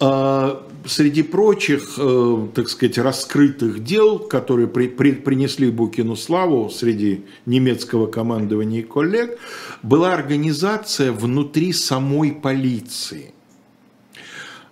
А, 0.00 0.66
среди 0.86 1.22
прочих, 1.22 1.98
э, 1.98 2.46
так 2.54 2.70
сказать, 2.70 2.96
раскрытых 2.96 3.84
дел, 3.84 4.18
которые 4.18 4.68
при, 4.68 4.88
при, 4.88 5.12
принесли 5.12 5.70
Букину 5.70 6.16
славу 6.16 6.70
среди 6.70 7.26
немецкого 7.44 8.06
командования 8.06 8.80
и 8.80 8.82
коллег, 8.84 9.38
была 9.82 10.14
организация 10.14 11.12
внутри 11.12 11.74
самой 11.74 12.32
полиции. 12.32 13.34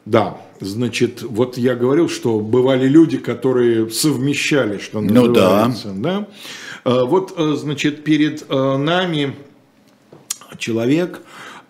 Да, 0.07 0.39
значит, 0.59 1.21
вот 1.21 1.59
я 1.59 1.75
говорил, 1.75 2.09
что 2.09 2.41
бывали 2.41 2.89
люди, 2.89 3.19
которые 3.19 3.91
совмещали, 3.91 4.79
что 4.79 5.03
называется. 5.03 5.89
Ну 5.89 6.03
да. 6.03 6.21
да? 6.21 6.29
А, 6.85 7.05
вот, 7.05 7.35
э, 7.37 7.57
значит, 7.59 8.05
перед 8.05 8.47
э, 8.49 8.77
нами 8.79 9.35
человек, 10.59 11.21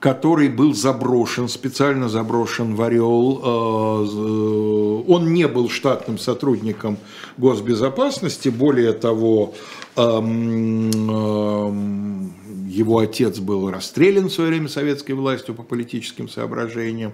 который 0.05 0.51
был 0.51 0.74
заброшен, 0.74 1.49
специально 1.49 2.11
заброшен 2.11 2.74
в 2.74 2.82
Орел. 2.82 3.41
Э, 3.43 5.03
он 5.09 5.32
не 5.32 5.49
был 5.49 5.70
штатным 5.70 6.18
сотрудником 6.18 6.99
госбезопасности, 7.39 8.51
более 8.51 8.93
того, 8.93 9.55
эм, 9.97 10.91
эм, 10.91 12.35
его 12.68 12.99
отец 12.99 13.39
был 13.39 13.70
расстрелян 13.70 14.28
в 14.28 14.32
свое 14.32 14.51
время 14.51 14.68
советской 14.68 15.12
властью 15.12 15.55
по 15.55 15.62
политическим 15.62 16.28
соображениям. 16.28 17.12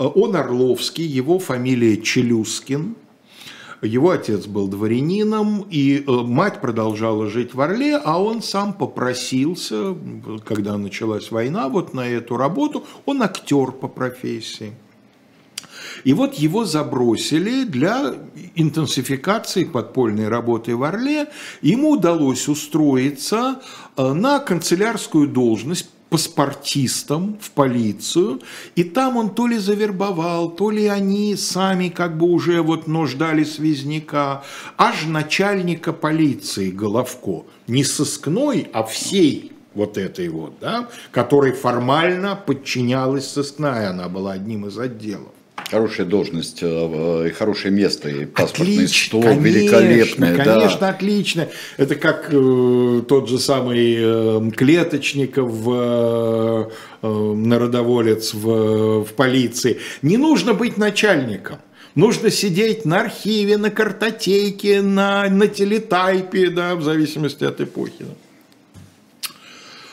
Э, 0.00 0.04
он 0.12 0.34
Орловский, 0.34 1.04
его 1.04 1.38
фамилия 1.38 1.96
Челюскин. 1.96 2.96
Его 3.82 4.10
отец 4.10 4.46
был 4.46 4.68
дворянином, 4.68 5.66
и 5.68 6.04
э, 6.06 6.10
мать 6.10 6.60
продолжала 6.60 7.28
жить 7.28 7.52
в 7.52 7.60
Орле, 7.60 7.96
а 7.96 8.22
он 8.22 8.40
сам 8.40 8.74
попросился, 8.74 9.96
когда 10.44 10.78
началась 10.78 11.32
война, 11.32 11.68
вот 11.68 11.92
на 11.92 12.06
эту 12.08 12.36
работу. 12.36 12.84
Он 13.06 13.22
актер 13.22 13.72
по 13.72 13.88
профессии. 13.88 14.72
И 16.04 16.12
вот 16.14 16.34
его 16.34 16.64
забросили 16.64 17.64
для 17.64 18.14
интенсификации 18.54 19.64
подпольной 19.64 20.28
работы 20.28 20.76
в 20.76 20.84
Орле. 20.84 21.28
Ему 21.60 21.90
удалось 21.90 22.46
устроиться 22.46 23.62
э, 23.96 24.12
на 24.12 24.38
канцелярскую 24.38 25.26
должность 25.26 25.90
паспортистом 26.12 27.38
в 27.40 27.50
полицию, 27.52 28.42
и 28.76 28.84
там 28.84 29.16
он 29.16 29.34
то 29.34 29.46
ли 29.46 29.56
завербовал, 29.56 30.50
то 30.50 30.70
ли 30.70 30.86
они 30.86 31.34
сами 31.36 31.88
как 31.88 32.18
бы 32.18 32.26
уже 32.26 32.60
вот 32.60 32.86
нуждали 32.86 33.44
связняка, 33.44 34.44
аж 34.76 35.06
начальника 35.06 35.94
полиции 35.94 36.70
Головко, 36.70 37.46
не 37.66 37.82
сыскной, 37.82 38.68
а 38.74 38.84
всей 38.84 39.52
вот 39.74 39.96
этой 39.96 40.28
вот, 40.28 40.58
да, 40.60 40.90
которой 41.12 41.52
формально 41.52 42.36
подчинялась 42.36 43.30
сыскная, 43.30 43.88
она 43.88 44.10
была 44.10 44.32
одним 44.32 44.66
из 44.66 44.78
отделов. 44.78 45.32
Хорошая 45.72 46.06
должность 46.06 46.58
э, 46.60 47.28
и 47.28 47.30
хорошее 47.30 47.72
место, 47.72 48.10
и 48.10 48.26
паспортный 48.26 48.74
отлично, 48.74 49.06
стол 49.06 49.22
конечно, 49.22 49.46
великолепное. 49.46 50.36
Конечно, 50.36 50.80
да. 50.80 50.88
отлично. 50.90 51.48
Это 51.78 51.94
как 51.94 52.28
э, 52.30 53.02
тот 53.08 53.30
же 53.30 53.38
самый 53.38 53.96
э, 53.98 54.50
Клеточников, 54.54 55.50
э, 55.66 56.64
э, 57.00 57.08
народоволец 57.08 58.34
в, 58.34 59.04
в 59.04 59.14
полиции. 59.14 59.78
Не 60.02 60.18
нужно 60.18 60.52
быть 60.52 60.76
начальником. 60.76 61.56
Нужно 61.94 62.30
сидеть 62.30 62.84
на 62.84 63.00
архиве, 63.00 63.56
на 63.56 63.70
картотеке, 63.70 64.82
на, 64.82 65.26
на 65.30 65.46
телетайпе, 65.46 66.50
да, 66.50 66.74
в 66.74 66.82
зависимости 66.82 67.44
от 67.44 67.62
эпохи. 67.62 67.94
Да. 68.00 68.31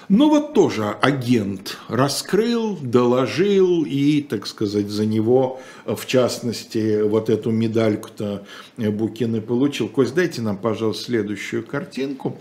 Ну 0.09 0.27
вот 0.29 0.55
тоже 0.55 0.89
агент 1.01 1.77
раскрыл, 1.87 2.75
доложил 2.81 3.85
и, 3.85 4.23
так 4.23 4.47
сказать, 4.47 4.87
за 4.87 5.05
него, 5.05 5.61
в 5.85 6.03
частности, 6.07 7.03
вот 7.03 7.29
эту 7.29 7.51
медальку-то 7.51 8.43
Букин 8.77 9.35
и 9.35 9.39
получил. 9.39 9.87
Кость, 9.87 10.15
дайте 10.15 10.41
нам, 10.41 10.57
пожалуйста, 10.57 11.05
следующую 11.05 11.63
картинку. 11.63 12.39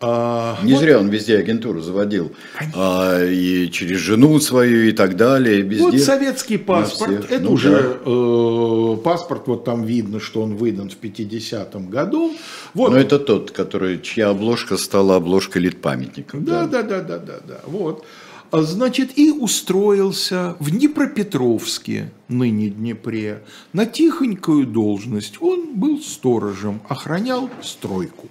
А, 0.00 0.58
Не 0.62 0.72
вот. 0.72 0.80
зря 0.80 0.98
он 0.98 1.08
везде 1.08 1.38
агентуру 1.38 1.80
заводил. 1.80 2.32
А, 2.74 3.24
и 3.24 3.70
через 3.70 3.98
жену 3.98 4.38
свою 4.40 4.88
и 4.88 4.92
так 4.92 5.16
далее. 5.16 5.62
Везде. 5.62 5.84
Вот 5.84 5.98
советский 5.98 6.58
паспорт. 6.58 7.30
Это 7.30 7.44
ну, 7.44 7.52
уже 7.52 7.70
да. 7.70 8.10
э, 8.10 8.96
паспорт, 9.02 9.46
вот 9.46 9.64
там 9.64 9.84
видно, 9.84 10.20
что 10.20 10.42
он 10.42 10.56
выдан 10.56 10.90
в 10.90 11.00
50-м 11.00 11.88
году. 11.88 12.34
Вот. 12.74 12.90
Но 12.90 12.98
это 12.98 13.18
тот, 13.18 13.50
который, 13.50 14.00
чья 14.00 14.30
обложка 14.30 14.76
стала 14.76 15.16
обложкой 15.16 15.62
литпамятника. 15.62 16.36
Да, 16.38 16.66
да, 16.66 16.82
да, 16.82 17.00
да, 17.00 17.18
да, 17.18 17.40
да. 17.46 17.60
Вот. 17.66 18.04
А, 18.50 18.62
значит, 18.62 19.18
и 19.18 19.30
устроился 19.30 20.56
в 20.60 20.70
Днепропетровске, 20.70 22.12
ныне 22.28 22.68
Днепре, 22.68 23.42
на 23.72 23.86
тихонькую 23.86 24.66
должность. 24.66 25.40
Он 25.40 25.74
был 25.74 26.00
сторожем, 26.00 26.80
охранял 26.88 27.50
стройку. 27.62 28.28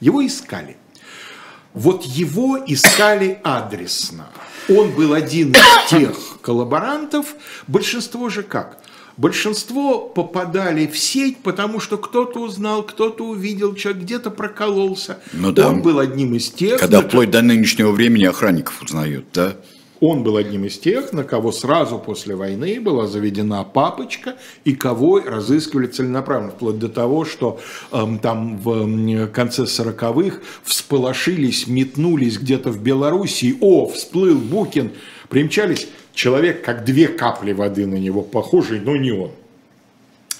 Его 0.00 0.24
искали. 0.24 0.76
Вот 1.78 2.02
его 2.02 2.58
искали 2.66 3.38
адресно. 3.44 4.26
Он 4.68 4.90
был 4.90 5.14
один 5.14 5.52
из 5.52 5.90
тех 5.90 6.40
коллаборантов. 6.42 7.36
Большинство 7.68 8.28
же 8.28 8.42
как? 8.42 8.78
Большинство 9.16 10.00
попадали 10.00 10.88
в 10.88 10.98
сеть, 10.98 11.38
потому 11.38 11.78
что 11.78 11.96
кто-то 11.96 12.40
узнал, 12.40 12.82
кто-то 12.82 13.24
увидел, 13.24 13.76
человек 13.76 14.02
где-то 14.02 14.30
прокололся. 14.30 15.18
Ну, 15.32 15.52
да. 15.52 15.68
Он 15.68 15.82
был 15.82 16.00
одним 16.00 16.34
из 16.34 16.50
тех. 16.50 16.80
Когда 16.80 17.00
вплоть 17.00 17.30
до 17.30 17.42
нынешнего 17.42 17.92
времени 17.92 18.24
охранников 18.24 18.82
узнают, 18.82 19.26
да? 19.32 19.56
Он 20.00 20.22
был 20.22 20.36
одним 20.36 20.64
из 20.64 20.78
тех, 20.78 21.12
на 21.12 21.24
кого 21.24 21.50
сразу 21.50 21.98
после 21.98 22.36
войны 22.36 22.80
была 22.80 23.08
заведена 23.08 23.64
папочка 23.64 24.36
и 24.64 24.74
кого 24.74 25.18
разыскивали 25.18 25.88
целенаправленно, 25.88 26.52
вплоть 26.52 26.78
до 26.78 26.88
того, 26.88 27.24
что 27.24 27.58
э, 27.90 28.06
там 28.22 28.58
в 28.58 29.26
конце 29.28 29.62
40-х 29.64 30.38
всполошились, 30.62 31.66
метнулись 31.66 32.38
где-то 32.38 32.70
в 32.70 32.80
Белоруссии, 32.80 33.56
о, 33.60 33.88
всплыл 33.88 34.38
Букин, 34.38 34.92
примчались, 35.28 35.88
человек 36.14 36.64
как 36.64 36.84
две 36.84 37.08
капли 37.08 37.52
воды 37.52 37.86
на 37.86 37.96
него 37.96 38.22
похожий, 38.22 38.78
но 38.78 38.96
не 38.96 39.10
он. 39.10 39.32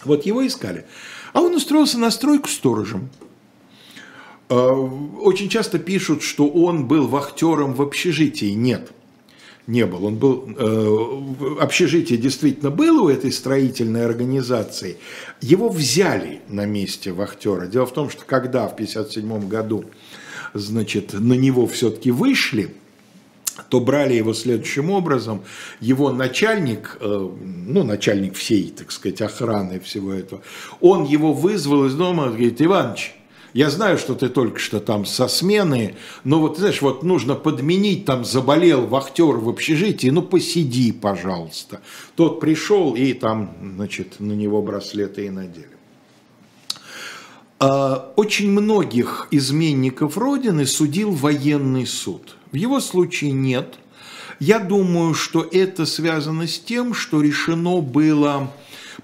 Вот 0.05 0.25
его 0.25 0.47
искали. 0.47 0.85
А 1.33 1.41
он 1.41 1.57
устроился 1.57 1.99
на 1.99 2.13
стройку 2.13 2.49
сторожем. 2.49 3.11
Э, 4.51 4.55
очень 4.55 5.49
часто 5.49 5.81
пишут, 5.81 6.23
что 6.23 6.49
он 6.49 6.87
был 6.87 7.09
вахтером 7.09 7.75
в 7.75 7.83
общежитии. 7.83 8.53
Нет 8.53 8.93
не 9.69 9.85
был. 9.85 10.07
Он 10.07 10.17
был, 10.17 10.49
э, 10.57 11.61
общежитие 11.61 12.19
действительно 12.19 12.71
было 12.71 13.03
у 13.03 13.09
этой 13.09 13.31
строительной 13.31 14.05
организации. 14.07 14.97
Его 15.43 15.69
взяли 15.69 16.41
на 16.49 16.65
месте 16.65 17.13
вахтера. 17.13 17.67
Дело 17.67 17.85
в 17.85 17.93
том, 17.93 18.11
что 18.11 18.25
когда 18.25 18.67
в 18.67 18.73
1957 18.73 19.49
году 19.49 19.85
значит, 20.55 21.13
на 21.13 21.35
него 21.35 21.67
все-таки 21.67 22.11
вышли, 22.11 22.75
то 23.69 23.81
брали 23.81 24.15
его 24.15 24.33
следующим 24.33 24.91
образом. 24.91 25.43
Его 25.81 26.13
начальник, 26.13 26.97
э, 27.01 27.29
ну, 27.41 27.85
начальник 27.85 28.37
всей, 28.37 28.71
так 28.71 28.91
сказать, 28.91 29.21
охраны 29.21 29.81
всего 29.81 30.15
этого, 30.15 30.41
он 30.81 31.05
его 31.05 31.35
вызвал 31.35 31.85
из 31.85 31.95
дома, 31.95 32.29
говорит, 32.29 32.63
Иваныч, 32.63 33.18
я 33.59 33.71
знаю, 33.71 33.99
что 33.99 34.15
ты 34.15 34.29
только 34.29 34.61
что 34.61 34.79
там 34.79 35.05
со 35.05 35.27
смены, 35.27 35.97
но 36.23 36.39
вот, 36.39 36.59
знаешь, 36.59 36.81
вот 36.81 37.03
нужно 37.03 37.35
подменить, 37.35 38.05
там 38.05 38.25
заболел 38.25 38.87
вахтер 38.87 39.35
в 39.35 39.49
общежитии, 39.49 40.11
ну 40.11 40.23
посиди, 40.23 40.93
пожалуйста. 40.93 41.81
Тот 42.15 42.39
пришел 42.39 42.95
и 42.95 43.13
там, 43.15 43.57
значит, 43.61 44.21
на 44.21 44.31
него 44.31 44.63
браслеты 44.63 45.27
и 45.27 45.31
надели. 45.31 45.77
А, 47.59 48.13
очень 48.15 48.49
многих 48.49 49.27
изменников 49.33 50.17
Родины 50.17 50.65
судил 50.65 51.11
военный 51.11 51.85
суд. 51.85 52.37
В 52.53 52.55
его 52.55 52.79
случае 52.79 53.33
нет. 53.33 53.75
Я 54.39 54.61
думаю, 54.61 55.15
что 55.15 55.43
это 55.43 55.85
связано 55.85 56.47
с 56.47 56.61
тем, 56.61 56.95
что 56.95 57.21
решено 57.21 57.81
было 57.81 58.53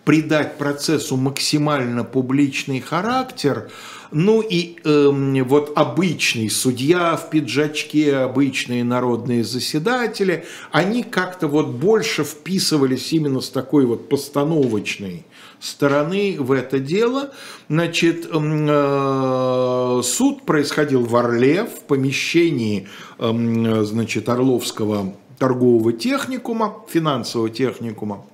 придать 0.05 0.59
процессу 0.59 1.17
максимально 1.17 2.05
публичный 2.05 2.81
характер, 2.81 3.71
ну 4.11 4.43
и 4.43 4.77
э, 4.85 5.43
вот 5.43 5.73
обычный 5.75 6.49
судья 6.49 7.17
в 7.17 7.31
пиджачке, 7.31 8.17
обычные 8.17 8.85
народные 8.85 9.43
заседатели, 9.43 10.45
они 10.71 11.03
как-то 11.03 11.49
вот 11.49 11.69
больше 11.69 12.23
вписывались 12.23 13.13
именно 13.13 13.41
с 13.41 13.49
такой 13.49 13.87
вот 13.87 14.09
постановочной 14.09 15.25
стороны 15.59 16.37
в 16.39 16.53
это 16.53 16.79
дело. 16.79 17.33
Значит, 17.69 18.29
э, 18.31 20.01
суд 20.05 20.43
происходил 20.45 21.05
в 21.05 21.17
Орле, 21.17 21.65
в 21.65 21.81
помещении 21.89 22.89
э, 23.19 23.83
значит, 23.85 24.29
Орловского 24.29 25.15
торгового 25.39 25.93
техникума, 25.93 26.85
финансового 26.89 27.51
техникума. 27.51 28.25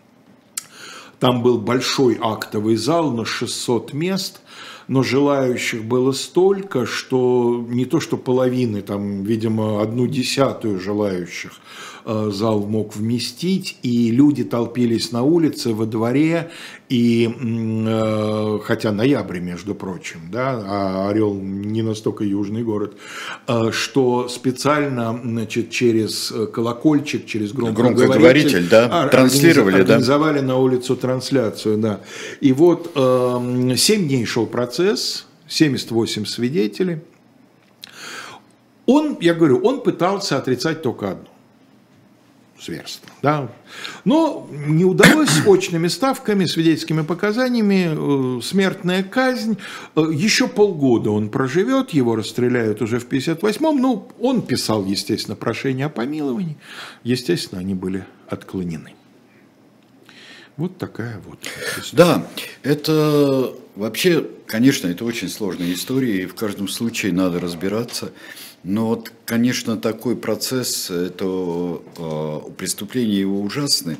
Там 1.20 1.42
был 1.42 1.58
большой 1.58 2.18
актовый 2.20 2.76
зал 2.76 3.12
на 3.12 3.24
600 3.24 3.92
мест– 3.92 4.40
но 4.90 5.04
желающих 5.04 5.84
было 5.84 6.10
столько, 6.10 6.84
что 6.84 7.64
не 7.68 7.84
то 7.84 8.00
что 8.00 8.16
половины, 8.16 8.82
там, 8.82 9.22
видимо, 9.22 9.80
одну 9.80 10.08
десятую 10.08 10.80
желающих 10.80 11.52
зал 12.04 12.60
мог 12.60 12.94
вместить, 12.96 13.76
и 13.82 14.10
люди 14.10 14.44
толпились 14.44 15.12
на 15.12 15.22
улице, 15.22 15.74
во 15.74 15.86
дворе, 15.86 16.50
и 16.90 17.32
э, 17.38 18.58
хотя 18.64 18.90
ноябрь, 18.90 19.38
между 19.38 19.76
прочим, 19.76 20.22
да, 20.30 20.60
а 20.66 21.08
Орел 21.08 21.34
не 21.34 21.82
настолько 21.82 22.24
южный 22.24 22.64
город, 22.64 22.94
э, 23.46 23.70
что 23.70 24.28
специально 24.28 25.18
значит, 25.22 25.70
через 25.70 26.32
колокольчик, 26.52 27.26
через 27.26 27.52
громкоговоритель, 27.52 28.06
громкоговоритель 28.06 28.68
да, 28.68 29.08
транслировали, 29.08 29.76
организовали 29.82 30.40
да. 30.40 30.46
на 30.46 30.56
улицу 30.56 30.96
трансляцию, 30.96 31.78
да. 31.78 32.00
И 32.40 32.52
вот 32.52 32.90
э, 32.96 33.74
7 33.76 34.08
дней 34.08 34.24
шел 34.24 34.46
процесс, 34.46 35.26
78 35.46 36.24
свидетелей. 36.24 36.98
Он, 38.86 39.16
я 39.20 39.34
говорю, 39.34 39.60
он 39.62 39.80
пытался 39.80 40.38
отрицать 40.38 40.82
только 40.82 41.12
одно 41.12 41.29
зверство. 42.60 43.08
Да? 43.22 43.50
Но 44.04 44.48
не 44.52 44.84
удалось 44.84 45.30
очными 45.46 45.88
ставками, 45.88 46.44
свидетельскими 46.44 47.02
показаниями, 47.02 48.38
э, 48.38 48.42
смертная 48.42 49.02
казнь. 49.02 49.58
Э, 49.96 50.04
еще 50.12 50.48
полгода 50.48 51.10
он 51.10 51.30
проживет, 51.30 51.90
его 51.90 52.16
расстреляют 52.16 52.82
уже 52.82 52.98
в 52.98 53.08
58-м. 53.08 53.80
Ну, 53.80 54.08
он 54.20 54.42
писал, 54.42 54.84
естественно, 54.84 55.36
прошение 55.36 55.86
о 55.86 55.90
помиловании. 55.90 56.56
Естественно, 57.04 57.60
они 57.60 57.74
были 57.74 58.04
отклонены. 58.28 58.94
Вот 60.56 60.76
такая 60.76 61.22
вот. 61.26 61.38
Да, 61.92 62.26
это 62.62 63.54
вообще, 63.76 64.26
конечно, 64.46 64.88
это 64.88 65.06
очень 65.06 65.30
сложная 65.30 65.72
история, 65.72 66.22
и 66.22 66.26
в 66.26 66.34
каждом 66.34 66.68
случае 66.68 67.12
надо 67.12 67.40
разбираться. 67.40 68.12
Но 68.62 68.88
вот, 68.88 69.10
конечно, 69.24 69.78
такой 69.78 70.16
процесс, 70.16 70.90
это 70.90 71.80
э, 71.96 72.40
преступления 72.58 73.20
его 73.20 73.40
ужасны, 73.40 73.96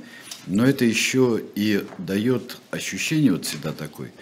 но 0.47 0.67
это 0.67 0.85
еще 0.85 1.43
и 1.55 1.87
дает 1.99 2.59
ощущение 2.71 3.33
вот 3.33 3.47
всегда 3.47 3.73
такой. 3.73 4.13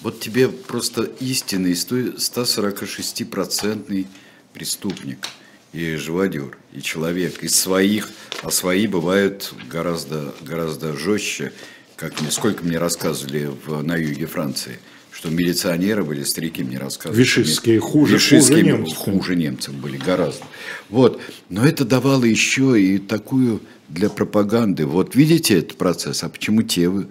Вот 0.00 0.18
тебе 0.20 0.48
просто 0.48 1.04
истинный 1.20 1.74
146-процентный 1.74 4.08
преступник 4.52 5.28
и 5.72 5.94
живодер, 5.94 6.58
и 6.72 6.82
человек, 6.82 7.44
из 7.44 7.54
своих, 7.54 8.10
а 8.42 8.50
свои 8.50 8.88
бывают 8.88 9.54
гораздо, 9.70 10.34
гораздо 10.40 10.96
жестче, 10.96 11.52
как 11.96 12.20
мне, 12.20 12.32
сколько 12.32 12.64
мне 12.64 12.78
рассказывали 12.78 13.52
в, 13.66 13.82
на 13.82 13.96
юге 13.96 14.26
Франции– 14.26 14.80
что 15.16 15.30
милиционеры 15.30 16.04
были, 16.04 16.24
старики 16.24 16.62
мне 16.62 16.76
рассказывали. 16.76 17.18
Вишистские 17.18 17.80
хуже, 17.80 18.16
Вишистские 18.16 18.58
хуже 18.58 18.76
немцев. 18.76 18.96
Хуже 18.98 19.36
немцев 19.36 19.74
были 19.74 19.96
гораздо. 19.96 20.44
Вот. 20.90 21.22
Но 21.48 21.64
это 21.64 21.86
давало 21.86 22.24
еще 22.24 22.78
и 22.78 22.98
такую 22.98 23.62
для 23.88 24.10
пропаганды. 24.10 24.84
Вот 24.84 25.14
видите 25.14 25.58
этот 25.58 25.78
процесс, 25.78 26.22
а 26.22 26.28
почему 26.28 26.62
те 26.62 26.90
вы 26.90 27.06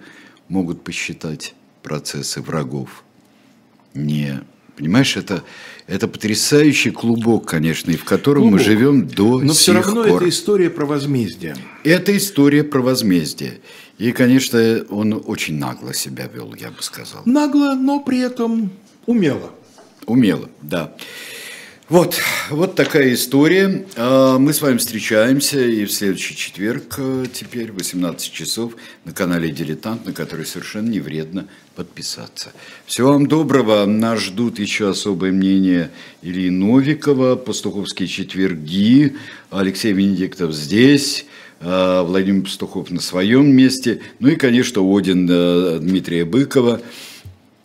могут 0.48 0.84
посчитать 0.84 1.56
процессы 1.82 2.40
врагов? 2.40 3.02
Не 3.92 4.40
Понимаешь, 4.76 5.16
это, 5.16 5.42
это 5.86 6.06
потрясающий 6.06 6.90
клубок, 6.90 7.48
конечно, 7.48 7.90
и 7.90 7.96
в 7.96 8.04
котором 8.04 8.42
клубок. 8.42 8.58
мы 8.60 8.64
живем 8.64 9.08
до 9.08 9.40
Но 9.40 9.54
сих 9.54 9.62
все 9.62 9.72
равно 9.72 10.04
пор. 10.04 10.20
это 10.20 10.28
история 10.28 10.68
про 10.68 10.84
возмездие. 10.84 11.56
Это 11.82 12.14
история 12.14 12.62
про 12.62 12.82
возмездие. 12.82 13.60
И, 13.98 14.12
конечно, 14.12 14.84
он 14.90 15.22
очень 15.26 15.58
нагло 15.58 15.94
себя 15.94 16.26
вел, 16.26 16.54
я 16.54 16.70
бы 16.70 16.82
сказал. 16.82 17.22
Нагло, 17.24 17.74
но 17.74 18.00
при 18.00 18.20
этом 18.20 18.70
умело. 19.06 19.52
Умело, 20.06 20.50
да. 20.62 20.94
Вот, 21.88 22.20
вот 22.50 22.74
такая 22.74 23.14
история. 23.14 23.86
А, 23.94 24.38
мы 24.38 24.52
с 24.52 24.60
вами 24.60 24.76
встречаемся 24.76 25.60
и 25.60 25.84
в 25.84 25.92
следующий 25.92 26.34
четверг 26.34 26.96
э, 26.98 27.26
теперь, 27.32 27.70
18 27.70 28.32
часов, 28.32 28.72
на 29.04 29.12
канале 29.12 29.50
«Дилетант», 29.50 30.04
на 30.04 30.12
который 30.12 30.46
совершенно 30.46 30.88
не 30.88 30.98
вредно 30.98 31.46
подписаться. 31.76 32.50
Всего 32.86 33.12
вам 33.12 33.28
доброго. 33.28 33.86
Нас 33.86 34.18
ждут 34.18 34.58
еще 34.58 34.90
особое 34.90 35.30
мнение 35.30 35.92
Ильи 36.22 36.50
Новикова, 36.50 37.36
пастуховские 37.36 38.08
четверги, 38.08 39.16
Алексей 39.50 39.92
Венедиктов 39.92 40.52
здесь, 40.54 41.24
а, 41.24 41.45
Владимир 41.60 42.42
Пастухов 42.44 42.90
на 42.90 43.00
своем 43.00 43.50
месте, 43.54 44.00
ну 44.18 44.28
и, 44.28 44.36
конечно, 44.36 44.82
Один 44.82 45.26
э, 45.30 45.78
Дмитрия 45.80 46.24
Быкова– 46.24 46.80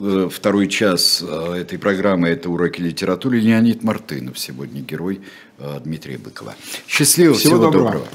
Э, 0.03 0.29
второй 0.31 0.67
час 0.67 1.23
э, 1.25 1.53
этой 1.61 1.77
программы– 1.77 2.27
это 2.29 2.49
уроки 2.49 2.81
литературы. 2.81 3.39
Леонид 3.39 3.83
Мартынов 3.83 4.39
сегодня 4.39 4.81
герой 4.81 5.21
э, 5.59 5.79
Дмитрия 5.83 6.17
Быкова. 6.17 6.55
Счастливо, 6.87 7.35
всего, 7.35 7.55
всего 7.55 7.65
доброго. 7.65 7.85
доброго. 7.85 8.07